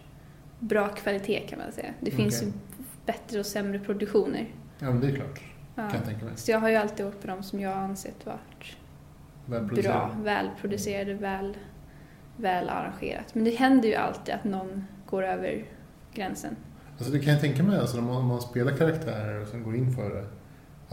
bra 0.59 0.87
kvalitet 0.87 1.39
kan 1.49 1.59
man 1.59 1.71
säga. 1.71 1.93
Det 2.01 2.11
finns 2.11 2.37
Okej. 2.37 2.47
ju 2.47 2.83
bättre 3.05 3.39
och 3.39 3.45
sämre 3.45 3.79
produktioner. 3.79 4.47
Ja, 4.79 4.85
men 4.91 4.99
det 5.01 5.07
är 5.07 5.15
klart. 5.15 5.41
Ja. 5.75 5.81
Kan 5.89 5.95
jag 5.99 6.05
tänka 6.05 6.25
mig. 6.25 6.33
Så 6.37 6.51
jag 6.51 6.59
har 6.59 6.69
ju 6.69 6.75
alltid 6.75 7.05
åkt 7.05 7.21
på 7.21 7.27
de 7.27 7.43
som 7.43 7.59
jag 7.59 7.69
har 7.69 7.81
ansett 7.81 8.25
varit 8.25 8.77
bra, 9.47 9.59
Välproducerad. 9.59 10.09
välproducerade, 10.23 11.13
väl, 11.13 11.57
väl 12.37 12.69
arrangerat. 12.69 13.35
Men 13.35 13.43
det 13.43 13.51
händer 13.55 13.89
ju 13.89 13.95
alltid 13.95 14.33
att 14.35 14.43
någon 14.43 14.83
går 15.09 15.23
över 15.23 15.65
gränsen. 16.13 16.55
Alltså 16.97 17.13
det 17.13 17.19
kan 17.19 17.33
jag 17.33 17.41
tänka 17.41 17.63
mig, 17.63 17.79
alltså, 17.79 17.97
om, 17.97 18.05
man, 18.05 18.15
om 18.17 18.25
man 18.25 18.41
spelar 18.41 18.77
karaktärer 18.77 19.41
och 19.41 19.47
sen 19.47 19.63
går 19.63 19.75
in 19.75 19.91
för 19.95 20.09
det, 20.09 20.25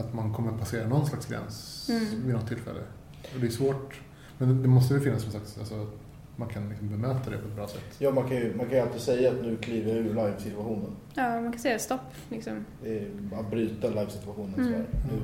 att 0.03 0.15
man 0.15 0.33
kommer 0.35 0.59
passera 0.59 0.89
någon 0.89 1.07
slags 1.07 1.27
gräns 1.27 1.87
Mm. 1.91 2.05
vid 2.27 2.35
något 2.35 2.49
tillfälle. 2.49 2.81
Och 3.35 3.41
det 3.41 3.47
är 3.47 3.51
svårt, 3.51 4.01
men 4.39 4.63
det 4.63 4.69
måste 4.69 4.95
ju 4.95 5.01
finnas 5.01 5.23
någon 5.23 5.31
slags, 5.31 5.59
alltså, 5.59 5.75
att 5.83 5.89
man 6.37 6.49
kan 6.49 6.69
liksom 6.69 6.89
bemöta 6.89 7.31
det 7.31 7.39
på 7.39 7.49
ett 7.49 7.57
bra 7.57 7.69
sätt. 7.69 7.97
Ja, 7.99 8.11
man 8.11 8.29
kan 8.29 8.37
ju, 8.37 8.55
man 8.57 8.67
kan 8.67 8.75
ju 8.75 8.81
alltid 8.83 9.01
säga 9.01 9.31
att 9.31 9.43
nu 9.43 9.57
kliver 9.57 9.89
jag 9.89 9.99
ur 9.99 10.05
live-situationen. 10.15 10.97
Ja, 11.15 11.41
man 11.41 11.53
kan 11.53 11.61
säga 11.61 11.79
stopp 11.79 12.01
liksom. 12.31 12.65
Det 12.83 12.99
är 12.99 13.09
bara 13.15 13.41
att 13.41 13.51
bryta 13.51 13.89
live-situationen. 13.89 14.55
Mm. 14.55 14.69
Nu, 15.11 15.21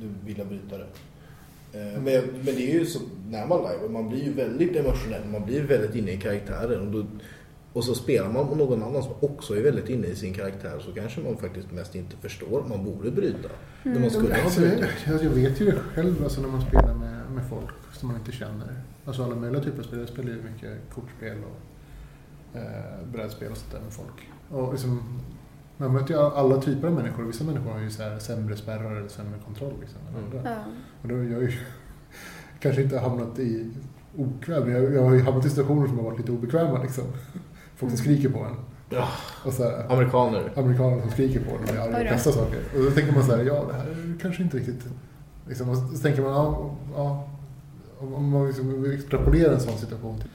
nu 0.00 0.14
vill 0.24 0.38
jag 0.38 0.46
bryta 0.46 0.78
det. 0.78 0.86
Eh, 1.72 1.80
Men, 1.80 2.24
men 2.34 2.44
det 2.44 2.70
är 2.70 2.78
ju 2.78 2.86
så, 2.86 2.98
när 3.30 3.46
man 3.46 3.58
live, 3.58 3.88
man 3.92 4.08
blir 4.08 4.24
ju 4.24 4.32
väldigt 4.32 4.76
emotionell, 4.76 5.22
man 5.32 5.44
blir 5.44 5.62
väldigt 5.62 5.94
inne 5.94 6.10
i 6.12 6.16
karaktären. 6.16 6.80
Och, 6.86 6.92
då, 6.92 7.06
och 7.72 7.84
så 7.84 7.94
spelar 7.94 8.28
man 8.32 8.46
med 8.46 8.56
någon 8.58 8.82
annan 8.82 9.02
som 9.02 9.12
också 9.20 9.56
är 9.56 9.62
väldigt 9.62 9.88
inne 9.88 10.06
i 10.06 10.14
sin 10.16 10.34
karaktär 10.34 10.78
så 10.80 10.92
kanske 10.92 11.20
man 11.20 11.36
faktiskt 11.36 11.72
mest 11.72 11.94
inte 11.94 12.16
förstår, 12.16 12.64
man 12.68 12.84
borde 12.84 13.10
bryta. 13.10 13.48
Men 13.82 14.00
man 14.00 14.10
skulle 14.10 14.34
ha 14.34 14.42
Alltså, 14.44 14.60
brutit. 14.60 14.84
jag, 15.06 15.24
jag 15.24 15.30
vet 15.30 15.60
ju 15.60 15.66
det 15.66 15.72
själv 15.94 16.22
alltså, 16.24 16.40
när 16.40 16.48
man 16.48 16.60
spelar 16.62 16.94
med, 16.94 17.30
med 17.34 17.44
folk 17.50 17.70
som 17.92 18.08
man 18.08 18.16
inte 18.16 18.32
känner. 18.32 18.74
Alltså 19.04 19.24
alla 19.24 19.34
möjliga 19.36 19.62
typer 19.62 19.78
av 19.78 19.82
spel. 19.82 19.98
Jag 19.98 20.08
spelar 20.08 20.28
ju 20.30 20.42
mycket 20.52 20.70
kortspel 20.94 21.36
och 21.44 22.58
eh, 22.58 23.06
brädspel 23.12 23.50
och 23.50 23.56
sånt 23.56 23.72
där 23.72 23.80
med 23.80 23.92
folk. 23.92 24.28
Och 24.48 24.72
liksom, 24.72 25.20
man 25.76 25.92
möter 25.92 26.14
ju 26.14 26.20
alla 26.20 26.60
typer 26.62 26.88
av 26.88 26.94
människor. 26.94 27.24
Vissa 27.24 27.44
människor 27.44 27.70
har 27.72 27.80
ju 27.80 27.90
så 27.90 28.02
här 28.02 28.18
sämre 28.18 28.56
spärrar 28.56 28.96
eller 28.96 29.08
sämre 29.08 29.38
kontroll. 29.46 29.72
Liksom, 29.80 29.98
än 30.08 30.14
Mm. 30.24 30.38
andra. 30.38 30.50
Ja. 30.50 30.64
Och 31.02 31.08
då 31.08 31.14
har 31.14 31.22
jag 31.22 31.42
ju 31.42 31.52
kanske 32.60 32.82
inte 32.82 32.98
hamnat 32.98 33.38
i 33.38 33.70
okväm, 34.16 34.62
men 34.64 34.72
jag, 34.72 34.94
jag 34.94 35.02
har 35.04 35.14
ju 35.14 35.22
hamnat 35.22 35.46
i 35.46 35.50
situationer 35.50 35.86
som 35.86 35.96
har 35.96 36.04
varit 36.04 36.18
lite 36.18 36.32
obekväma. 36.32 36.82
Liksom. 36.82 37.04
Folk 37.76 37.92
som 37.92 37.98
skriker 37.98 38.28
på 38.28 38.38
en. 38.38 38.56
Ja, 38.90 39.08
Och 39.44 39.52
så 39.52 39.62
här, 39.62 39.92
amerikaner. 39.92 40.52
amerikaner 40.56 41.00
som 41.00 41.10
skriker 41.10 41.40
på 41.40 41.50
en 41.50 41.62
och 41.62 41.70
är 41.70 41.78
arga 41.78 42.00
och 42.02 42.08
kastar 42.08 42.30
saker. 42.32 42.58
Och 42.76 42.84
då 42.84 42.90
tänker 42.90 43.12
man 43.12 43.24
så 43.24 43.36
här, 43.36 43.44
ja 43.44 43.64
det 43.68 43.74
här 43.74 43.86
är 43.86 44.18
kanske 44.22 44.42
inte 44.42 44.56
riktigt... 44.56 44.84
Liksom, 45.48 45.68
och 45.68 45.76
så 45.76 46.02
tänker 46.02 46.22
man, 46.22 46.30
ja, 46.32 46.76
ja 46.96 47.28
om 48.00 48.28
man 48.28 48.46
liksom 48.46 48.92
extrapolerar 48.92 49.54
en 49.54 49.60
sån 49.60 49.78
situation 49.78 50.18
till 50.18 50.28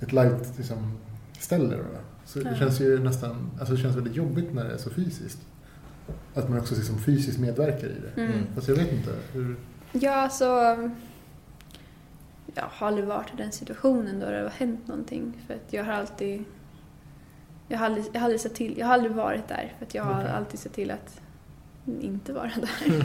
ett 0.00 0.12
live 0.12 0.38
liksom, 0.56 0.98
ställe 1.38 1.76
då, 1.76 1.82
så 2.24 2.38
det 2.38 2.56
känns 2.58 2.80
ju 2.80 2.98
nästan, 2.98 3.50
alltså 3.58 3.74
det 3.74 3.80
känns 3.80 3.96
väldigt 3.96 4.16
jobbigt 4.16 4.54
när 4.54 4.64
det 4.64 4.72
är 4.72 4.78
så 4.78 4.90
fysiskt. 4.90 5.38
att 6.34 6.48
man 6.48 6.58
också 6.58 6.74
liksom 6.74 6.98
fysiskt 6.98 7.38
medverkar 7.38 7.86
i 7.86 7.96
det. 8.02 8.20
Mm. 8.20 8.32
Mm. 8.32 8.46
Fast 8.54 8.68
jag 8.68 8.76
vet 8.76 8.92
inte. 8.92 9.10
Hur... 9.32 9.56
Ja, 9.92 10.12
alltså... 10.14 10.44
Jag 12.54 12.64
har 12.70 12.86
aldrig 12.86 13.06
varit 13.06 13.34
i 13.34 13.36
den 13.36 13.52
situationen 13.52 14.20
då 14.20 14.30
det 14.30 14.40
har 14.42 14.48
hänt 14.48 14.86
någonting. 14.88 15.32
För 15.46 15.54
att 15.54 15.72
jag 15.72 15.84
har 15.84 15.92
alltid... 15.92 16.44
Jag 17.68 17.78
har 17.78 17.86
aldrig, 17.86 18.04
jag 18.12 18.20
har 18.20 18.24
aldrig, 18.24 18.40
sett 18.40 18.54
till, 18.54 18.78
jag 18.78 18.86
har 18.86 18.94
aldrig 18.94 19.12
varit 19.12 19.48
där. 19.48 19.74
För 19.78 19.86
att 19.86 19.94
jag 19.94 20.04
har 20.04 20.20
Okej. 20.20 20.30
alltid 20.32 20.60
sett 20.60 20.72
till 20.72 20.90
att 20.90 21.20
inte 22.00 22.32
vara 22.32 22.50
där. 22.56 23.04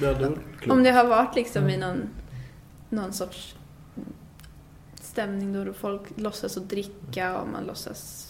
Det. 0.64 0.70
Om 0.70 0.82
det 0.82 0.90
har 0.90 1.04
varit 1.04 1.34
liksom 1.34 1.68
i 1.68 1.74
Mm. 1.74 1.88
någon, 1.88 2.08
någon 2.88 3.12
sorts 3.12 3.56
stämning 4.94 5.52
då, 5.52 5.64
då 5.64 5.72
folk 5.72 6.02
låtsas 6.16 6.56
att 6.56 6.68
dricka 6.68 7.38
och 7.38 7.48
man 7.48 7.64
låtsas 7.64 8.26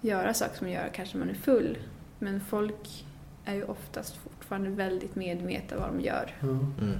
göra 0.00 0.34
saker 0.34 0.58
som 0.58 0.68
gör 0.68 0.90
kanske 0.94 1.18
man 1.18 1.30
är 1.30 1.34
full. 1.34 1.78
Men 2.18 2.40
folk 2.40 3.04
är 3.44 3.54
ju 3.54 3.64
oftast 3.64 4.16
fortfarande 4.44 4.70
väldigt 4.70 5.16
medvetna 5.16 5.76
vad 5.76 5.88
de 5.88 6.00
gör. 6.00 6.30
Mm. 6.42 6.96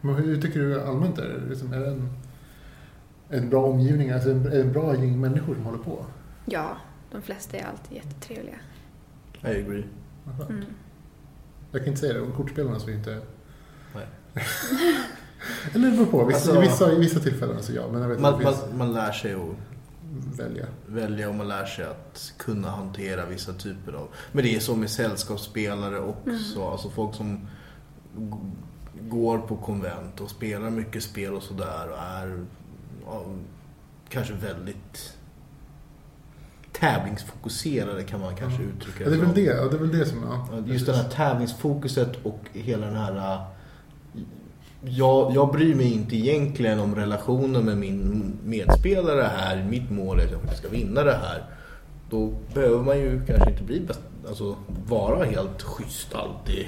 Men 0.00 0.14
hur 0.14 0.42
tycker 0.42 0.60
du 0.60 0.80
allmänt 0.80 1.18
är 1.18 1.28
det? 1.28 1.48
Liksom, 1.48 1.72
är 1.72 1.80
det 1.80 1.86
en, 1.86 2.08
en 3.28 3.50
bra 3.50 3.66
omgivning? 3.66 4.10
Alltså 4.10 4.30
en, 4.30 4.46
är 4.46 4.50
det 4.50 4.60
en 4.60 4.72
bra 4.72 4.96
gäng 4.96 5.20
människor 5.20 5.54
som 5.54 5.64
håller 5.64 5.78
på? 5.78 6.06
Ja, 6.44 6.76
de 7.12 7.22
flesta 7.22 7.56
är 7.56 7.66
alltid 7.66 7.96
jättetrevliga. 7.96 8.54
I 9.42 9.46
agree. 9.46 9.84
Mm. 10.48 10.64
Jag 11.72 11.80
kan 11.80 11.88
inte 11.88 12.00
säga 12.00 12.14
det 12.14 12.20
om 12.20 12.32
kortspelarna 12.32 12.78
så 12.78 12.90
är 12.90 12.94
inte... 12.94 13.20
Nej. 13.94 14.06
Eller 15.74 15.90
det 15.90 15.96
beror 15.96 16.06
på. 16.06 16.24
Vissa, 16.24 16.38
Alltså- 16.38 16.62
i, 16.62 16.68
vissa, 16.68 16.92
I 16.92 16.98
vissa 16.98 17.20
tillfällen 17.20 17.62
så 17.62 17.72
ja. 17.72 17.88
Men 17.92 18.02
jag 18.02 18.08
vet 18.08 18.20
Man, 18.20 18.34
att 18.34 18.40
det 18.40 18.44
man, 18.44 18.78
man 18.78 18.92
lär 18.92 19.12
sig 19.12 19.34
att 19.34 19.40
välja. 20.36 20.66
välja 20.86 21.28
och 21.28 21.34
man 21.34 21.48
lär 21.48 21.64
sig 21.64 21.84
att 21.84 22.32
kunna 22.36 22.70
hantera 22.70 23.26
vissa 23.26 23.52
typer 23.52 23.92
av... 23.92 24.08
Men 24.32 24.44
det 24.44 24.56
är 24.56 24.60
så 24.60 24.76
med 24.76 24.90
sällskapsspelare 24.90 26.00
också. 26.00 26.58
Mm. 26.58 26.72
Alltså 26.72 26.90
folk 26.90 27.14
som 27.14 27.48
går 29.00 29.38
på 29.38 29.56
konvent 29.56 30.20
och 30.20 30.30
spelar 30.30 30.70
mycket 30.70 31.02
spel 31.02 31.34
och 31.34 31.42
sådär 31.42 31.88
och 31.90 31.98
är 31.98 32.44
ja, 33.06 33.24
kanske 34.08 34.34
väldigt 34.34 35.18
tävlingsfokuserade 36.72 38.02
kan 38.02 38.20
man 38.20 38.36
kanske 38.36 38.62
uttrycka 38.62 39.04
Ja, 39.04 39.10
det 39.10 39.16
är 39.16 39.20
väl 39.20 39.34
det. 39.34 39.40
Ja, 39.40 39.64
det 39.64 39.76
är 39.76 39.80
väl 39.80 39.98
det 39.98 40.06
som... 40.06 40.22
Ja, 40.22 40.62
Just 40.66 40.86
det 40.86 40.96
här 40.96 41.08
tävlingsfokuset 41.08 42.12
och 42.22 42.40
hela 42.52 42.86
den 42.86 42.96
här... 42.96 43.44
Jag, 44.84 45.34
jag 45.34 45.52
bryr 45.52 45.74
mig 45.74 45.92
inte 45.92 46.16
egentligen 46.16 46.78
om 46.80 46.94
relationen 46.94 47.64
med 47.64 47.78
min 47.78 48.32
medspelare 48.44 49.22
här. 49.22 49.64
Mitt 49.64 49.90
mål 49.90 50.20
är 50.20 50.24
att 50.24 50.30
jag 50.46 50.56
ska 50.56 50.68
vinna 50.68 51.02
det 51.02 51.12
här. 51.22 51.44
Då 52.10 52.32
behöver 52.54 52.82
man 52.82 52.98
ju 52.98 53.20
kanske 53.26 53.50
inte 53.50 53.62
bli 53.62 53.80
bäst, 53.80 54.00
alltså 54.28 54.56
vara 54.86 55.24
helt 55.24 55.62
schysst 55.62 56.14
alltid 56.14 56.66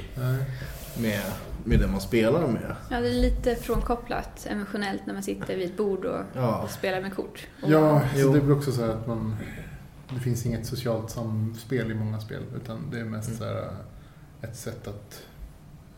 med, 0.99 1.21
med 1.65 1.81
den 1.81 1.91
man 1.91 2.01
spelar 2.01 2.47
med. 2.47 2.77
Ja, 2.91 3.01
det 3.01 3.09
är 3.09 3.13
lite 3.23 3.55
frånkopplat 3.57 4.47
emotionellt 4.51 5.03
när 5.07 5.15
man 5.15 5.23
sitter 5.23 5.57
vid 5.57 5.71
ett 5.71 5.77
bord 5.77 6.05
och, 6.05 6.21
Ja. 6.35 6.59
och 6.63 6.71
spelar 6.71 7.01
med 7.01 7.17
kort. 7.17 7.47
Och, 7.63 7.71
Ja, 7.71 8.01
så 8.15 8.29
det 8.33 8.39
är 8.39 8.43
väl 8.43 8.53
också 8.53 8.73
så 8.73 8.81
här 8.83 8.89
att 8.89 9.07
man... 9.07 9.37
Det 10.15 10.21
finns 10.21 10.47
inget 10.47 10.67
socialt 10.67 11.11
samspel 11.11 11.91
i 11.91 11.95
många 11.95 12.21
spel. 12.21 12.43
Utan 12.57 12.91
det 12.93 13.01
är 13.01 13.05
mest 13.05 13.29
Mm. 13.29 13.39
så 13.39 13.45
här 13.45 13.69
ett 14.43 14.57
sätt 14.57 14.89
att... 14.89 15.23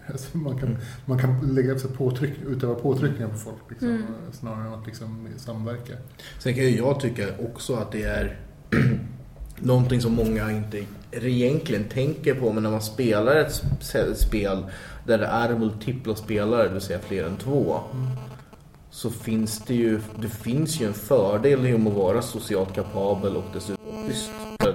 Alltså 0.13 0.39
man, 0.39 0.59
kan, 0.59 0.69
Mm. 0.69 0.81
man 1.05 1.19
kan 1.19 1.55
lägga 1.55 1.79
så 1.79 1.89
påtryck, 1.89 2.33
utöva 2.49 2.75
påtryckningar 2.75 3.29
på 3.29 3.39
folk 3.39 3.57
liksom, 3.71 3.89
Mm. 3.89 4.03
snarare 4.33 4.67
än 4.67 4.75
att 4.75 4.87
liksom 4.87 5.29
samverka. 5.37 5.93
Sen 6.39 6.55
kan 6.55 6.65
ju 6.65 6.77
jag 6.77 7.01
tycka 7.01 7.27
också 7.53 7.75
att 7.75 7.93
det 7.93 8.03
är 8.03 8.37
någonting 9.59 10.01
som 10.01 10.13
många 10.13 10.51
inte 10.53 10.85
egentligen 11.13 11.85
tänker 11.85 12.35
på. 12.35 12.53
Men 12.53 12.63
när 12.63 12.71
man 12.71 12.83
spelar 12.83 13.37
ett 13.37 13.63
spel 14.19 14.67
där 15.07 15.19
det 15.19 15.27
är 15.27 15.59
multipla 15.59 16.15
spelare, 16.15 16.63
det 16.69 16.73
vill 16.73 16.81
säga 16.83 16.99
fler 16.99 17.25
än 17.25 17.37
två. 17.37 17.81
Så 18.91 19.11
finns 19.11 19.63
det 19.67 19.75
ju, 19.75 20.01
det 20.21 20.29
finns 20.29 20.81
ju 20.81 20.87
en 20.87 20.95
fördel 20.95 21.67
i 21.67 21.75
att 21.75 21.81
vara 21.81 22.23
socialt 22.23 22.75
kapabel 22.75 23.37
och 23.37 23.45
dessutom 23.55 24.07
schysst. 24.07 24.31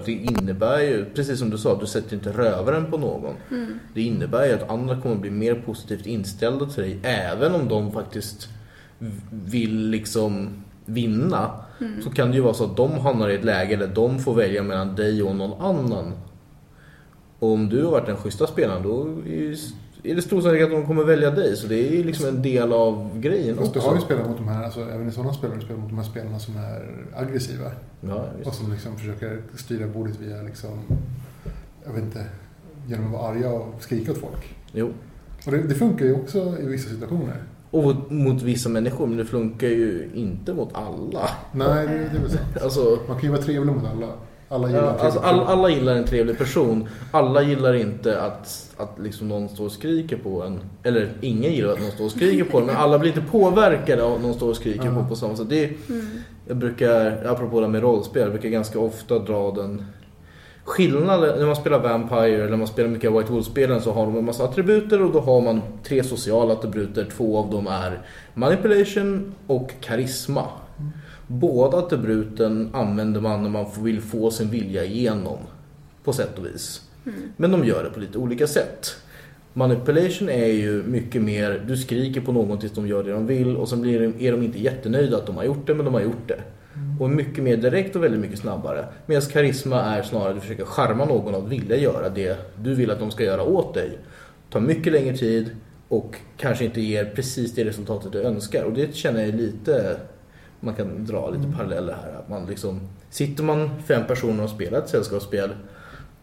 Att 0.07 0.25
det 0.25 0.41
innebär 0.41 0.79
ju, 0.79 1.05
precis 1.05 1.39
som 1.39 1.49
du 1.49 1.57
sa, 1.57 1.79
du 1.79 1.85
sätter 1.85 2.15
inte 2.15 2.31
rövaren 2.31 2.91
på 2.91 2.97
någon. 2.97 3.35
Mm. 3.51 3.79
Det 3.93 4.01
innebär 4.01 4.45
ju 4.45 4.53
att 4.53 4.69
andra 4.69 5.01
kommer 5.01 5.15
bli 5.15 5.29
mer 5.29 5.55
positivt 5.55 6.05
inställda 6.05 6.65
till 6.65 6.83
dig 6.83 6.99
även 7.03 7.55
om 7.55 7.67
de 7.67 7.91
faktiskt 7.91 8.49
vill 9.31 9.89
liksom 9.89 10.49
vinna. 10.85 11.51
Mm. 11.79 12.01
Så 12.01 12.09
kan 12.09 12.29
det 12.29 12.35
ju 12.35 12.41
vara 12.41 12.53
så 12.53 12.63
att 12.63 12.77
de 12.77 12.99
hamnar 12.99 13.29
i 13.29 13.35
ett 13.35 13.43
läge 13.43 13.75
där 13.75 13.87
de 13.87 14.19
får 14.19 14.33
välja 14.33 14.63
mellan 14.63 14.95
dig 14.95 15.23
och 15.23 15.35
någon 15.35 15.61
annan. 15.61 16.13
Och 17.39 17.51
om 17.51 17.69
du 17.69 17.83
har 17.83 17.91
varit 17.91 18.05
den 18.05 18.17
schyssta 18.17 18.47
spelaren 18.47 18.83
då 18.83 19.01
är 19.25 19.55
är 20.03 20.15
det 20.15 20.21
stor 20.21 20.41
sannolikhet 20.41 20.67
att 20.69 20.75
de 20.81 20.85
kommer 20.87 21.03
välja 21.03 21.31
dig. 21.31 21.55
Så 21.57 21.67
det 21.67 21.87
är 21.87 21.91
ju 21.97 22.03
liksom 22.03 22.27
en 22.27 22.41
del 22.41 22.73
av 22.73 23.19
grejen 23.19 23.57
Fast 23.57 23.73
du 23.73 23.79
också. 23.79 23.89
har 23.89 23.95
ju 23.95 24.01
spelat 24.01 24.27
mot 24.27 24.37
de 24.37 24.47
här, 24.47 24.63
alltså, 24.63 24.81
även 24.81 25.07
i 25.09 25.11
sådana 25.11 25.33
spel 25.33 25.49
har 25.49 25.57
du 25.57 25.63
spelat 25.63 25.81
mot 25.81 25.89
de 25.89 25.97
här 25.97 26.05
spelarna 26.05 26.39
som 26.39 26.57
är 26.57 27.05
aggressiva. 27.15 27.71
Ja, 28.01 28.25
Och 28.45 28.53
som 28.53 28.71
liksom 28.71 28.97
försöker 28.97 29.41
styra 29.55 29.87
bordet 29.87 30.19
via 30.19 30.41
liksom, 30.41 30.69
jag 31.85 31.93
vet 31.93 32.03
inte, 32.03 32.25
genom 32.87 33.05
att 33.05 33.11
vara 33.11 33.31
arga 33.31 33.49
och 33.51 33.75
skrika 33.83 34.11
åt 34.11 34.17
folk. 34.17 34.55
Jo. 34.71 34.89
Och 35.45 35.51
det, 35.51 35.57
det 35.57 35.75
funkar 35.75 36.05
ju 36.05 36.13
också 36.13 36.55
i 36.61 36.65
vissa 36.65 36.89
situationer. 36.89 37.43
Och 37.71 37.83
mot, 37.83 38.09
mot 38.11 38.41
vissa 38.41 38.69
människor, 38.69 39.07
men 39.07 39.17
det 39.17 39.25
funkar 39.25 39.67
ju 39.67 40.09
inte 40.13 40.53
mot 40.53 40.69
alla. 40.73 41.29
Nej, 41.51 41.87
det, 41.87 41.93
det 41.93 42.17
är 42.17 42.21
väl 42.21 42.29
sant. 42.29 42.57
Alltså, 42.61 42.99
Man 43.07 43.15
kan 43.17 43.23
ju 43.23 43.29
vara 43.29 43.41
trevlig 43.41 43.73
mot 43.75 43.85
alla. 43.85 44.07
Alla 44.49 44.67
gillar 44.67 44.83
Ja, 44.83 44.89
alltså, 44.99 45.19
alla, 45.19 45.45
alla 45.45 45.69
gillar 45.69 45.95
en 45.95 46.05
trevlig 46.05 46.37
person. 46.37 46.87
Alla 47.11 47.41
gillar 47.41 47.73
inte 47.73 48.21
att, 48.21 48.73
att 48.77 48.99
liksom 48.99 49.27
någon 49.27 49.49
står 49.49 49.65
och 49.65 49.71
skriker 49.71 50.17
på 50.17 50.43
en. 50.43 50.59
Eller 50.83 51.09
ingen 51.21 51.53
gillar 51.53 51.73
att 51.73 51.81
någon 51.81 51.91
står 51.91 52.05
och 52.05 52.11
skriker 52.11 52.43
på 52.43 52.57
en. 52.59 52.65
Men 52.65 52.75
alla 52.75 52.99
blir 52.99 53.09
inte 53.17 53.31
påverkade 53.31 54.03
av 54.03 54.13
att 54.13 54.21
någon 54.21 54.33
står 54.33 54.49
och 54.49 54.55
skriker 54.55 54.91
på 54.91 55.05
på 55.09 55.15
samma 55.15 55.35
sätt. 55.35 55.49
Det 55.49 55.65
Mm. 55.89 56.05
jag 56.47 56.57
brukar, 56.57 57.25
apropå 57.25 57.61
det 57.61 57.67
med 57.67 57.81
rollspel, 57.81 58.21
jag 58.21 58.31
brukar 58.31 58.49
ganska 58.49 58.79
ofta 58.79 59.19
dra 59.19 59.51
den 59.51 59.85
skillnaden 60.63 61.39
när 61.39 61.45
man 61.45 61.55
spelar 61.55 61.79
Vampire 61.79 62.35
eller 62.35 62.49
när 62.49 62.57
man 62.57 62.67
spelar 62.67 62.89
mycket 62.89 63.09
av 63.11 63.17
White 63.17 63.31
Wolf-spelen 63.31 63.81
så 63.81 63.91
har 63.91 64.05
de 64.05 64.17
en 64.17 64.25
massa 64.25 64.43
attributer 64.43 65.01
och 65.03 65.11
då 65.11 65.19
har 65.19 65.41
man 65.41 65.61
tre 65.83 66.03
sociala 66.03 66.53
attributer. 66.53 67.07
Två 67.17 67.37
av 67.37 67.51
dem 67.51 67.67
är 67.67 68.01
Manipulation 68.33 69.35
och 69.47 69.71
Karisma. 69.81 70.43
Båda 71.27 71.77
attributen 71.77 72.69
använder 72.73 73.21
man 73.21 73.43
när 73.43 73.49
man 73.49 73.65
vill 73.83 74.01
få 74.01 74.31
sin 74.31 74.49
vilja 74.49 74.85
igenom. 74.85 75.37
På 76.03 76.13
sätt 76.13 76.39
och 76.39 76.45
vis. 76.45 76.81
Mm. 77.05 77.19
Men 77.37 77.51
de 77.51 77.65
gör 77.65 77.83
det 77.83 77.89
på 77.89 77.99
lite 77.99 78.17
olika 78.17 78.47
sätt. 78.47 78.95
Manipulation 79.53 80.29
är 80.29 80.45
ju 80.45 80.83
mycket 80.83 81.21
mer, 81.21 81.63
du 81.67 81.77
skriker 81.77 82.21
på 82.21 82.31
någon 82.31 82.59
tills 82.59 82.71
de 82.71 82.87
gör 82.87 83.03
det 83.03 83.11
de 83.11 83.27
vill 83.27 83.57
och 83.57 83.69
sen 83.69 83.81
blir 83.81 83.99
de, 83.99 84.27
är 84.27 84.31
de 84.31 84.43
inte 84.43 84.59
jättenöjda 84.59 85.17
att 85.17 85.25
de 85.25 85.37
har 85.37 85.43
gjort 85.43 85.67
det 85.67 85.73
men 85.73 85.85
de 85.85 85.93
har 85.93 86.01
gjort 86.01 86.27
det. 86.27 86.39
Och 86.99 87.09
mycket 87.09 87.43
mer 87.43 87.57
direkt 87.57 87.95
och 87.95 88.03
väldigt 88.03 88.21
mycket 88.21 88.39
snabbare. 88.39 88.85
Medan 89.05 89.21
karisma 89.21 89.81
är 89.81 90.03
snarare 90.03 90.29
att 90.29 90.35
du 90.35 90.41
försöker 90.41 90.65
charma 90.65 91.05
någon 91.05 91.35
att 91.35 91.47
vilja 91.47 91.77
göra 91.77 92.09
det 92.09 92.37
du 92.63 92.75
vill 92.75 92.91
att 92.91 92.99
de 92.99 93.11
ska 93.11 93.23
göra 93.23 93.43
åt 93.43 93.73
dig. 93.73 93.97
Tar 94.49 94.59
mycket 94.59 94.93
längre 94.93 95.17
tid 95.17 95.49
och 95.87 96.15
kanske 96.37 96.65
inte 96.65 96.81
ger 96.81 97.05
precis 97.05 97.55
det 97.55 97.65
resultatet 97.65 98.11
du 98.11 98.21
önskar. 98.21 98.63
Och 98.63 98.73
det 98.73 98.95
känner 98.95 99.25
jag 99.25 99.35
lite, 99.35 99.97
man 100.59 100.75
kan 100.75 101.05
dra 101.05 101.29
lite 101.29 101.53
paralleller 101.57 101.93
här. 101.93 102.19
Att 102.19 102.29
man 102.29 102.45
liksom, 102.45 102.79
sitter 103.09 103.43
man 103.43 103.69
fem 103.87 104.07
personer 104.07 104.43
och 104.43 104.49
spelar 104.49 104.79
ett 104.79 104.89
sällskapsspel 104.89 105.49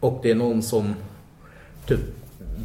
och 0.01 0.21
det 0.23 0.31
är 0.31 0.35
någon 0.35 0.63
som 0.63 0.95
typ 1.87 2.01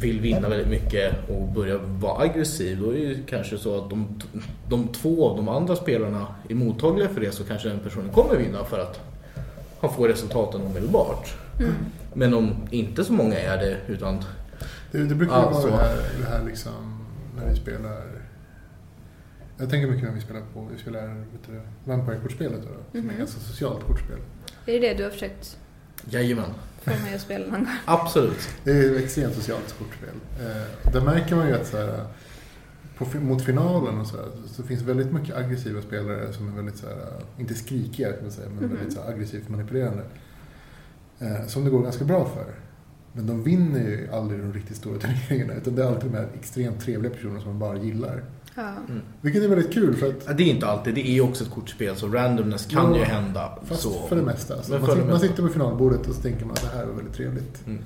vill 0.00 0.20
vinna 0.20 0.48
väldigt 0.48 0.68
mycket 0.68 1.28
och 1.28 1.48
börjar 1.48 1.78
vara 1.78 2.22
aggressiv, 2.22 2.80
då 2.80 2.88
är 2.88 2.92
det 2.92 2.98
ju 2.98 3.22
kanske 3.26 3.58
så 3.58 3.78
att 3.78 3.90
de, 3.90 4.20
de 4.68 4.88
två 4.88 5.28
av 5.28 5.36
de 5.36 5.48
andra 5.48 5.76
spelarna 5.76 6.26
är 6.48 6.54
mottagliga 6.54 7.08
för 7.08 7.20
det 7.20 7.32
så 7.32 7.44
kanske 7.44 7.68
den 7.68 7.78
personen 7.78 8.12
kommer 8.12 8.36
vinna 8.36 8.64
för 8.64 8.78
att 8.78 9.00
han 9.80 9.92
får 9.92 10.08
resultaten 10.08 10.62
omedelbart. 10.62 11.34
Mm. 11.58 11.72
Men 12.14 12.34
om 12.34 12.54
inte 12.70 13.04
så 13.04 13.12
många 13.12 13.38
är 13.38 13.56
det 13.56 13.76
utan 13.88 14.24
Det, 14.92 14.98
det 14.98 15.14
brukar 15.14 15.34
Alltså. 15.34 15.68
vara 15.68 15.82
det 15.82 15.88
här, 15.88 15.96
det 16.20 16.26
här 16.26 16.44
liksom, 16.46 17.04
när 17.36 17.50
vi 17.50 17.56
spelar... 17.56 18.19
Jag 19.60 19.70
tänker 19.70 19.88
mycket 19.90 20.04
när 20.08 20.14
vi 20.14 20.20
spelar 20.20 20.40
på, 20.54 20.68
vi 20.76 20.78
spelar 20.78 21.24
Vampire-kortspelet 21.84 22.60
då, 22.62 22.68
som 22.68 22.98
är 22.98 23.02
Mhm. 23.02 23.10
ett 23.10 23.18
ganska 23.18 23.40
socialt 23.40 23.84
kortspel. 23.86 24.18
Är 24.66 24.72
det 24.72 24.88
det 24.88 24.94
du 24.94 25.02
har 25.04 25.10
försökt 25.10 25.58
jajamän, 26.10 26.50
få 26.82 26.90
mig 26.90 27.14
att 27.14 27.20
spela 27.20 27.46
någon 27.46 27.64
gång? 27.64 27.68
absolut. 27.84 28.48
Det 28.64 28.70
är 28.70 28.94
ett 28.96 29.02
extremt 29.04 29.34
socialt 29.34 29.74
kortspel. 29.78 30.14
Eh, 30.40 30.92
där 30.92 31.00
märker 31.00 31.36
man 31.36 31.48
ju 31.48 31.54
att 31.54 31.66
så 31.66 31.76
här, 31.76 32.04
på, 32.98 33.18
mot 33.20 33.44
finalen 33.44 34.00
och 34.00 34.06
så, 34.06 34.16
här, 34.16 34.26
så 34.46 34.62
finns 34.62 34.82
väldigt 34.82 35.12
mycket 35.12 35.36
aggressiva 35.36 35.82
spelare 35.82 36.32
som 36.32 36.48
är 36.48 36.52
väldigt, 36.56 36.76
så 36.76 36.86
här, 36.86 36.96
inte 37.38 37.54
skrikiga 37.54 38.12
kan 38.12 38.22
man 38.22 38.32
säga, 38.32 38.48
men 38.48 38.64
Mhm. 38.64 38.76
väldigt 38.76 38.92
så 38.94 39.02
här, 39.02 39.08
aggressivt 39.12 39.48
manipulerande. 39.48 40.02
Eh, 41.18 41.46
som 41.46 41.64
det 41.64 41.70
går 41.70 41.82
ganska 41.82 42.04
bra 42.04 42.24
för. 42.34 42.54
Men 43.12 43.26
de 43.26 43.42
vinner 43.42 43.80
ju 43.80 44.08
aldrig 44.12 44.40
de 44.40 44.52
riktigt 44.52 44.76
stora 44.76 44.98
turneringarna, 44.98 45.54
utan 45.54 45.74
det 45.74 45.82
är 45.82 45.86
alltid 45.86 46.10
de 46.10 46.16
här 46.16 46.28
extremt 46.34 46.80
trevliga 46.80 47.12
personerna 47.12 47.40
som 47.40 47.48
man 47.50 47.58
bara 47.58 47.76
gillar. 47.78 48.22
Ja. 48.54 48.62
Mm. 48.88 49.02
Vilket 49.20 49.42
är 49.42 49.48
väldigt 49.48 49.72
kul 49.74 49.94
för 49.96 50.06
att 50.08 50.36
Det 50.38 50.42
är 50.42 50.46
inte 50.54 50.66
alltid, 50.66 50.94
det 50.94 51.08
är 51.08 51.12
ju 51.12 51.20
också 51.20 51.44
ett 51.44 51.50
kortspel 51.50 51.96
så 51.96 52.08
randomness 52.08 52.66
kan 52.66 52.92
Ja, 52.92 52.98
ju 52.98 53.04
hända. 53.04 53.58
Fast 53.64 53.82
så. 53.82 54.06
för 54.08 54.16
det 54.16 54.22
mesta. 54.22 54.54
Alltså. 54.54 54.72
Men 54.72 54.80
Man, 54.80 54.90
sitter, 54.90 55.02
man 55.04 55.12
mesta. 55.12 55.28
sitter 55.28 55.42
på 55.42 55.48
finalbordet 55.48 56.08
och 56.08 56.14
så 56.14 56.22
tänker 56.22 56.44
man 56.44 56.52
att 56.52 56.62
det 56.72 56.76
här 56.78 56.86
var 56.86 56.94
väldigt 56.94 57.14
trevligt. 57.14 57.66
Mm. 57.66 57.82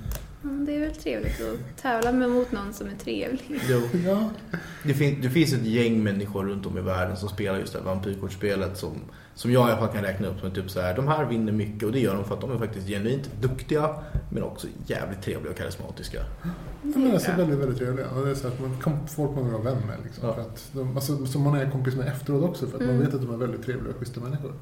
Det 0.66 0.76
är 0.76 0.80
väl 0.80 0.94
trevligt 0.94 1.40
att 1.40 1.82
tävla 1.82 2.12
med 2.12 2.30
mot 2.30 2.52
någon 2.52 2.72
som 2.72 2.86
är 2.86 2.94
trevlig. 2.94 3.60
Jo. 3.68 3.80
Ja, 4.06 4.30
Det, 4.82 4.94
fin- 4.94 5.18
det 5.22 5.30
finns 5.30 5.52
ett 5.52 5.64
gäng 5.64 6.02
människor 6.02 6.44
runt 6.44 6.66
om 6.66 6.78
i 6.78 6.80
världen 6.80 7.16
som 7.16 7.28
spelar 7.28 7.58
just 7.58 7.72
det 7.72 7.78
här 7.78 7.86
vampyrkortspelet 7.86 8.76
som, 8.78 8.92
som 9.34 9.52
jag 9.52 9.68
i 9.68 9.72
alla 9.72 9.80
fall 9.80 9.94
kan 9.94 10.02
räkna 10.02 10.28
upp 10.28 10.40
som 10.40 10.50
typ 10.50 10.70
så 10.70 10.80
här, 10.80 10.96
de 10.96 11.08
här 11.08 11.24
vinner 11.24 11.52
mycket 11.52 11.82
och 11.82 11.92
det 11.92 12.00
gör 12.00 12.14
de 12.14 12.24
för 12.24 12.34
att 12.34 12.40
de 12.40 12.50
är 12.50 12.58
faktiskt 12.58 12.86
genuint 12.88 13.30
duktiga 13.40 13.94
men 14.30 14.42
också 14.42 14.66
jävligt 14.86 15.22
trevliga 15.22 15.50
och 15.52 15.58
karismatiska. 15.58 16.18
de 16.82 17.06
är 17.06 17.12
alltså 17.12 17.30
Ja. 17.30 17.36
väldigt, 17.36 17.58
väldigt 17.58 17.78
trevliga. 17.78 18.10
Och 18.10 18.24
det 18.24 18.30
är 18.30 18.34
så 18.34 18.48
att 18.48 18.60
man 18.60 18.76
kan, 18.82 19.08
folk 19.08 19.30
man 19.34 19.44
vill 19.44 19.52
vara 19.52 19.62
vän 19.62 19.86
med. 19.86 19.96
Liksom, 20.04 20.26
Ja. 20.28 20.34
för 20.34 20.40
att 20.42 20.68
de, 20.72 20.96
alltså, 20.96 21.26
som 21.26 21.42
man 21.42 21.54
är 21.54 21.70
kompis 21.70 21.94
med 21.94 22.06
efteråt 22.08 22.44
också. 22.44 22.66
För 22.66 22.74
att 22.76 22.80
man 22.82 22.90
Mm. 22.90 23.04
vet 23.06 23.14
att 23.14 23.20
de 23.22 23.34
är 23.34 23.36
väldigt 23.36 23.64
trevliga 23.64 23.92
och 23.94 23.98
schyssta 24.00 24.20
människor. 24.20 24.52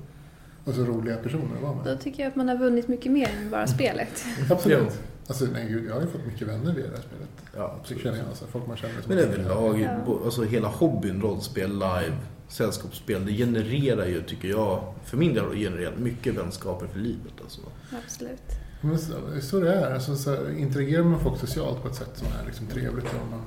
Och 0.65 0.75
så 0.75 0.85
roliga 0.85 1.17
personer 1.17 1.57
att 1.57 1.63
vara 1.63 1.75
med. 1.75 1.85
Då 1.85 1.97
tycker 1.97 2.23
jag 2.23 2.31
att 2.31 2.37
man 2.37 2.49
har 2.49 2.57
vunnit 2.57 2.89
mycket 2.89 3.13
mer 3.13 3.31
än 3.43 3.51
bara 3.51 3.67
spelet. 3.67 4.25
Absolut. 4.51 4.99
Alltså, 5.27 5.45
nej, 5.53 5.67
gud, 5.69 5.87
jag 5.89 5.95
har 5.95 6.01
ju 6.01 6.07
fått 6.07 6.27
mycket 6.27 6.49
vänner 6.49 6.75
via 6.75 6.85
det 6.87 6.97
här 6.97 7.03
spelet. 7.03 7.29
Ja, 7.57 7.81
känner 8.03 8.19
jag. 8.19 8.27
Alltså, 8.29 8.47
folk 8.47 8.67
man 8.67 8.77
känner 8.77 8.95
som 9.03 9.15
Men 9.15 9.19
överlag, 9.25 9.81
Ja. 9.81 10.19
alltså 10.25 10.43
hela 10.43 10.69
hobbyn, 10.69 11.23
rollspel, 11.23 11.73
live, 11.73 12.17
sällskapsspel, 12.49 13.27
det 13.27 13.33
genererar 13.33 14.07
ju, 14.07 14.23
tycker 14.23 14.49
jag, 14.49 14.95
för 15.05 15.17
min 15.17 15.35
del 15.35 15.45
genererat 15.57 15.99
mycket 15.99 16.35
vänskaper 16.39 16.87
för 16.87 16.99
livet. 16.99 17.33
Alltså. 17.43 17.61
Absolut. 18.05 18.43
Men 18.81 18.99
så, 18.99 19.13
det 19.31 19.37
är 19.37 19.41
så 19.41 19.61
det 19.61 19.75
är. 19.75 19.95
Alltså, 19.95 20.17
så 20.17 20.31
här, 20.31 20.59
interagerar 20.59 21.05
med 21.05 21.21
folk 21.21 21.41
socialt 21.41 21.83
på 21.83 21.89
ett 21.89 21.95
sätt 21.95 22.11
som 22.15 22.27
är 22.43 22.47
liksom 22.47 22.67
trevligt. 22.67 23.05
Och 23.05 23.31
man, 23.31 23.43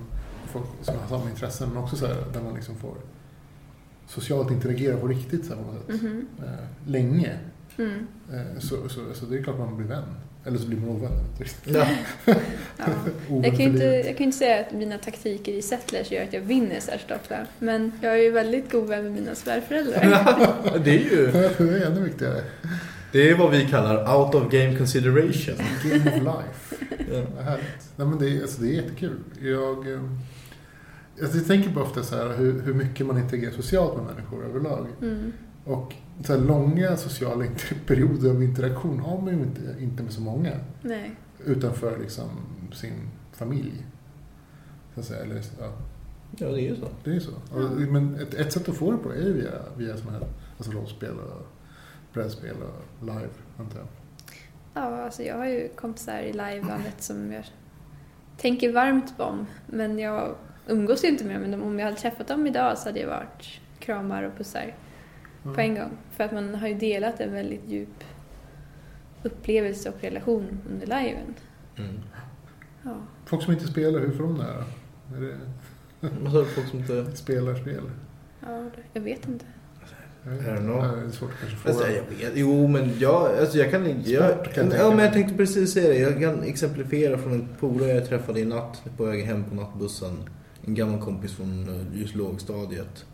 folk 0.51 0.65
som 0.81 0.95
har 0.99 1.07
samma 1.17 1.29
intressen. 1.29 1.69
Men 1.69 1.77
också 1.83 1.95
så 1.95 2.05
här, 2.05 2.15
där 2.33 2.41
man 2.41 2.53
liksom 2.53 2.75
får 2.75 2.95
socialt 4.15 4.51
interagera 4.51 4.97
på 4.97 5.07
riktigt. 5.07 5.45
Så 5.45 5.53
här, 5.55 5.61
på 5.63 5.71
något 5.71 5.85
sätt. 5.85 6.01
Mhm. 6.01 6.27
Eh, 6.39 6.91
länge. 6.91 7.31
Mm. 7.77 8.07
Eh, 8.33 8.59
så, 8.59 8.89
så, 8.89 9.01
så 9.13 9.25
det 9.25 9.37
är 9.37 9.43
klart 9.43 9.57
man 9.59 9.77
blir 9.77 9.87
vän. 9.87 10.03
Eller 10.45 10.57
så 10.57 10.67
blir 10.67 10.77
man 10.79 10.89
ovän. 10.89 11.11
Ja. 11.65 11.87
Ja. 12.77 12.85
Jag 13.43 13.51
kan, 13.51 13.61
inte, 13.61 13.83
jag 13.83 14.03
kan 14.05 14.17
ju 14.17 14.23
inte 14.25 14.37
säga 14.37 14.59
att 14.59 14.73
mina 14.73 14.97
taktiker 14.97 15.51
i 15.51 15.61
Settlers 15.61 16.11
gör 16.11 16.23
att 16.23 16.33
jag 16.33 16.41
vinner 16.41 16.79
särskilt 16.79 17.11
ofta. 17.21 17.35
Men 17.59 17.91
jag 18.01 18.13
är 18.13 18.23
ju 18.23 18.31
väldigt 18.31 18.71
god 18.71 18.87
vän 18.89 19.03
med 19.03 19.11
mina 19.11 19.35
svärföräldrar. 19.35 20.79
det 20.83 20.89
är 20.89 20.99
ju 20.99 21.31
Det 21.57 21.59
är 21.59 21.85
ännu 21.85 22.01
viktigare. 22.01 22.41
det 23.11 23.29
är 23.29 23.35
vad 23.35 23.51
vi 23.51 23.65
kallar 23.65 24.17
out 24.17 24.35
of 24.35 24.51
game 24.51 24.77
consideration. 24.77 25.55
Game 25.83 26.11
of 26.11 26.15
life. 26.23 26.85
Ja. 27.11 27.41
Härligt. 27.43 27.65
Nej, 27.95 28.07
men 28.07 28.19
det, 28.19 28.29
är, 28.37 28.41
alltså, 28.41 28.61
det 28.61 28.67
är 28.67 28.73
jättekul. 28.73 29.17
Jag, 29.41 29.93
eh, 29.93 29.99
alltså, 31.21 31.37
jag 31.37 31.47
tänker 31.47 31.73
på 31.73 31.81
ofta 31.81 32.03
så 32.03 32.15
här, 32.15 32.37
hur, 32.37 32.61
hur 32.61 32.73
mycket 32.73 33.05
man 33.05 33.17
interagerar 33.17 33.51
socialt 33.51 33.97
med 33.97 34.05
människor 34.05 34.45
överlag. 34.45 34.87
Mm. 35.01 35.31
Och 35.65 35.93
så 36.23 36.33
här, 36.33 36.39
långa 36.39 36.97
sociala 36.97 37.45
perioder 37.85 38.29
av 38.29 38.43
interaktion 38.43 38.99
har 38.99 39.21
man 39.21 39.37
ju 39.37 39.43
inte, 39.43 39.75
inte 39.79 40.03
med 40.03 40.11
så 40.11 40.21
många. 40.21 40.51
Nej. 40.81 41.15
Utanför 41.45 41.99
liksom, 41.99 42.29
sin 42.73 43.09
familj. 43.33 43.85
Så 44.93 44.99
att 44.99 45.05
säga. 45.05 45.23
Eller, 45.23 45.35
ja, 45.59 45.73
ja, 46.37 46.47
det 46.47 46.59
är 46.59 46.69
ju 46.69 46.75
så. 46.75 46.87
det 47.03 47.09
är 47.09 47.13
ju 47.13 47.19
så. 47.19 47.31
Och, 47.31 47.81
men 47.81 48.15
ett, 48.15 48.33
ett 48.33 48.53
sätt 48.53 48.69
att 48.69 48.75
få 48.75 48.91
det 48.91 48.97
på 48.97 49.11
är 49.11 49.21
ju 49.21 49.33
via, 49.33 49.51
via 49.77 49.97
såna 49.97 50.11
här 50.11 50.27
alltså 50.57 50.71
rollspel 50.71 51.19
och 51.19 51.47
brädspel 52.13 52.55
och 52.55 53.05
live, 53.05 53.29
antar 53.57 53.79
jag. 53.79 53.87
Ja, 54.73 55.03
alltså 55.03 55.23
jag 55.23 55.37
har 55.37 55.45
ju 55.45 55.69
kompisar 55.75 56.19
i 56.19 56.33
livebandet 56.33 57.03
som 57.03 57.31
jag 57.31 57.45
tänker 58.37 58.73
varmt 58.73 59.19
om. 59.19 59.45
Men 59.67 59.99
jag 59.99 60.35
umgås 60.67 61.03
ju 61.03 61.07
inte 61.07 61.25
med 61.25 61.41
dem. 61.41 61.49
Men 61.49 61.61
om 61.61 61.79
jag 61.79 61.85
hade 61.85 61.97
träffat 61.97 62.27
dem 62.27 62.47
idag 62.47 62.77
så 62.77 62.89
hade 62.89 62.99
det 62.99 63.05
varit 63.05 63.59
kramar 63.79 64.23
och 64.23 64.37
pussar 64.37 64.75
på 65.43 65.61
en 65.61 65.75
gång. 65.75 65.91
För 66.11 66.23
att 66.23 66.31
man 66.31 66.55
har 66.55 66.67
ju 66.67 66.73
delat 66.73 67.19
en 67.19 67.33
väldigt 67.33 67.69
djup 67.69 68.03
upplevelse 69.23 69.89
och 69.89 70.03
relation 70.03 70.61
under 70.71 70.87
liven. 70.87 71.35
Mm. 71.77 71.99
Ja. 72.83 72.95
Folk 73.25 73.43
som 73.43 73.53
inte 73.53 73.67
spelar, 73.67 73.99
hur 73.99 74.11
får 74.11 74.23
de 74.23 74.37
det 74.37 74.43
här? 74.43 74.63
Är 75.17 75.21
det 76.39 76.45
folk 76.45 76.67
som 76.67 76.79
inte... 76.79 77.15
spelar 77.15 77.55
spel? 77.55 77.81
ja, 78.41 78.69
jag 78.93 79.01
vet 79.01 79.27
inte. 79.27 79.45
Ja, 80.23 80.31
Det 80.31 80.49
är 80.49 81.09
svårt 81.11 81.29
att 81.31 81.39
kanske 81.49 81.69
Alltså, 81.69 81.83
fråga. 81.83 81.97
jag 81.97 82.29
vet, 82.29 82.31
jo, 82.35 82.67
men 82.67 82.99
jag, 82.99 83.39
alltså, 83.39 83.57
jag 83.57 83.71
kan 83.71 83.87
inte... 83.87 84.11
Jag, 84.11 84.31
Sport 84.31 84.53
kan 84.53 84.63
jag 84.63 84.71
tänka 84.71 84.77
ja, 84.77 84.89
men 84.95 85.05
jag 85.05 85.13
tänkte 85.13 85.35
precis 85.35 85.73
säga 85.73 85.89
det. 85.89 85.97
Jag 85.99 86.21
kan 86.21 86.43
exemplifiera 86.43 87.17
från 87.17 87.33
en 87.33 87.47
polare 87.59 87.91
jag 87.91 88.07
träffade 88.09 88.39
i 88.39 88.45
natt 88.45 88.83
på 88.97 89.05
väg 89.05 89.25
hem 89.25 89.43
på 89.43 89.55
nattbussen. 89.55 90.17
En 90.65 90.75
gammal 90.75 91.01
kompis 91.01 91.33
från 91.33 91.69
eh, 91.69 91.99
just 92.01 92.15
lågstadiet. 92.15 93.05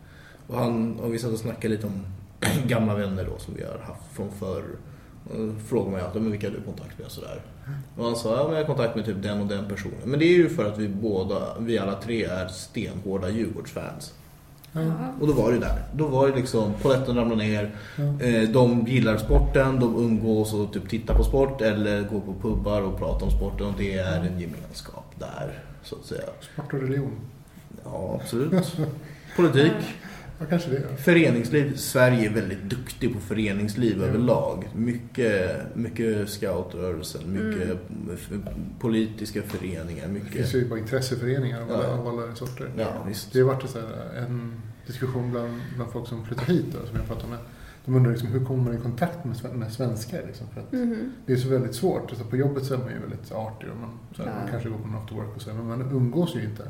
Och, 0.47 0.57
han, 0.57 0.99
och 0.99 1.13
vi 1.13 1.19
satt 1.19 1.31
och 1.31 1.39
snackade 1.39 1.73
lite 1.75 1.87
om 1.87 2.05
gamla 2.67 2.95
vänner 2.95 3.25
då 3.25 3.37
som 3.39 3.53
vi 3.55 3.63
har 3.63 3.79
haft 3.79 4.13
från 4.13 4.31
förr. 4.31 4.63
Och 5.25 5.61
frågade 5.67 5.91
mig 5.91 6.01
alltid, 6.01 6.21
men 6.21 6.31
vilka 6.31 6.47
har 6.47 6.53
du 6.53 6.61
kontakt 6.61 6.97
med 6.97 7.05
och 7.05 7.11
sådär. 7.11 7.41
Och 7.97 8.05
han 8.05 8.15
sa, 8.15 8.35
ja 8.37 8.43
men 8.43 8.51
jag 8.51 8.59
har 8.59 8.67
kontakt 8.75 8.95
med 8.95 9.05
typ 9.05 9.23
den 9.23 9.41
och 9.41 9.47
den 9.47 9.67
personen. 9.69 9.97
Men 10.05 10.19
det 10.19 10.25
är 10.25 10.33
ju 10.37 10.49
för 10.49 10.65
att 10.65 10.77
vi 10.77 10.87
båda, 10.87 11.59
vi 11.59 11.77
alla 11.77 11.95
tre 12.01 12.23
är 12.23 12.47
stenhårda 12.47 13.29
Djurgårdsfans. 13.29 14.13
Ja. 14.71 14.81
Och 15.21 15.27
då 15.27 15.33
var 15.33 15.51
det 15.51 15.59
där. 15.59 15.83
Då 15.95 16.07
var 16.07 16.27
det 16.27 16.35
liksom, 16.35 16.73
polletten 16.81 17.15
ramlade 17.15 17.43
ner. 17.43 17.71
Eh, 18.21 18.49
De 18.49 18.87
gillar 18.87 19.17
sporten, 19.17 19.79
de 19.79 19.95
umgås 19.95 20.53
och 20.53 20.73
typ 20.73 20.89
tittar 20.89 21.15
på 21.15 21.23
sport 21.23 21.61
eller 21.61 22.01
går 22.01 22.19
på 22.19 22.33
pubbar 22.41 22.81
och 22.81 22.97
pratar 22.97 23.25
om 23.25 23.31
sporten 23.31 23.67
och 23.67 23.73
det 23.77 23.97
är 23.97 24.19
en 24.19 24.39
gemenskap 24.39 25.13
där, 25.19 25.59
så 25.83 25.95
att 25.95 26.05
säga. 26.05 26.27
Sport 26.53 26.73
och 26.73 26.79
religion. 26.79 27.19
Ja, 27.83 28.19
absolut. 28.21 28.75
Politik, 29.35 29.71
Ja, 30.39 30.45
kanske 30.49 30.69
det. 30.69 30.83
ja. 30.89 30.95
föreningsliv. 30.97 31.75
Sverige 31.75 32.29
är 32.29 32.33
väldigt 32.33 32.63
duktig 32.63 33.13
på 33.13 33.19
föreningsliv 33.19 33.97
Ja. 33.99 34.05
överlag. 34.05 34.69
Mycket, 34.75 35.75
mycket 35.75 36.29
scoutrörelsen, 36.29 37.21
mycket 37.33 37.77
f- 38.13 38.29
politiska 38.79 39.41
föreningar, 39.41 40.07
Det 40.07 40.13
finns 40.19 40.23
mycket... 40.33 40.53
ju 40.53 40.69
bara 40.69 40.79
intresseföreningar 40.79 41.61
av 41.61 41.71
alla, 41.71 41.83
Ja. 41.83 41.89
av 41.89 42.07
alla 42.07 42.35
sorter. 42.35 42.69
Ja, 42.77 42.87
visst. 43.07 43.33
Det 43.33 43.39
har 43.41 43.47
varit 43.53 43.69
så 43.69 43.79
här, 43.79 43.87
en 44.17 44.61
diskussion 44.87 45.31
bland, 45.31 45.61
bland 45.75 45.91
folk 45.91 46.07
som 46.07 46.25
flyttar 46.25 46.45
hit 46.45 46.65
då, 46.71 46.87
som 46.87 46.97
jag 46.97 47.07
pratar 47.07 47.27
med. 47.27 47.37
De 47.85 47.95
undrar 47.95 48.11
liksom, 48.11 48.29
hur 48.29 48.45
kommer 48.45 48.63
man 48.63 48.75
i 48.77 48.81
kontakt 48.81 49.25
med, 49.25 49.55
med 49.55 49.71
svenskar? 49.73 50.23
Liksom, 50.27 50.47
för 50.53 50.61
att 50.61 50.71
Mhm. 50.71 51.11
det 51.25 51.33
är 51.33 51.37
så 51.37 51.49
väldigt 51.49 51.75
svårt. 51.75 52.09
Alltså, 52.09 52.25
på 52.25 52.37
jobbet 52.37 52.65
så 52.65 52.73
är 52.73 52.77
man 52.77 52.89
ju 52.89 52.99
väldigt 52.99 53.31
artig 53.31 53.69
och 53.69 53.77
man, 53.77 53.89
så 54.15 54.23
här, 54.23 54.29
Ja. 54.29 54.35
man 54.41 54.47
kanske 54.51 54.69
går 54.69 54.77
på 54.77 54.87
en 54.87 54.95
after 54.95 55.15
work 55.15 55.35
och 55.35 55.41
så, 55.41 55.53
men 55.53 55.67
man 55.67 55.81
umgås 55.81 56.35
ju 56.35 56.43
inte. 56.43 56.63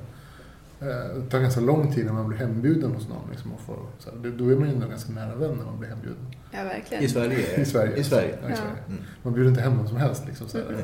Eh, 0.82 0.88
Det 1.16 1.30
tar 1.30 1.40
ganska 1.40 1.62
lång 1.62 1.94
tid 1.94 2.06
när 2.06 2.14
man 2.14 2.28
blir 2.28 2.38
hembjuden 2.38 2.92
hos 2.92 3.08
någon. 3.10 3.30
Liksom, 3.32 3.52
och 3.54 3.60
får, 3.62 3.80
så 4.00 4.10
här, 4.10 4.18
då 4.38 4.50
är 4.52 4.56
man 4.56 4.68
ju 4.68 4.74
ändå 4.74 4.88
ganska 4.88 5.12
nära 5.12 5.36
vän 5.36 5.56
när 5.58 5.66
man 5.66 5.80
blir 5.80 5.90
hembjuden. 5.90 6.26
Ja, 6.52 6.64
verkligen. 6.64 7.04
I 7.04 7.08
Sverige? 7.10 7.62
I 7.62 7.66
Sverige. 7.66 7.96
I 7.96 8.04
Sverige. 8.04 8.36
Ja, 8.42 8.48
i 8.48 8.52
Ja. 8.52 8.56
Sverige. 8.58 8.84
Mm. 8.88 9.02
Man 9.24 9.34
bjuder 9.34 9.50
inte 9.50 9.62
hem 9.62 9.78
vem 9.78 9.88
som 9.88 9.98
helst, 9.98 10.24
liksom, 10.28 10.48
så 10.48 10.58
här, 10.58 10.66
Mm. 10.66 10.80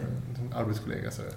en 0.48 0.54
arbetskollega. 0.54 1.12
Så 1.12 1.22
här, 1.22 1.32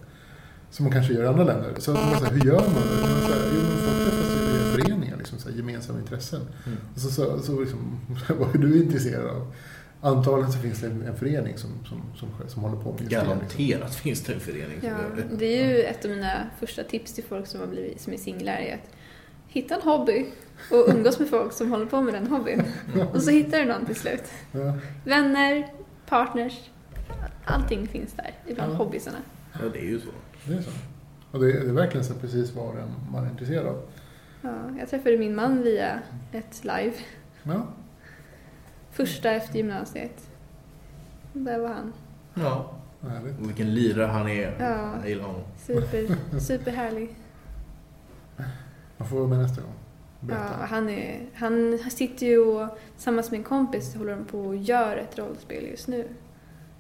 som 0.70 0.84
man 0.84 0.92
kanske 0.92 1.12
gör 1.14 1.24
i 1.24 1.26
andra 1.26 1.44
länder. 1.44 1.74
Så, 1.78 1.90
att 1.92 1.96
man, 2.10 2.18
så 2.18 2.24
här, 2.24 2.32
hur 2.32 2.44
gör 2.46 2.60
man? 2.60 2.74
det? 2.74 3.00
Man, 3.02 3.20
så 3.20 3.32
här, 3.32 3.42
jo, 3.54 3.60
folk 3.60 4.04
träffas 4.10 4.30
via 4.36 4.72
föreningar, 4.84 5.16
liksom, 5.16 5.38
så 5.38 5.48
här, 5.48 5.56
gemensamma 5.56 5.98
intressen. 5.98 6.40
Mm. 6.66 6.78
Och 6.94 7.00
så, 7.00 7.10
så, 7.10 7.38
så 7.42 7.60
liksom, 7.60 8.00
vad 8.38 8.54
är 8.54 8.58
du 8.58 8.82
intresserad 8.82 9.26
av? 9.26 9.52
Antagligen 10.02 10.52
så 10.52 10.58
finns 10.58 10.80
det 10.80 10.86
en, 10.86 11.02
en 11.06 11.16
förening 11.16 11.58
som, 11.58 11.70
som, 11.88 12.02
som, 12.16 12.48
som 12.48 12.62
håller 12.62 12.76
på 12.76 12.92
med 12.92 13.00
just 13.00 13.10
det. 13.10 13.16
Liksom. 13.16 13.38
Garanterat 13.38 13.94
finns 13.94 14.22
det 14.22 14.32
en 14.32 14.40
förening 14.40 14.78
Ja, 14.82 14.96
det. 15.16 15.36
det 15.36 15.60
är 15.62 15.68
ju 15.68 15.82
ett 15.82 16.04
av 16.04 16.10
mina 16.10 16.32
första 16.60 16.84
tips 16.84 17.12
till 17.14 17.24
folk 17.24 17.46
som, 17.46 17.60
har 17.60 17.66
blivit, 17.66 18.00
som 18.00 18.12
är 18.12 18.16
singlar. 18.16 18.52
Är 18.52 18.74
att 18.74 18.90
hitta 19.48 19.74
en 19.74 19.82
hobby 19.82 20.26
och 20.70 20.88
umgås 20.94 21.18
med 21.18 21.28
folk 21.28 21.52
som 21.52 21.70
håller 21.70 21.86
på 21.86 22.00
med 22.02 22.14
den 22.14 22.26
hobbyn. 22.26 22.62
Och 23.12 23.22
så 23.22 23.30
hittar 23.30 23.58
du 23.58 23.64
någon 23.64 23.86
till 23.86 23.96
slut. 23.96 24.22
Ja, 24.52 24.74
Vänner, 25.04 25.66
partners, 26.06 26.70
allting 27.44 27.88
finns 27.88 28.12
där 28.12 28.30
ibland 28.46 28.72
Ja. 28.72 28.76
hobbysarna. 28.76 29.18
Ja, 29.52 29.58
det 29.72 29.78
är 29.78 29.84
ju 29.88 30.00
så. 30.00 30.10
det 30.44 30.54
är 30.54 30.62
så. 30.62 30.70
Och 31.30 31.40
det 31.40 31.46
är, 31.52 31.60
det 31.60 31.68
är 31.68 31.72
verkligen 31.72 32.04
så 32.04 32.14
precis 32.14 32.52
vad 32.54 32.74
man 33.12 33.24
är 33.26 33.30
intresserad 33.30 33.66
av. 33.66 33.82
Ja, 34.42 34.54
jag 34.78 34.88
träffade 34.90 35.18
min 35.18 35.34
man 35.34 35.62
via 35.62 35.98
ett 36.32 36.60
live, 36.64 36.92
Ja, 37.42 37.66
första 39.00 39.30
efter 39.30 39.56
gymnasiet. 39.56 40.28
Där 41.32 41.58
var 41.58 41.68
han. 41.68 41.92
Ja. 42.34 42.74
härligt. 43.02 43.38
Och 43.40 43.48
vilken 43.48 43.74
lirare 43.74 44.06
han 44.06 44.28
är. 44.28 44.56
Ja. 44.60 44.94
Jag 45.00 45.08
gillar 45.08 45.24
honom. 45.24 45.42
Super, 45.66 46.16
superhärlig. 46.40 47.14
Man 48.96 49.08
får 49.08 49.16
vara 49.16 49.28
med 49.28 49.38
nästa 49.38 49.62
gång. 49.62 49.72
Ja, 50.20 50.26
Berätta. 50.26 50.66
han, 50.66 50.88
är, 50.88 51.20
han 51.34 51.78
sitter 51.90 52.26
ju 52.26 52.38
och 52.38 52.78
tillsammans 52.94 53.30
med 53.30 53.38
en 53.38 53.44
kompis 53.44 53.94
håller 53.94 54.16
de 54.16 54.24
på 54.24 54.40
och 54.40 54.56
gör 54.56 54.96
ett 54.96 55.18
rollspel 55.18 55.66
just 55.66 55.88
nu. 55.88 56.08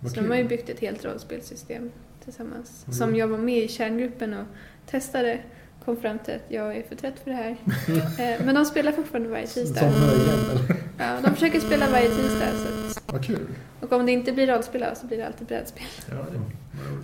Vad 0.00 0.10
Så 0.10 0.14
kul. 0.14 0.24
de 0.24 0.30
har 0.30 0.36
ju 0.36 0.48
byggt 0.48 0.68
ett 0.68 0.80
helt 0.80 1.04
rollspelsystem 1.04 1.90
tillsammans. 2.24 2.84
Mm. 2.86 2.94
Som 2.94 3.16
jag 3.16 3.28
var 3.28 3.38
med 3.38 3.58
i 3.58 3.68
kärngruppen 3.68 4.34
och 4.34 4.46
testade. 4.86 5.40
Kom 5.84 5.96
fram 5.96 6.18
till 6.18 6.34
att 6.34 6.44
jag 6.48 6.76
är 6.76 6.82
för 6.82 6.96
trött 6.96 7.14
för 7.24 7.30
det 7.30 7.36
här. 7.36 7.56
Eh, 8.38 8.44
Men 8.46 8.54
de 8.54 8.64
spelar 8.64 8.92
fortfarande 8.92 9.28
varje 9.28 9.46
tisdag. 9.46 9.80
Eller? 9.86 10.76
Ja, 10.98 11.18
de 11.24 11.34
försöker 11.34 11.60
spela 11.60 11.90
varje 11.90 12.08
tisdag. 12.08 12.46
Så 12.52 12.98
att, 12.98 13.12
Vad 13.12 13.24
kul. 13.24 13.46
och 13.80 13.92
om 13.92 14.06
det 14.06 14.12
inte 14.12 14.32
blir 14.32 14.46
rollspel 14.46 14.84
så 15.00 15.06
blir 15.06 15.18
det 15.18 15.26
alltid 15.26 15.46
brädspel. 15.46 15.84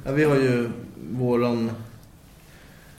Ja, 0.05 0.13
vi 0.13 0.25
har 0.25 0.37
ju 0.37 0.71
våran 1.13 1.71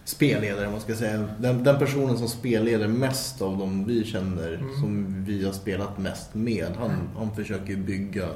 spelledare, 0.04 0.70
man 0.70 0.82
ska 0.82 0.96
säga. 0.96 1.28
Den, 1.40 1.64
den 1.64 1.80
personen 1.80 2.18
som 2.18 2.28
spelleder 2.28 2.88
mest 2.88 3.42
av 3.42 3.58
de 3.58 3.86
vi 3.88 4.04
känner, 4.04 4.54
Mm. 4.54 4.80
som 4.82 5.24
vi 5.28 5.46
har 5.46 5.52
spelat 5.54 5.98
mest 5.98 6.34
med. 6.36 6.68
Han, 6.80 6.92
han 7.18 7.36
försöker 7.36 7.76
bygga 7.76 8.28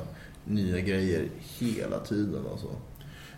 nya 0.45 0.79
grejer 0.79 1.25
hela 1.59 1.99
tiden. 1.99 2.41
Alltså. 2.51 2.67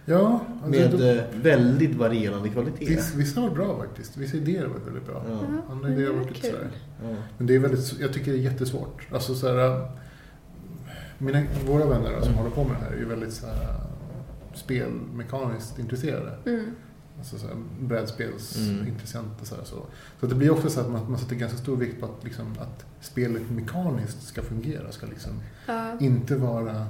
Ja, 0.05 0.41
alltså, 0.63 0.69
Med 0.81 0.91
då- 0.91 1.05
eh, 1.05 1.23
väldigt 1.41 1.95
varierande 1.95 2.49
kvalitet. 2.49 2.85
Viss, 2.85 3.15
vissa 3.15 3.41
var 3.41 3.49
bra 3.49 3.77
faktiskt. 3.77 4.17
Vissa 4.17 4.37
idéer 4.37 4.65
var 4.67 4.79
väldigt 4.79 5.05
bra. 5.05 5.25
Ja. 5.29 5.39
Andra 5.73 5.89
idéer 5.89 6.05
det 6.07 6.13
var 6.13 6.19
var 6.19 6.27
lite 6.29 6.47
sådär. 6.47 6.67
Ja. 7.03 7.15
Men 7.37 7.47
det 7.47 7.55
är 7.55 7.59
väldigt, 7.59 7.99
jag 7.99 8.13
tycker 8.13 8.31
det 8.31 8.37
är 8.37 8.41
jättesvårt. 8.41 9.07
Alltså 9.13 9.35
så 9.35 9.47
här, 9.47 9.91
mina, 11.17 11.43
våra 11.67 11.85
vänner 11.85 12.21
som 12.21 12.33
håller 12.33 12.49
på 12.49 12.63
med 12.63 12.71
det 12.79 12.85
här 12.85 12.91
är 12.91 12.97
ju 12.97 13.05
väldigt 13.05 13.33
så 13.33 13.45
här, 13.47 13.79
spelmekaniskt 14.55 15.79
intresserade. 15.79 16.37
Mm. 16.45 16.65
Alltså 17.17 17.37
så 17.37 17.45
här, 17.47 17.53
Mm. 17.53 17.67
brädspelsintressenter. 17.87 19.45
Så, 19.45 19.55
här, 19.55 19.63
så. 19.63 19.75
så 20.19 20.25
det 20.25 20.35
blir 20.35 20.51
också 20.51 20.69
så 20.69 20.79
att 20.79 20.89
man, 20.91 21.11
man 21.11 21.19
sätter 21.19 21.35
ganska 21.35 21.57
stor 21.57 21.77
vikt 21.77 21.99
på 21.99 22.05
att, 22.05 22.23
liksom, 22.23 22.45
att 22.59 22.85
spelet 23.01 23.49
mekaniskt 23.51 24.23
ska 24.27 24.41
fungera. 24.41 24.91
Ska 24.91 25.05
liksom 25.07 25.31
Ja. 25.67 25.97
inte 25.99 26.35
vara 26.35 26.85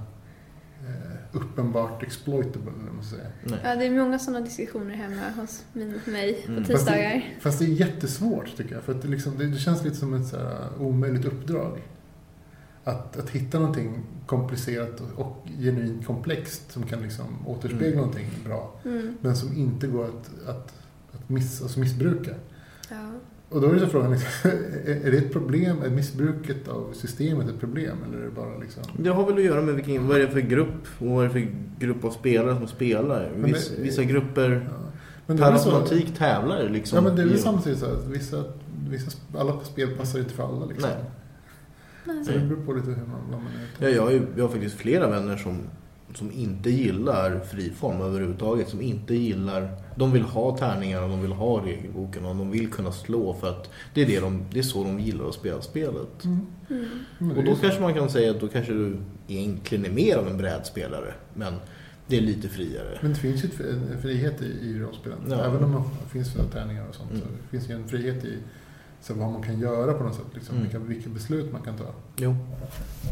uppenbart 1.32 2.04
exploitable. 2.04 2.72
Ska 3.02 3.16
säga. 3.16 3.28
Nej. 3.44 3.60
ja, 3.64 3.76
det 3.76 3.86
är 3.86 3.92
många 3.92 4.20
sådana 4.20 4.46
diskussioner 4.46 4.96
hemma 4.96 5.30
hos 5.36 5.64
min, 5.74 6.00
mig 6.06 6.44
på 6.46 6.52
Mm. 6.52 6.64
Fast 6.64 6.68
det, 6.68 6.78
tisdagar. 6.78 7.38
fast 7.42 7.60
det 7.60 7.66
är 7.66 7.70
jättesvårt 7.70 8.58
tycker 8.58 8.76
jag. 8.76 8.84
För 8.84 8.92
att 8.96 9.02
det, 9.02 9.08
liksom, 9.08 9.38
det, 9.38 9.48
det 9.48 9.58
känns 9.58 9.84
lite 9.84 9.96
som 9.96 10.14
ett 10.14 10.28
så 10.28 10.38
här, 10.38 10.70
omöjligt 10.80 11.26
uppdrag. 11.26 11.82
Att, 12.84 13.18
att 13.18 13.30
hitta 13.30 13.60
någonting 13.60 14.04
komplicerat 14.26 15.00
och, 15.00 15.20
och 15.26 15.48
genuint 15.60 16.06
komplext 16.06 16.72
som 16.72 16.84
kan 16.84 17.02
liksom 17.02 17.48
återspegla 17.48 17.86
Mm. 17.88 17.98
någonting 17.98 18.30
bra. 18.46 18.80
Mm. 18.86 19.18
Men 19.22 19.36
som 19.36 19.58
inte 19.58 19.88
går 19.88 20.06
att, 20.06 20.48
att, 20.50 20.74
att 21.12 21.30
miss, 21.30 21.62
alltså 21.62 21.80
missbruka. 21.80 22.32
Ja. 22.90 23.12
Och 23.54 23.62
då 23.62 23.68
är 23.72 23.80
så 23.80 23.88
frågan, 23.88 24.12
liksom, 24.12 24.52
är 24.86 25.12
det 25.12 25.18
ett 25.18 25.34
problem? 25.34 25.82
Är 25.86 25.90
missbruket 25.90 26.68
av 26.68 26.90
systemet 26.94 27.50
ett 27.50 27.60
problem? 27.60 27.98
Eller 28.08 28.18
är 28.22 28.26
det 28.26 28.32
bara 28.32 28.58
liksom... 28.58 28.84
Det 28.98 29.10
har 29.10 29.26
väl 29.26 29.36
att 29.36 29.44
göra 29.44 29.62
med 29.62 29.76
vilken, 29.76 30.08
vad 30.08 30.18
är 30.18 30.22
det 30.22 30.28
för 30.32 30.40
grupp 30.40 30.88
och 31.00 31.08
vad 31.08 31.24
är 31.26 31.28
det 31.28 31.34
för 31.34 31.48
grupp 31.80 32.04
av 32.04 32.12
spelare 32.12 32.58
som 32.58 32.68
spelar. 32.68 33.32
Viss, 33.36 33.70
det- 33.78 33.84
vissa 33.84 34.04
grupper 34.04 34.68
Ja. 34.70 34.78
Men 35.26 35.38
per 35.38 35.58
så- 35.58 35.70
automatik 35.72 36.18
tävlar 36.18 36.70
liksom. 36.70 36.96
Ja 36.96 37.02
men 37.02 37.16
det 37.16 37.22
är 37.22 37.26
väl 37.26 37.40
samtidigt 37.40 37.80
så 37.80 37.86
att 37.86 38.08
vissa, 38.08 38.44
vissa, 38.90 39.12
alla 39.38 39.60
spel 39.64 39.90
passar 39.98 40.20
inte 40.20 40.34
för 40.34 40.44
alla 40.44 40.66
liksom. 40.66 40.90
Nej. 40.90 42.16
Nej. 42.16 42.26
Så 42.26 42.32
det 42.32 42.40
beror 42.40 42.66
på 42.66 42.74
lite 42.74 42.88
hur 42.90 42.96
man, 42.96 43.20
vad 43.32 43.40
man 43.42 43.52
är. 43.80 43.86
Ja, 43.90 43.96
jag, 43.96 44.04
har 44.04 44.12
ju, 44.12 44.22
jag 44.36 44.44
har 44.44 44.50
faktiskt 44.50 44.76
flera 44.76 45.08
vänner 45.10 45.38
som, 45.38 45.60
som 46.18 46.32
inte 46.32 46.70
gillar 46.70 47.40
friform 47.40 48.02
överhuvudtaget. 48.02 48.70
Som 48.70 48.82
inte 48.82 49.16
gillar... 49.16 49.72
De 49.96 50.12
vill 50.12 50.22
ha 50.22 50.58
tärningar 50.58 51.02
och 51.02 51.10
de 51.10 51.22
vill 51.22 51.32
ha 51.32 51.66
regelboken 51.66 52.26
och 52.26 52.36
de 52.36 52.52
vill 52.52 52.72
kunna 52.72 52.92
slå 52.92 53.34
för 53.34 53.50
att 53.50 53.70
det 53.94 54.02
är, 54.02 54.06
det 54.06 54.20
de, 54.20 54.46
det 54.52 54.60
är 54.60 54.64
så 54.64 54.84
de 54.84 55.00
gillar 55.00 55.30
att 55.30 55.36
spela 55.36 55.62
spelet. 55.62 56.24
Mm. 56.24 56.40
Mm. 56.70 56.90
Det 57.20 57.36
Och 57.36 57.44
då 57.44 57.56
kanske 57.56 57.82
man 57.82 57.94
kan 57.94 58.10
säga 58.10 58.32
att 58.32 58.40
då 58.40 58.48
kanske 58.48 58.74
du 58.74 58.98
egentligen 59.28 59.86
är 59.86 59.92
mer 59.92 60.18
av 60.18 60.28
en 60.28 60.38
brädspelare. 60.38 61.14
Men 61.34 61.54
det 62.08 62.18
är 62.18 62.22
lite 62.22 62.50
friare. 62.50 63.00
Men 63.02 63.14
det 63.14 63.20
finns 63.20 63.44
ju 63.44 63.50
en 63.70 64.02
frihet 64.02 64.42
i, 64.42 64.46
i 64.46 64.80
rollspelen. 64.80 65.20
Ja. 65.30 65.46
Även 65.46 65.64
om 65.64 65.84
det 66.04 66.10
finns 66.10 66.34
tärningar 66.54 66.88
och 66.90 66.96
sånt. 66.96 67.12
Mm. 67.12 67.22
Så 67.22 67.28
det 67.28 67.58
finns 67.58 67.70
ju 67.70 67.74
en 67.74 67.88
frihet 67.88 68.26
i 68.26 68.38
så 69.04 69.14
vad 69.14 69.32
man 69.32 69.44
kan 69.44 69.60
göra 69.60 69.94
på 69.94 70.04
något 70.04 70.16
sätt. 70.16 70.26
Liksom, 70.34 70.56
Mm. 70.56 70.64
vilka, 70.68 70.80
vilka 70.80 71.10
beslut 71.10 71.52
man 71.52 71.62
kan 71.62 71.78
ta. 71.78 71.86
Jo. 72.16 72.36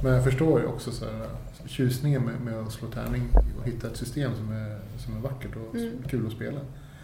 Men 0.04 0.14
jag 0.14 0.24
förstår 0.24 0.60
ju 0.62 0.66
också 0.68 0.92
så 0.92 1.06
här, 1.06 1.28
tjusningen 1.66 2.22
med, 2.24 2.42
med 2.42 2.60
att 2.60 2.72
slå 2.72 2.88
tärning 2.88 3.30
och 3.60 3.68
hitta 3.68 3.88
ett 3.88 3.98
system 3.98 4.32
som 4.36 4.52
är, 4.52 4.80
som 4.98 5.16
är 5.18 5.20
vackert 5.20 5.52
och 5.56 5.76
Mm. 5.76 5.94
kul 6.10 6.28
att 6.28 6.34
spela. 6.34 6.60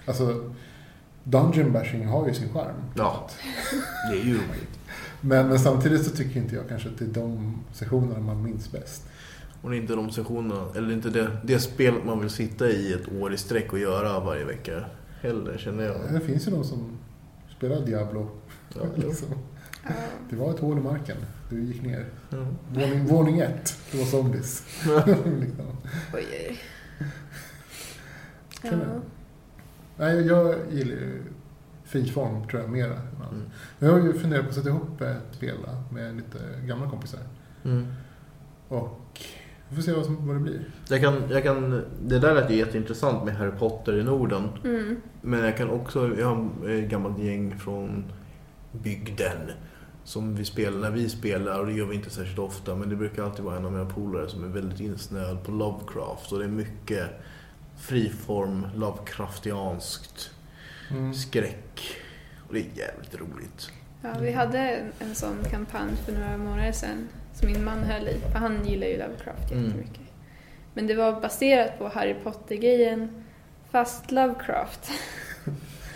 Alltså, 0.06 0.52
Dungeon 1.24 1.72
bashing 1.72 2.06
har 2.06 2.28
ju 2.28 2.34
sin 2.34 2.54
charm. 2.54 2.76
Ja, 2.96 3.30
det 4.12 4.20
är 4.20 4.24
ju 4.24 4.34
roligt. 4.34 4.80
Men, 5.22 5.48
men 5.48 5.60
samtidigt 5.60 6.06
så 6.06 6.16
tycker 6.16 6.40
inte 6.40 6.56
jag 6.56 6.68
kanske 6.70 6.90
att 6.90 6.98
det 7.00 7.06
är 7.06 7.10
de 7.24 7.58
sessionerna 7.74 8.20
man 8.20 8.44
minns 8.44 8.72
bäst. 8.72 9.04
Och 9.62 9.70
det 9.70 9.76
är 9.78 9.82
inte 9.82 9.96
de 9.96 10.10
sessionerna, 10.12 10.66
eller 10.76 10.92
inte 10.94 11.10
det, 11.10 11.32
det 11.44 11.60
spelet 11.60 12.06
man 12.06 12.20
vill 12.20 12.30
sitta 12.30 12.70
i 12.70 12.94
ett 12.94 13.12
år 13.22 13.34
i 13.34 13.38
sträck 13.38 13.74
och 13.74 13.80
göra 13.80 14.20
varje 14.20 14.46
vecka 14.46 14.86
heller 15.22 15.58
känner 15.58 15.84
jag. 15.84 15.96
Det 16.14 16.20
finns 16.20 16.48
ju 16.48 16.52
de 16.52 16.64
som 16.64 16.98
spelar 17.58 17.82
Diablo. 17.86 18.30
Ja, 18.76 18.82
liksom. 18.96 19.28
Ja. 19.84 19.94
Det 20.30 20.36
var 20.36 20.52
ett 20.54 20.60
hål 20.60 20.78
i 20.78 20.82
marken. 20.82 21.18
Du 21.50 21.62
gick 21.62 21.82
ner. 21.82 22.06
Ja. 22.30 22.48
Våning, 22.74 23.06
våning 23.06 23.40
ett. 23.40 23.78
Det 23.92 23.98
var 23.98 24.06
zombies. 24.06 24.64
liksom. 25.26 25.66
Oj, 26.14 26.26
oj. 26.32 26.60
Ja. 28.64 28.72
Nej, 29.98 30.28
jag 30.28 30.56
gillar 30.72 30.92
ju 30.92 31.24
friform 31.84 32.48
tror 32.48 32.62
jag 32.62 32.72
mera. 32.72 32.94
Mm. 32.94 33.44
Men 33.80 33.90
jag 33.90 33.92
har 33.92 34.08
ju 34.08 34.14
funderat 34.14 34.44
på 34.44 34.50
att 34.50 34.56
sätta 34.56 34.70
ihop 34.70 35.02
ett 35.02 35.36
spel 35.36 35.58
med 35.92 36.16
lite 36.16 36.38
gamla 36.66 36.90
kompisar. 36.90 37.20
Mm. 37.64 37.88
Och 38.68 39.22
vi 39.70 39.76
får 39.76 39.84
se 39.84 39.94
vad, 39.94 40.06
som, 40.06 40.28
vad 40.28 40.36
det 40.36 40.40
blir. 40.40 40.64
Jag 40.90 41.02
kan, 41.02 41.24
jag 41.30 41.44
kan, 41.44 41.84
det 42.06 42.20
där 42.20 42.36
lät 42.36 42.52
ju 42.52 42.56
jätteintressant 42.56 43.26
med 43.26 43.36
Harry 43.36 43.52
Potter 43.52 44.00
i 44.00 44.04
Norden. 44.04 44.50
Mm. 44.64 44.96
Men 45.22 45.40
jag 45.40 45.58
kan 45.58 45.70
också, 45.70 46.18
jag 46.18 46.28
har 46.28 46.70
ett 46.70 46.90
gammalt 46.90 47.20
gäng 47.20 47.58
från 47.60 48.04
bygden. 48.84 49.52
Som 50.04 50.36
vi 50.36 50.46
spelar, 50.46 50.78
när 50.78 50.92
vi 50.92 51.10
spelar, 51.10 51.60
och 51.60 51.66
det 51.66 51.74
gör 51.74 51.86
vi 51.86 51.96
inte 51.96 52.10
särskilt 52.10 52.40
ofta, 52.40 52.76
men 52.76 52.90
det 52.90 52.96
brukar 52.96 53.24
alltid 53.24 53.46
vara 53.46 53.58
en 53.58 53.66
av 53.66 53.72
mina 53.72 53.86
polare 53.86 54.30
som 54.30 54.44
är 54.44 54.48
väldigt 54.48 54.80
insnöad 54.80 55.44
på 55.44 55.52
Lovecraft. 55.52 56.32
Och 56.32 56.40
det 56.40 56.46
är 56.46 56.50
mycket 56.50 57.08
friform, 57.80 58.68
Lovecraftianskt, 58.76 60.32
Mm. 60.92 61.14
skräck. 61.14 61.82
Och 62.48 62.54
det 62.54 62.60
är 62.60 62.64
jävligt 62.76 63.16
roligt. 63.20 63.70
Ja, 64.02 64.10
vi 64.22 64.32
hade 64.32 64.60
en 65.00 65.16
sån 65.16 65.38
kampanj 65.52 65.96
för 66.06 66.12
några 66.12 66.38
månader 66.38 66.72
sedan 66.72 67.08
som 67.34 67.48
min 67.52 67.64
man 67.64 67.78
höll 67.84 68.08
i, 68.08 68.20
för 68.32 68.40
han 68.40 68.66
gillar 68.68 68.88
ju 68.88 68.98
Lovecraft 68.98 69.52
Mm. 69.52 69.64
jättemycket. 69.66 70.02
Men 70.74 70.88
det 70.88 70.96
var 70.96 71.22
baserat 71.22 71.78
på 71.80 71.88
Harry 71.88 72.14
Potter-grejen, 72.24 73.24
fast 73.72 74.12
Lovecraft. 74.12 74.92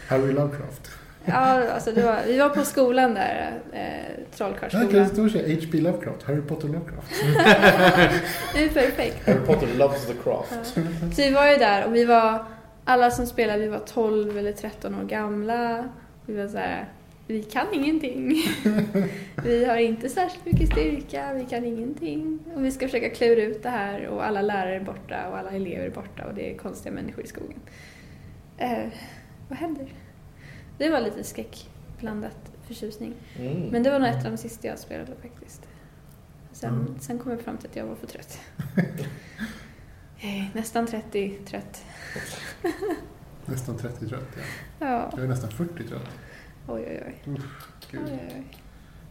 Harry 0.07 0.33
Lovecraft. 0.33 0.91
Ja, 1.25 1.69
alltså 1.73 1.91
det 1.91 2.01
var, 2.03 2.19
vi 2.27 2.37
var 2.39 2.49
på 2.49 2.65
skolan 2.65 3.13
där, 3.13 3.51
eh, 3.73 3.81
Jag 3.81 4.15
kan 4.15 4.25
Trollkarlsskolan. 4.31 5.09
stå 5.09 5.39
H.P. 5.39 5.77
Lovecraft. 5.81 6.23
Harry 6.23 6.41
Potter 6.41 6.67
Lovecraft. 6.67 7.11
Det 8.53 8.63
är 8.63 8.69
perfekt. 8.69 9.27
Harry 9.27 9.39
Potter 9.45 9.67
loves 9.77 10.05
the 10.07 10.13
craft. 10.23 10.51
Ja. 10.75 10.81
Så 11.11 11.21
vi 11.21 11.31
var 11.31 11.47
ju 11.47 11.57
där 11.57 11.85
och 11.85 11.95
vi 11.95 12.05
var, 12.05 12.45
alla 12.85 13.11
som 13.11 13.25
spelade, 13.27 13.59
vi 13.59 13.67
var 13.67 13.79
12 13.79 14.37
eller 14.37 14.51
13 14.51 14.95
år 14.95 15.03
gamla. 15.03 15.89
Vi 16.25 16.37
var 16.37 16.47
så 16.47 16.57
här, 16.57 16.85
vi 17.27 17.43
kan 17.43 17.65
ingenting. 17.73 18.41
Vi 19.43 19.65
har 19.65 19.77
inte 19.77 20.09
särskilt 20.09 20.45
mycket 20.45 20.71
styrka, 20.71 21.33
vi 21.33 21.45
kan 21.45 21.65
ingenting. 21.65 22.39
Och 22.55 22.65
vi 22.65 22.71
ska 22.71 22.87
försöka 22.87 23.09
klura 23.09 23.41
ut 23.41 23.63
det 23.63 23.69
här 23.69 24.07
och 24.07 24.25
alla 24.25 24.41
lärare 24.41 24.75
är 24.75 24.79
borta 24.79 25.27
och 25.31 25.37
alla 25.37 25.51
elever 25.51 25.85
är 25.85 25.89
borta 25.89 26.25
och 26.25 26.33
det 26.33 26.53
är 26.53 26.57
konstiga 26.57 26.95
människor 26.95 27.23
i 27.23 27.27
skogen. 27.27 27.59
Eh, 28.57 28.83
vad 29.49 29.57
händer? 29.57 29.87
Det 30.81 30.89
var 30.89 31.01
lite 31.01 31.23
skräckblandat 31.23 32.37
förtjusning. 32.67 33.13
Mm. 33.39 33.61
Men 33.67 33.83
det 33.83 33.91
var 33.91 33.99
nog 33.99 34.09
ett 34.09 34.25
av 34.25 34.31
de 34.31 34.37
sista 34.37 34.67
jag 34.67 34.79
spelade 34.79 35.11
faktiskt. 35.21 35.61
Sen, 36.51 36.69
Mm. 36.73 36.99
sen 36.99 37.19
kom 37.19 37.31
jag 37.31 37.41
fram 37.41 37.57
till 37.57 37.69
att 37.69 37.75
jag 37.75 37.85
var 37.85 37.95
för 37.95 38.07
trött. 38.07 38.39
Eh, 40.23 40.45
Nästan 40.55 40.87
30 40.87 41.37
trött. 41.45 41.83
Nästan 43.45 43.77
30 43.77 44.07
trött. 44.09 44.27
Ja. 44.79 44.87
Ja, 44.87 45.09
Jag 45.11 45.23
är 45.23 45.27
nästan 45.27 45.49
40 45.51 45.87
trött. 45.87 46.09
oj 46.67 46.85
oj 46.89 47.03
oj. 47.07 47.15
oj, 47.27 47.41
Gud. 47.91 48.01
oj, 48.05 48.19
oj. 48.35 48.43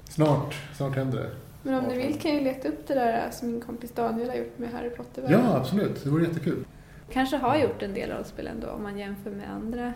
Snart, 0.09 0.55
snart 0.77 0.97
händer 0.97 1.19
det. 1.19 1.31
Men 1.63 1.75
om 1.75 1.85
ni 1.85 1.97
vill 2.07 2.21
kan 2.21 2.31
jag 2.31 2.41
ju 2.41 2.45
leta 2.45 2.69
upp 2.69 2.87
det 2.87 2.95
där 2.95 3.31
som 3.31 3.51
min 3.53 3.61
kompis 3.61 3.93
Daniel 3.93 4.29
har 4.29 4.37
gjort 4.37 4.59
med 4.59 4.71
Harry 4.73 4.91
Potter. 4.91 5.25
Ja, 5.29 5.57
absolut. 5.57 6.05
Det 6.05 6.11
vore 6.11 6.25
jättekul. 6.25 6.65
Kanske 7.13 7.37
har 7.37 7.57
gjort 7.59 7.83
en 7.83 7.95
del 7.95 8.11
rollspel 8.11 8.47
ändå 8.47 8.69
om 8.71 8.83
man 8.83 8.99
jämför 8.99 9.31
med 9.31 9.51
andra 9.51 9.93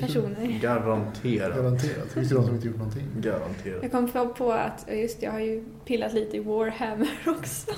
personer. 0.00 0.58
Garanterat. 0.62 1.54
Garanterat. 1.56 2.04
Det 2.04 2.10
finns 2.14 2.32
ju 2.32 2.36
de 2.36 2.44
som 2.46 2.54
inte 2.54 2.66
gjort 2.66 2.76
någonting. 2.76 3.06
Garanterat. 3.20 3.82
Jag 3.82 3.92
kom 3.92 4.08
på- 4.12 4.28
på 4.28 4.52
att, 4.52 4.86
just 4.92 5.22
jag 5.22 5.32
har 5.32 5.40
ju 5.40 5.64
pillat 5.84 6.12
lite 6.14 6.36
i 6.36 6.40
Warhammer 6.40 7.08
också. 7.26 7.70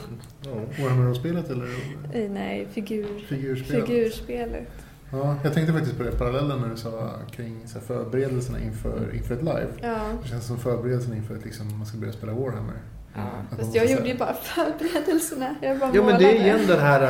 Ja. 0.45 0.51
Warhammer-spelet 0.83 1.51
eller 1.51 1.67
Eh, 2.13 2.31
Nej, 2.31 2.67
figur, 2.73 3.19
figurspelet? 3.29 3.87
figurspelet. 3.89 4.69
Ja, 5.13 5.37
jag 5.45 5.55
tänkte 5.55 5.73
faktiskt 5.73 5.97
på 5.99 6.03
det 6.03 6.11
parallellen 6.19 6.61
när 6.61 6.69
du 6.69 6.77
sa 6.77 7.11
kring 7.31 7.61
så 7.69 7.79
här, 7.79 7.87
förberedelserna 7.87 8.61
inför, 8.61 9.15
inför 9.15 9.35
ett 9.35 9.41
live. 9.43 9.69
Ja. 9.83 10.01
Det 10.23 10.29
känns 10.29 10.47
som 10.47 10.59
förberedelserna 10.59 11.17
inför 11.17 11.37
att 11.37 11.45
liksom, 11.45 11.77
man 11.79 11.87
ska 11.87 11.99
börja 11.99 12.13
spela 12.13 12.33
Warhammer. 12.33 12.75
Ja, 13.15 13.21
man 13.51 13.59
fast 13.59 13.75
jag 13.75 13.91
gjorde 13.91 14.09
ju 14.09 14.17
bara 14.19 14.35
förberedelserna. 14.35 15.55
Jag 15.63 15.79
bara 15.79 15.91
Ja 15.95 16.03
men 16.05 16.19
det 16.19 16.25
är 16.31 16.35
igen 16.35 16.61
det 16.69 16.77
här 16.81 17.03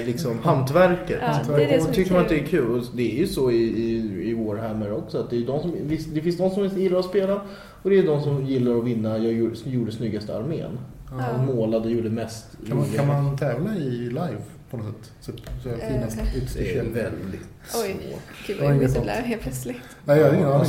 eh, 0.00 0.06
liksom 0.06 0.38
hantverket. 0.38 1.18
Ja, 1.20 1.56
det 1.56 1.64
är 1.64 1.68
det 1.78 1.84
och 1.84 1.94
tycker 1.94 2.12
man 2.12 2.22
att 2.22 2.28
det 2.28 2.40
är 2.40 2.46
kul. 2.46 2.70
Och 2.78 2.84
det 2.94 3.14
är 3.14 3.18
ju 3.18 3.26
så 3.26 3.50
i, 3.50 3.56
i, 3.62 3.96
i 4.30 4.34
Warhammer 4.34 4.92
också. 4.92 5.18
Att 5.18 5.30
det, 5.30 5.36
är 5.36 5.46
de 5.46 5.60
som, 5.62 5.74
det 6.14 6.20
finns 6.20 6.36
de 6.38 6.50
som 6.50 6.66
gillar 6.66 6.98
att 6.98 7.04
spela 7.04 7.40
och 7.82 7.90
det 7.90 7.98
är 7.98 8.02
de 8.02 8.22
som 8.22 8.46
gillar 8.46 8.78
att 8.78 8.84
vinna. 8.84 9.18
Jag 9.18 9.32
gjorde, 9.32 9.56
gjorde 9.64 9.92
snyggaste 9.92 10.36
armén. 10.36 10.78
Ja. 11.10 11.24
Ja. 11.36 11.42
Målade 11.42 11.90
gjorde 11.90 12.10
mest. 12.10 12.46
Kan, 12.68 12.76
man, 12.76 12.86
kan 12.96 13.06
man 13.06 13.38
tävla 13.38 13.74
i 13.76 13.90
live 13.90 14.36
på 14.70 14.76
något 14.76 14.86
sätt? 14.86 15.12
Så, 15.20 15.32
så 15.62 15.68
här 15.68 15.76
Eh. 15.82 15.94
finast 15.94 16.18
Det 16.58 16.78
är 16.78 16.82
väldigt 16.82 17.40
Oj, 17.84 17.96
svårt. 18.10 18.46
gud 18.46 18.56
Jag 18.60 18.68
har 18.68 18.74
vad 18.80 18.90
sånt. 18.90 19.04
blev 19.04 19.14
helt 19.16 19.42
plötsligt. 19.42 19.76
Nej, 20.04 20.18
jag 20.20 20.26
har 20.26 20.34
ingen 20.34 20.48
aning. 20.48 20.66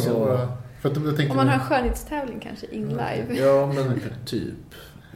För 0.84 0.90
att 0.90 1.06
jag 1.06 1.18
tänker 1.18 1.32
Om 1.32 1.38
man 1.38 1.48
har 1.48 1.54
en 1.56 1.60
skönhetstävling 1.60 2.40
kanske 2.40 2.66
in 2.66 2.90
live. 2.90 3.28
Ja 3.36 3.74
men 3.76 4.02
typ. 4.26 4.54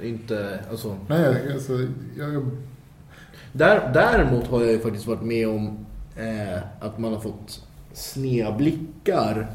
Inte, 0.03 0.59
alltså. 0.71 0.97
Nej, 1.07 1.53
alltså, 1.53 1.73
jag, 2.17 2.33
jag, 2.33 2.49
Där, 3.51 3.93
däremot 3.93 4.47
har 4.47 4.61
jag 4.61 4.71
ju 4.71 4.79
faktiskt 4.79 5.07
varit 5.07 5.21
med 5.21 5.47
om 5.47 5.85
eh, 6.15 6.61
att 6.79 6.97
man 6.97 7.13
har 7.13 7.19
fått 7.19 7.63
sneda 7.93 8.51
blickar 8.51 9.47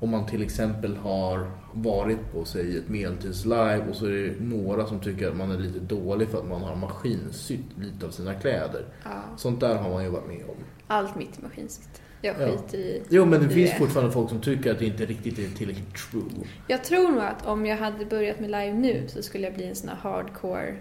om 0.00 0.10
man 0.10 0.26
till 0.26 0.42
exempel 0.42 0.96
har 0.96 1.50
varit 1.72 2.32
på 2.32 2.44
sig 2.44 2.78
ett 2.78 2.88
medeltidslive 2.88 3.84
och 3.90 3.96
så 3.96 4.06
är 4.06 4.10
det 4.10 4.44
några 4.44 4.86
som 4.86 5.00
tycker 5.00 5.28
att 5.28 5.36
man 5.36 5.50
är 5.50 5.58
lite 5.58 5.78
dålig 5.78 6.28
för 6.28 6.38
att 6.38 6.48
man 6.48 6.62
har 6.62 6.76
maskinsytt 6.76 7.66
lite 7.78 8.06
av 8.06 8.10
sina 8.10 8.34
kläder. 8.34 8.84
Ja, 9.04 9.10
Sånt 9.36 9.60
där 9.60 9.74
har 9.76 9.90
man 9.90 10.04
ju 10.04 10.10
varit 10.10 10.28
med 10.28 10.44
om. 10.48 10.56
allt 10.86 11.16
mitt 11.16 11.38
är 11.38 11.42
maskinsytt. 11.42 12.00
Jag 12.24 12.34
Ja. 12.40 12.46
skiter 12.46 12.78
i... 12.78 13.02
Jo, 13.08 13.24
men 13.24 13.40
det 13.40 13.46
Det 13.46 13.54
finns 13.54 13.70
är- 13.70 13.78
fortfarande 13.78 14.12
folk 14.12 14.28
som 14.28 14.40
tycker 14.40 14.72
att 14.72 14.78
det 14.78 14.86
inte 14.86 15.06
riktigt 15.06 15.38
är 15.38 15.56
tillräckligt 15.58 15.94
true. 16.10 16.22
Jag 16.68 16.84
tror 16.84 17.08
nog 17.12 17.20
att 17.22 17.46
om 17.46 17.66
jag 17.66 17.76
hade 17.76 18.04
börjat 18.04 18.40
med 18.40 18.50
live 18.50 18.72
nu 18.72 19.04
så 19.08 19.22
skulle 19.22 19.44
jag 19.44 19.54
bli 19.54 19.64
en 19.64 19.74
sån 19.74 19.88
här 19.88 19.96
hardcore 19.96 20.76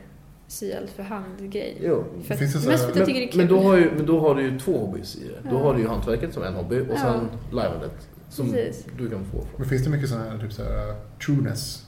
allt 0.82 0.90
för 0.92 1.04
hand-grej. 1.04 1.78
Jo. 1.82 2.06
För 2.26 2.34
att, 2.34 2.40
Finns 2.40 2.54
det 2.54 2.60
så 2.60 2.70
mest 2.70 2.84
för 2.84 2.92
att 2.92 2.98
jag 2.98 3.06
tycker 3.08 3.20
det 3.20 3.26
är 3.34 3.38
Men, 3.38 3.48
kul. 3.48 3.56
men, 3.58 3.64
då 3.64 3.70
har 3.70 3.78
ju, 3.78 3.92
men 3.96 4.06
då 4.06 4.20
har 4.20 4.36
du 4.36 4.42
ju 4.42 4.60
två 4.60 4.78
hobbys 4.78 5.16
i 5.16 5.20
det. 5.28 5.50
Då 5.50 5.56
Ja. 5.56 5.62
har 5.64 5.74
du 5.74 5.82
ju 5.82 5.88
hantverket 5.88 6.34
som 6.34 6.44
en 6.44 6.54
hobby 6.54 6.80
och 6.80 6.86
Ja. 6.90 6.98
sen 6.98 7.28
liveandet 7.52 8.08
som 8.30 8.52
Precis. 8.52 8.86
du 8.98 9.10
kan 9.10 9.26
få. 9.26 9.48
Men 9.58 9.70
finns 9.70 9.84
det 9.84 9.90
mycket 9.90 10.10
sån 10.10 10.20
här, 10.22 10.38
typ 10.38 10.54
så 10.54 10.64
här 10.64 10.90
uh, 10.90 10.96
trueness? 11.26 11.86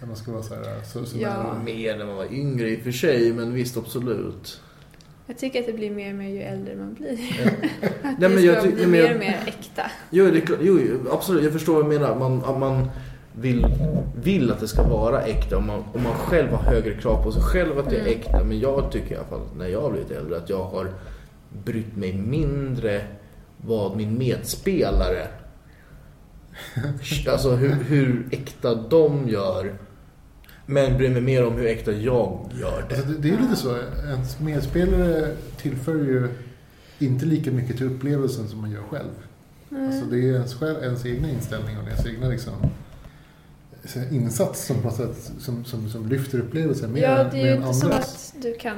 Att 0.00 0.08
man 0.08 0.16
ska 0.16 0.32
vara 0.32 0.42
så 0.42 0.54
här, 0.54 0.82
så, 0.92 1.04
så 1.04 1.18
Ja. 1.18 1.54
Mer 1.64 1.96
när 1.98 2.06
man 2.06 2.16
var 2.16 2.32
yngre 2.32 2.70
i 2.70 2.76
och 2.76 2.80
för 2.80 2.90
sig, 2.92 3.32
men 3.32 3.52
visst 3.54 3.76
absolut. 3.76 4.60
Jag 5.26 5.38
tycker 5.38 5.60
att 5.60 5.66
det 5.66 5.72
blir 5.72 5.90
mer 5.90 6.10
och 6.10 6.16
mer 6.16 6.28
ju 6.28 6.40
äldre 6.42 6.76
man 6.76 6.94
blir. 6.94 7.18
Ja. 7.44 7.50
Att 8.10 8.18
Nej, 8.18 8.30
men 8.30 8.44
jag 8.44 8.62
ty- 8.62 8.68
bli 8.72 8.80
men 8.82 8.90
mer 8.90 9.02
jag- 9.04 9.12
och 9.12 9.18
mer 9.18 9.40
äkta. 9.46 9.82
Jo, 10.10 10.30
det 10.30 10.42
jo, 10.62 10.78
absolut. 11.12 11.44
Jag 11.44 11.52
förstår 11.52 11.74
vad 11.74 11.84
du 11.84 11.98
menar. 11.98 12.16
Man, 12.18 12.60
man 12.60 12.90
vill, 13.36 13.66
vill 14.22 14.50
att 14.52 14.60
det 14.60 14.68
ska 14.68 14.82
vara 14.82 15.22
äkta. 15.22 15.56
Om 15.56 15.66
man, 15.66 15.84
om 15.94 16.02
man 16.02 16.12
själv 16.14 16.48
har 16.50 16.62
högre 16.72 16.94
krav 16.94 17.22
på 17.22 17.32
sig 17.32 17.42
själv 17.42 17.78
att 17.78 17.90
det 17.90 17.96
är 17.96 18.00
Mm. 18.00 18.12
äkta. 18.12 18.44
Men 18.44 18.58
jag 18.60 18.92
tycker 18.92 19.14
i 19.14 19.16
alla 19.18 19.26
fall, 19.26 19.40
när 19.56 19.66
jag 19.68 19.80
har 19.80 19.90
blivit 19.90 20.10
äldre, 20.10 20.36
att 20.36 20.50
jag 20.50 20.64
har 20.64 20.88
brytt 21.64 21.96
mig 21.96 22.12
mindre 22.12 23.00
vad 23.56 23.96
min 23.96 24.18
medspelare 24.18 25.26
Alltså 27.28 27.50
hur, 27.50 27.70
hur 27.84 28.26
äkta 28.30 28.74
de 28.74 29.28
gör. 29.28 29.72
Men 30.66 30.96
bryr 30.96 31.10
mig 31.10 31.20
mer 31.22 31.46
om 31.46 31.52
hur 31.52 31.66
äkta 31.66 31.92
jag 31.92 32.40
gör 32.60 32.84
det. 32.88 32.94
Alltså 32.96 33.12
det, 33.12 33.18
det 33.18 33.28
är 33.28 33.32
ju 33.32 33.40
lite 33.40 33.56
så, 33.56 33.76
ens 34.08 34.40
medspelare 34.40 35.36
tillför 35.56 35.94
ju 35.94 36.28
inte 36.98 37.26
lika 37.26 37.50
mycket 37.50 37.76
till 37.76 37.86
upplevelsen 37.86 38.48
som 38.48 38.60
man 38.60 38.70
gör 38.70 38.82
själv. 38.82 39.10
Mm. 39.70 39.86
Alltså 39.86 40.04
det 40.10 40.16
är 40.16 40.32
ens, 40.34 40.54
själv, 40.54 40.82
ens 40.82 41.06
egna 41.06 41.30
inställning 41.30 41.78
och 41.78 41.88
ens 41.88 42.06
egna 42.06 42.28
liksom, 42.28 42.52
insats 44.10 44.66
som, 44.66 44.82
på 44.82 44.90
sätt, 44.90 45.32
som, 45.38 45.64
som, 45.64 45.88
som 45.88 46.08
lyfter 46.08 46.38
upplevelsen 46.38 46.92
mer, 46.92 47.02
ja, 47.02 47.18
än- 47.18 47.30
det 47.30 47.40
är 47.40 47.46
ju 47.46 47.54
inte 47.56 47.74
som 47.74 47.90
andras. 47.90 48.32
att 48.36 48.42
du 48.42 48.54
kan 48.54 48.76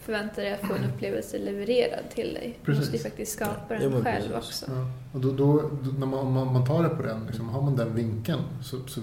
förvänta 0.00 0.40
dig 0.40 0.52
att 0.52 0.60
få 0.68 0.74
en 0.74 0.90
upplevelse 0.94 1.38
levererad 1.38 2.04
till 2.14 2.34
dig. 2.34 2.58
Du 2.60 2.66
Precis. 2.66 2.80
måste 2.80 2.96
ju 2.96 3.02
faktiskt 3.02 3.32
skapa 3.32 3.64
Ja, 3.74 3.78
den 3.80 3.90
men 3.90 4.02
själv 4.04 4.32
precis. 4.32 4.62
också. 4.62 4.72
Ja. 4.72 4.90
Och 5.12 5.20
då, 5.20 5.30
då, 5.32 5.70
då, 5.82 5.90
när 5.98 6.06
man, 6.06 6.32
man, 6.32 6.52
man 6.52 6.66
tar 6.66 6.82
det 6.82 6.88
på 6.88 7.02
den, 7.02 7.26
liksom, 7.26 7.48
har 7.48 7.62
man 7.62 7.76
den 7.76 7.94
vinkeln 7.94 8.40
så, 8.62 8.76
så, 8.86 9.00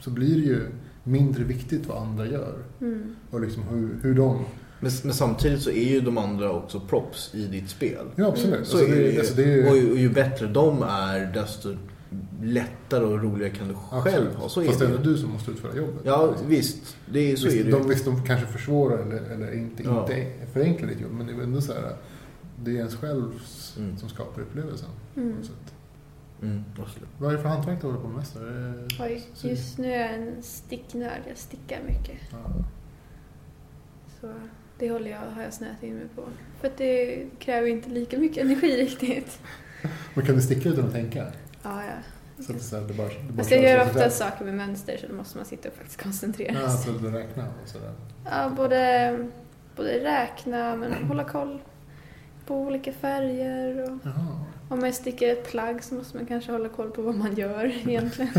så 0.00 0.10
blir 0.10 0.34
det 0.36 0.42
ju 0.46 0.66
mindre 1.04 1.44
viktigt 1.44 1.86
vad 1.86 2.02
andra 2.02 2.26
gör. 2.26 2.54
Mm. 2.80 3.16
Och 3.30 3.40
liksom 3.40 3.62
hur, 3.62 3.98
hur 4.02 4.14
de... 4.14 4.44
Men, 4.80 4.92
men 5.04 5.14
samtidigt 5.14 5.62
så 5.62 5.70
är 5.70 5.88
ju 5.88 6.00
de 6.00 6.18
andra 6.18 6.50
också 6.52 6.80
props 6.80 7.34
i 7.34 7.46
ditt 7.46 7.70
spel. 7.70 8.06
Ja, 8.16 8.26
absolut. 8.26 8.66
Så 8.66 8.76
alltså, 8.78 8.92
är 8.92 8.96
det, 8.96 9.02
det, 9.02 9.12
ju. 9.12 9.18
alltså, 9.18 9.34
det 9.34 9.42
är 9.42 9.56
ju, 9.56 9.68
och, 9.70 9.76
ju- 9.76 9.90
och 9.90 9.98
ju 9.98 10.08
bättre 10.10 10.46
de 10.46 10.82
är, 10.82 11.32
desto 11.34 11.74
lättare 12.42 13.04
och 13.04 13.22
roligare 13.22 13.50
kan 13.54 13.68
du 13.68 13.74
själv 13.74 14.06
absolut. 14.06 14.34
ha. 14.34 14.48
Så 14.48 14.60
är 14.60 14.66
Fast 14.66 14.78
det 14.78 14.86
det 14.86 14.92
är 14.92 14.96
ju. 14.98 15.02
du 15.04 15.16
som 15.18 15.30
måste 15.30 15.50
utföra 15.50 15.76
jobbet. 15.76 16.00
Ja, 16.04 16.34
visst. 16.48 16.96
Det 17.12 17.32
är, 17.32 17.36
så 17.36 17.44
visst, 17.46 17.56
är 17.60 17.64
det 17.64 17.70
de, 17.70 17.82
ju. 17.82 17.88
visst, 17.88 18.04
de 18.04 18.22
kanske 18.24 18.46
försvårar 18.46 18.98
eller, 18.98 19.20
eller 19.34 19.54
inte, 19.54 19.82
Ja. 19.82 20.00
inte 20.02 20.26
förenklar 20.52 20.88
ditt 20.88 21.00
jobb, 21.00 21.12
men 21.12 21.26
det 21.26 21.32
är 21.32 21.40
ändå 21.42 21.60
så 21.60 21.72
här, 21.72 21.96
det 22.64 22.70
är 22.70 22.74
ens 22.74 22.94
själv 22.94 23.22
Mm. 23.78 23.96
som 23.96 24.08
skapar 24.08 24.42
upplevelsen. 24.42 24.88
Mm. 25.16 25.34
Så 26.42 26.46
Mm, 26.46 26.64
absolut. 26.82 27.08
vad 27.18 27.32
är 27.32 27.36
det 27.36 27.42
för 27.42 27.48
hantverk 27.48 27.80
du 27.80 27.86
håller 27.86 28.00
på 28.00 28.06
med 28.08 28.16
mest? 28.16 28.34
då? 28.34 28.40
Är 28.40 28.44
det- 28.98 29.04
Oj, 29.04 29.26
just 29.42 29.78
nu 29.78 29.92
är 29.92 30.00
jag 30.00 30.14
en 30.14 30.42
sticknörd. 30.42 31.20
Jag 31.28 31.36
stickar 31.38 31.78
mycket. 31.86 32.18
Ja. 32.32 32.38
Så 34.20 34.32
det 34.78 34.90
håller 34.90 35.10
jag, 35.10 35.18
har 35.34 35.42
jag 35.42 35.52
snöat 35.52 35.82
in 35.82 35.94
mig 35.94 36.06
på. 36.16 36.22
För 36.60 36.68
att 36.68 36.76
det 36.76 37.24
kräver 37.38 37.68
inte 37.68 37.90
lika 37.90 38.18
mycket 38.18 38.44
energi 38.44 38.76
riktigt. 38.82 39.40
Men 40.14 40.26
kan 40.26 40.34
du 40.34 40.42
sticka 40.42 40.68
utan 40.68 40.84
att 40.86 40.92
tänka? 40.92 41.26
Ja, 41.62 41.82
ja. 41.84 42.42
Så 42.44 42.52
det, 42.52 42.58
så 42.58 42.76
här, 42.76 42.82
det 42.88 42.94
bara, 42.94 43.08
det 43.08 43.14
bara 43.32 43.36
Fast 43.36 43.50
jag 43.50 43.60
kör 43.60 43.68
gör 43.68 43.78
sig 43.84 43.88
ofta 43.88 44.10
saker 44.10 44.44
med 44.44 44.54
mönster 44.54 44.96
så 45.00 45.06
då 45.06 45.14
måste 45.14 45.36
man 45.38 45.46
sitta 45.46 45.68
och 45.68 45.74
faktiskt 45.74 46.02
koncentrera 46.02 46.60
Ja, 46.60 46.70
sig. 46.70 46.84
så 46.90 46.96
att 46.96 47.02
du 47.02 47.10
räknar 47.10 47.46
och 47.62 47.68
sådär. 47.68 47.92
Ja, 48.24 48.52
både, 48.56 49.18
både 49.76 49.88
räkna 50.04 50.76
men 50.76 50.92
hålla 50.92 51.24
koll 51.24 51.62
på 52.46 52.56
olika 52.56 52.92
färger 52.92 53.82
och 53.92 53.98
Jaha. 54.04 54.44
Om 54.68 54.80
man 54.80 54.92
stickar 54.92 55.26
ett 55.28 55.50
plagg 55.50 55.84
så 55.84 55.94
måste 55.94 56.16
man 56.16 56.26
kanske 56.26 56.52
hålla 56.52 56.68
koll 56.68 56.90
på 56.90 57.02
vad 57.02 57.14
man 57.14 57.34
gör 57.34 57.64
egentligen. 57.88 58.30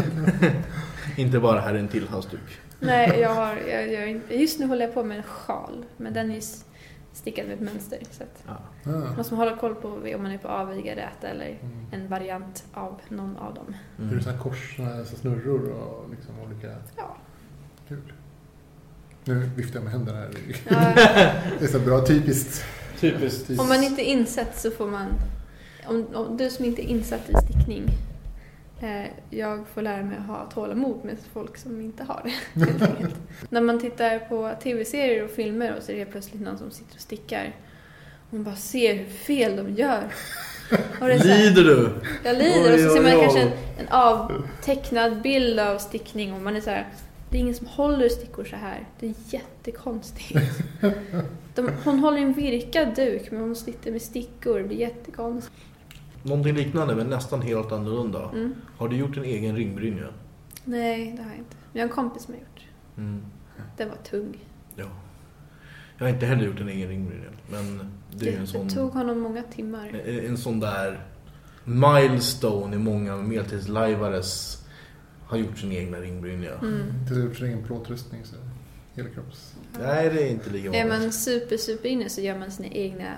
Inte 1.18 1.40
bara 1.40 1.60
här 1.62 1.74
är 1.74 1.80
en 1.80 1.88
till 1.88 2.08
halsduk. 2.08 2.60
Nej, 2.80 3.20
jag 3.20 3.30
har, 3.36 3.56
jag, 3.70 3.92
jag, 3.92 4.10
inte- 4.10 4.36
just 4.36 4.60
nu 4.60 4.66
håller 4.66 4.86
jag 4.86 4.94
på 4.94 5.04
med 5.04 5.18
en 5.18 5.24
sjal 5.24 5.86
men 5.98 6.14
den 6.14 6.32
är 6.32 6.42
stickad 7.14 7.46
med 7.48 7.54
ett 7.54 7.60
mönster. 7.62 8.00
Så 8.12 8.24
att 8.24 8.44
Ja. 8.48 8.58
Ja. 8.84 9.16
måste 9.18 9.34
man 9.34 9.48
hålla 9.48 9.58
koll 9.58 9.76
på 9.76 9.88
om 9.88 10.24
man 10.24 10.32
är 10.32 10.38
på 10.38 10.48
avviga 10.48 10.96
räta 10.96 11.28
eller 11.28 11.46
Mm. 11.62 11.86
en 11.92 12.08
variant 12.08 12.64
av 12.74 13.02
någon 13.10 13.38
av 13.38 13.54
dem. 13.54 13.76
Är 13.98 14.02
det 14.04 14.10
Mm. 14.12 14.24
så 14.24 14.30
här 14.30 14.38
kors, 14.38 14.76
såna 14.76 15.06
snurror 15.06 15.70
och 15.72 16.10
liksom 16.10 16.40
olika... 16.46 16.68
Ja. 16.98 17.18
Kul. 17.88 18.14
Nu 19.26 19.34
viftar 19.56 19.76
jag 19.76 19.84
med 19.84 19.94
händerna 19.94 20.18
här. 20.18 20.30
Ja, 20.70 20.94
Det 21.60 21.66
är 21.66 21.68
så 21.68 21.80
bra, 21.80 22.06
typiskt. 22.06 22.64
Typiskt. 23.00 23.50
om 23.60 23.68
man 23.70 23.84
inte 23.84 24.02
är 24.02 24.12
insatt 24.12 24.58
så 24.60 24.72
får 24.72 24.88
man... 24.88 25.08
Om, 25.88 26.08
om 26.14 26.38
du 26.38 26.50
som 26.50 26.66
inte 26.66 26.82
är 26.82 26.88
insatt 26.90 27.30
i 27.30 27.34
stickning 27.46 27.84
eh, 28.82 29.06
jag 29.30 29.68
får 29.74 29.82
lära 29.82 30.04
mig 30.04 30.18
att 30.18 30.26
ha 30.28 30.46
tålamod 30.54 31.06
med 31.06 31.18
folk 31.34 31.58
som 31.58 31.82
inte 31.82 32.04
har 32.04 32.22
det. 32.24 32.60
helt 32.66 32.82
enkelt. 32.82 33.16
När 33.50 33.62
man 33.62 33.80
tittar 33.80 34.20
på 34.20 34.52
tv-serier 34.64 35.24
och 35.24 35.30
filmer 35.32 35.76
och 35.78 35.84
så 35.84 35.92
är 35.92 35.96
det 36.00 36.06
plötsligt 36.06 36.42
någon 36.42 36.58
som 36.58 36.72
sitter 36.72 36.96
och 36.96 37.02
stickar. 37.02 37.56
Och 38.28 38.34
man 38.34 38.44
bara 38.44 38.56
ser 38.56 38.94
hur 38.96 39.06
fel 39.10 39.56
de 39.56 39.70
gör. 39.74 40.04
Är 41.02 41.06
här- 41.10 41.38
Lider 41.38 41.64
du? 41.64 41.90
Jag 42.24 42.38
lider 42.38 42.74
och 42.74 42.80
så 42.80 42.86
Oj, 42.88 42.94
ser 42.94 43.02
man 43.02 43.12
oj, 43.12 43.16
oj. 43.18 43.22
kanske 43.22 43.42
en, 43.42 43.52
en 43.80 43.88
avtecknad 43.90 45.22
bild 45.22 45.60
av 45.60 45.78
stickning 45.78 46.34
och 46.34 46.42
man 46.42 46.56
är 46.56 46.62
så 46.62 46.70
här. 46.70 46.88
Det 47.30 47.38
är 47.38 47.42
ingen 47.42 47.56
som 47.56 47.68
håller 47.68 48.10
stickor 48.10 48.46
så 48.46 48.56
här. 48.56 48.88
Det 49.00 49.08
är 49.08 49.14
jättekonstigt. 49.30 50.40
De, 51.56 51.70
hon 51.84 52.00
håller 52.00 52.18
en 52.18 52.34
virkad 52.34 52.96
duk 52.96 53.32
men 53.32 53.42
hon 53.42 53.56
sitter 53.56 53.92
med 53.92 54.02
stickor. 54.02 54.58
Det 54.60 54.64
blir 54.64 54.78
jättekonstigt. 54.78 55.56
Någonting 56.24 56.56
liknande 56.56 56.96
men 56.96 57.08
nästan 57.08 57.42
helt 57.42 57.72
annorlunda. 57.72 58.30
Mm. 58.30 58.54
Har 58.78 58.88
du 58.88 58.96
gjort 58.96 59.18
en 59.18 59.24
egen 59.24 59.56
ringbrynja? 59.56 60.08
Nej, 60.66 61.14
det 61.18 61.24
har 61.24 61.30
jag 61.30 61.40
inte. 61.40 61.56
Men 61.72 61.80
jag 61.80 61.82
har 61.82 61.90
en 61.90 61.96
kompis 61.96 62.24
som 62.24 62.34
har 62.34 62.42
gjort. 62.42 62.68
Mm. 62.98 63.26
Den 63.78 63.90
var 63.90 63.96
tung. 63.96 64.38
Ja. 64.76 64.86
Jag 65.98 66.06
har 66.06 66.14
inte 66.14 66.26
heller 66.26 66.46
gjort 66.46 66.60
en 66.60 66.70
egen 66.70 66.90
ringbrynja. 66.90 67.30
Men 67.52 67.92
det 68.12 68.28
är 68.28 68.32
ju 68.32 68.38
en 68.38 68.42
det 68.42 68.48
sån, 68.48 68.70
tog 68.70 68.92
honom 68.92 69.20
många 69.20 69.44
timmar. 69.44 70.02
en, 70.06 70.26
en 70.26 70.38
sån 70.38 70.60
där 70.60 71.08
milestone 71.64 72.76
i 72.76 72.80
många 72.80 73.16
medeltidslajvares 73.16 74.64
har 75.26 75.38
gjort 75.38 75.58
sin 75.58 75.72
egna 75.72 75.98
ringbrynja. 75.98 76.54
Mm. 76.62 76.82
Inte 77.02 77.14
gjort 77.14 77.38
sin 77.38 77.48
egen 77.48 77.64
plåtrustning 77.64 78.26
så 78.26 78.36
helkropps... 78.96 79.56
Nej, 79.80 80.10
det 80.10 80.24
är 80.24 80.32
inte 80.32 80.50
lika 80.50 80.68
Är 80.68 80.88
vanligt. 80.88 81.02
man 81.04 81.12
super, 81.12 81.58
super 81.58 81.90
inne 81.90 82.10
så 82.10 82.22
gör 82.22 82.40
man 82.40 82.52
sina 82.52 82.70
egna 82.70 83.18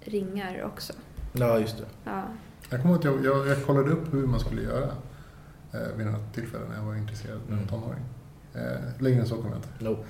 ringar 0.00 0.62
också. 0.62 0.92
Ja, 1.32 1.58
just 1.58 1.78
det. 1.78 1.84
Ja. 2.04 2.22
Jag 2.70 2.82
kommer 2.82 2.94
ihåg 2.94 2.98
att 2.98 3.04
jag, 3.04 3.24
jag, 3.24 3.46
jag 3.46 3.66
kollade 3.66 3.90
upp 3.90 4.14
hur 4.14 4.26
man 4.26 4.40
skulle 4.40 4.62
göra 4.62 4.88
eh, 5.72 5.96
vid 5.96 6.06
något 6.06 6.34
tillfälle 6.34 6.64
när 6.68 6.76
jag 6.76 6.82
var 6.84 6.94
intresserad 6.94 7.40
när 7.48 7.56
jag 7.56 7.62
var 7.64 7.68
Mm. 7.68 7.68
tonåring. 7.68 8.04
Eh, 8.54 9.02
längre 9.02 9.20
än 9.20 9.26
så 9.26 9.36
kom 9.36 9.46
jag 9.50 9.56
inte. 9.58 9.68
Nope. 9.84 10.02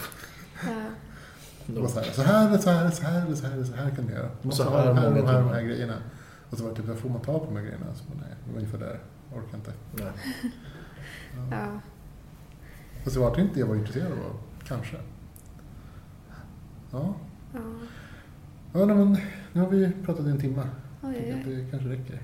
Nope. 1.66 1.88
så 1.88 2.00
här, 2.00 2.10
så 2.12 2.22
här, 2.22 2.58
så 2.58 2.70
här, 2.70 2.90
så 2.90 3.02
här, 3.06 3.34
så 3.34 3.46
här, 3.46 3.64
så 3.64 3.74
här 3.74 3.90
kan 3.90 4.06
du 4.06 4.12
göra. 4.12 4.28
Du 4.42 4.48
måste 4.48 4.62
så 4.64 4.70
ha 4.70 4.78
här 4.78 4.86
de 4.88 4.96
här, 4.98 5.10
de 5.10 5.26
här, 5.26 5.40
de 5.40 5.48
här 5.48 5.62
grejerna. 5.62 5.94
Och 6.50 6.58
så 6.58 6.64
var 6.64 6.70
det 6.74 6.82
typ, 6.82 6.98
får 6.98 7.08
man 7.08 7.20
ta 7.20 7.38
på 7.38 7.44
de 7.44 7.56
här 7.56 7.62
grejerna? 7.62 7.86
Så 7.94 8.04
nej, 8.20 8.28
det 8.46 8.50
var 8.52 8.58
ungefär 8.58 8.78
där. 8.78 9.00
Orkar 9.34 9.56
inte. 9.58 9.72
Nej. 9.92 10.06
Ja. 11.50 11.56
Ja. 11.56 11.80
Fast 13.04 13.14
det 13.16 13.20
var 13.20 13.40
inte 13.40 13.54
det 13.54 13.60
jag 13.60 13.66
var 13.66 13.76
intresserad 13.76 14.12
av, 14.12 14.36
kanske. 14.68 14.96
Ja, 16.90 17.14
Ja. 17.54 17.60
ja 18.72 18.84
nej, 18.86 18.96
men 18.96 19.16
nu 19.52 19.60
har 19.60 19.68
vi 19.68 19.92
pratat 20.04 20.26
i 20.26 20.30
en 20.30 20.40
timme. 20.40 20.62
Oj, 21.02 21.14
oj, 21.46 21.54
det 21.54 21.70
kanske 21.70 21.88
räcker. 21.88 22.18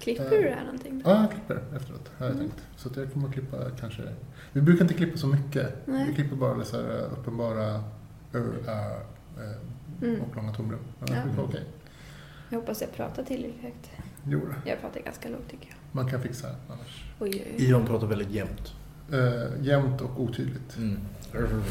Klipper 0.00 0.30
du 0.30 0.42
det 0.42 0.50
här 0.54 0.64
någonting? 0.64 1.02
Ja, 1.04 1.20
jag 1.20 1.30
klipper 1.30 1.76
efteråt, 1.76 2.10
har 2.18 2.26
jag 2.26 2.34
Mm. 2.34 2.48
tänkt. 2.48 2.66
Så 2.76 2.88
att 2.88 2.96
jag 2.96 3.12
kommer 3.12 3.28
att 3.28 3.34
klippa 3.34 3.56
kanske... 3.80 4.02
Vi 4.52 4.60
brukar 4.60 4.82
inte 4.84 4.94
klippa 4.94 5.16
så 5.18 5.26
mycket. 5.26 5.86
Nej. 5.86 6.06
Vi 6.08 6.14
klipper 6.14 6.36
bara 6.36 6.64
så 6.64 6.76
här 6.76 6.98
eh, 6.98 7.12
uppenbara 7.12 7.84
ö, 8.32 8.42
ä, 8.68 8.72
ä, 9.40 9.54
Mm. 10.02 10.20
och 10.20 10.36
långa 10.36 10.52
tomrum. 10.54 10.78
Ja, 11.00 11.06
Ja. 11.08 11.14
det 11.14 11.20
brukar 11.22 11.36
vara 11.36 11.46
okej. 11.48 11.64
Jag 12.50 12.58
hoppas 12.58 12.80
jag 12.80 12.92
pratar 12.92 13.22
tillräckligt 13.22 13.62
högt. 13.62 13.90
Jo. 14.26 14.40
Jag 14.66 14.80
pratar 14.80 15.00
ganska 15.00 15.28
lågt 15.28 15.48
tycker 15.50 15.66
jag. 15.68 15.76
man 15.92 16.10
kan 16.10 16.20
fixa 16.22 16.48
annars. 16.68 17.04
Oj, 17.20 17.30
oj, 17.34 17.54
oj. 17.58 17.64
Ivan 17.68 17.86
pratar 17.86 18.06
väldigt 18.06 18.30
jämnt. 18.30 18.74
Eh, 19.12 19.64
jämnt 19.66 20.00
och 20.00 20.20
otydligt. 20.20 20.76
Mm. 20.76 20.98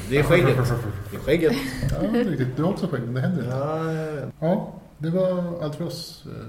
Det 0.09 0.17
är 0.17 0.23
skägget. 0.23 0.57
Det 1.11 1.15
är 1.15 1.19
skägget. 1.19 1.53
Ja, 1.91 2.07
det 2.11 2.19
är 2.21 2.25
riktigt. 2.25 2.57
Du 2.57 2.63
har 2.63 2.69
också 2.71 2.87
skägg, 2.87 3.01
men 3.01 3.13
det 3.13 3.21
händer 3.21 3.43
inte. 3.43 3.55
Ja, 3.55 3.93
jag 3.93 4.11
vet. 4.13 4.33
Ja, 4.39 4.73
det 5.01 5.09
var 5.09 5.63
allt 5.63 5.75
för 5.75 5.85
oss. 5.85 6.25
Eh, 6.25 6.45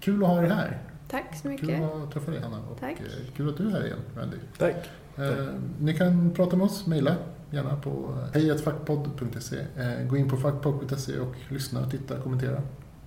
Kul 0.00 0.22
att 0.22 0.28
ha 0.28 0.40
dig 0.40 0.50
här. 0.50 0.82
Tack 1.08 1.36
så 1.36 1.42
Kul 1.42 1.50
mycket. 1.50 1.82
att 1.82 2.12
träffa 2.12 2.30
dig 2.30 2.40
Hanna. 2.40 2.58
Och 2.70 2.80
Tack. 2.80 3.00
eh, 3.00 3.34
kul 3.36 3.48
att 3.48 3.56
du 3.56 3.66
är 3.66 3.70
här 3.70 3.84
igen, 3.86 3.98
Randy. 4.16 4.36
Tack. 4.58 4.76
Eh, 5.16 5.46
ni 5.80 5.94
kan 5.96 6.30
prata 6.30 6.56
med 6.56 6.64
oss, 6.64 6.86
mejla 6.86 7.16
gärna 7.50 7.76
på 7.76 8.18
hejatfackpodd.se. 8.34 9.56
Eh, 9.76 10.06
gå 10.08 10.16
in 10.16 10.28
på 10.30 10.36
fackpodd.se 10.36 11.18
och 11.18 11.34
lyssna, 11.48 11.90
titta, 11.90 12.18
kommentera. 12.20 12.62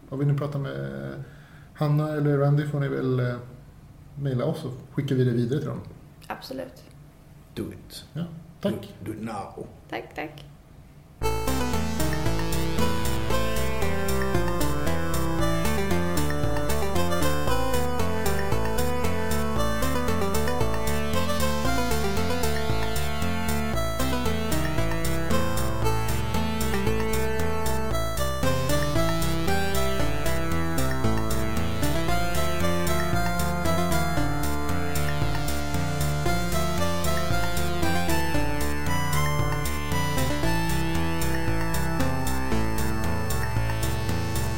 Och 0.10 0.20
vill 0.22 0.28
ni 0.28 0.38
prata 0.38 0.58
med 0.58 1.14
Hanna 1.74 2.10
eller 2.14 2.38
Randy 2.38 2.66
får 2.68 2.80
ni 2.80 2.88
väl 2.88 3.20
eh, 3.20 3.36
mejla 4.16 4.46
oss 4.46 4.66
och 4.66 4.74
skicka 4.94 5.16
vi 5.16 5.24
det 5.24 5.32
vidare 5.32 5.60
till 5.60 5.68
dem. 5.70 5.80
Absolut. 6.28 6.84
Do 7.56 7.64
it. 7.72 8.06
Ja, 8.14 8.24
tack. 8.62 8.74
Do, 8.74 9.12
do 9.12 9.18
it 9.18 9.24
now. 9.24 9.68
Tack, 9.90 10.16
tack. 10.16 10.46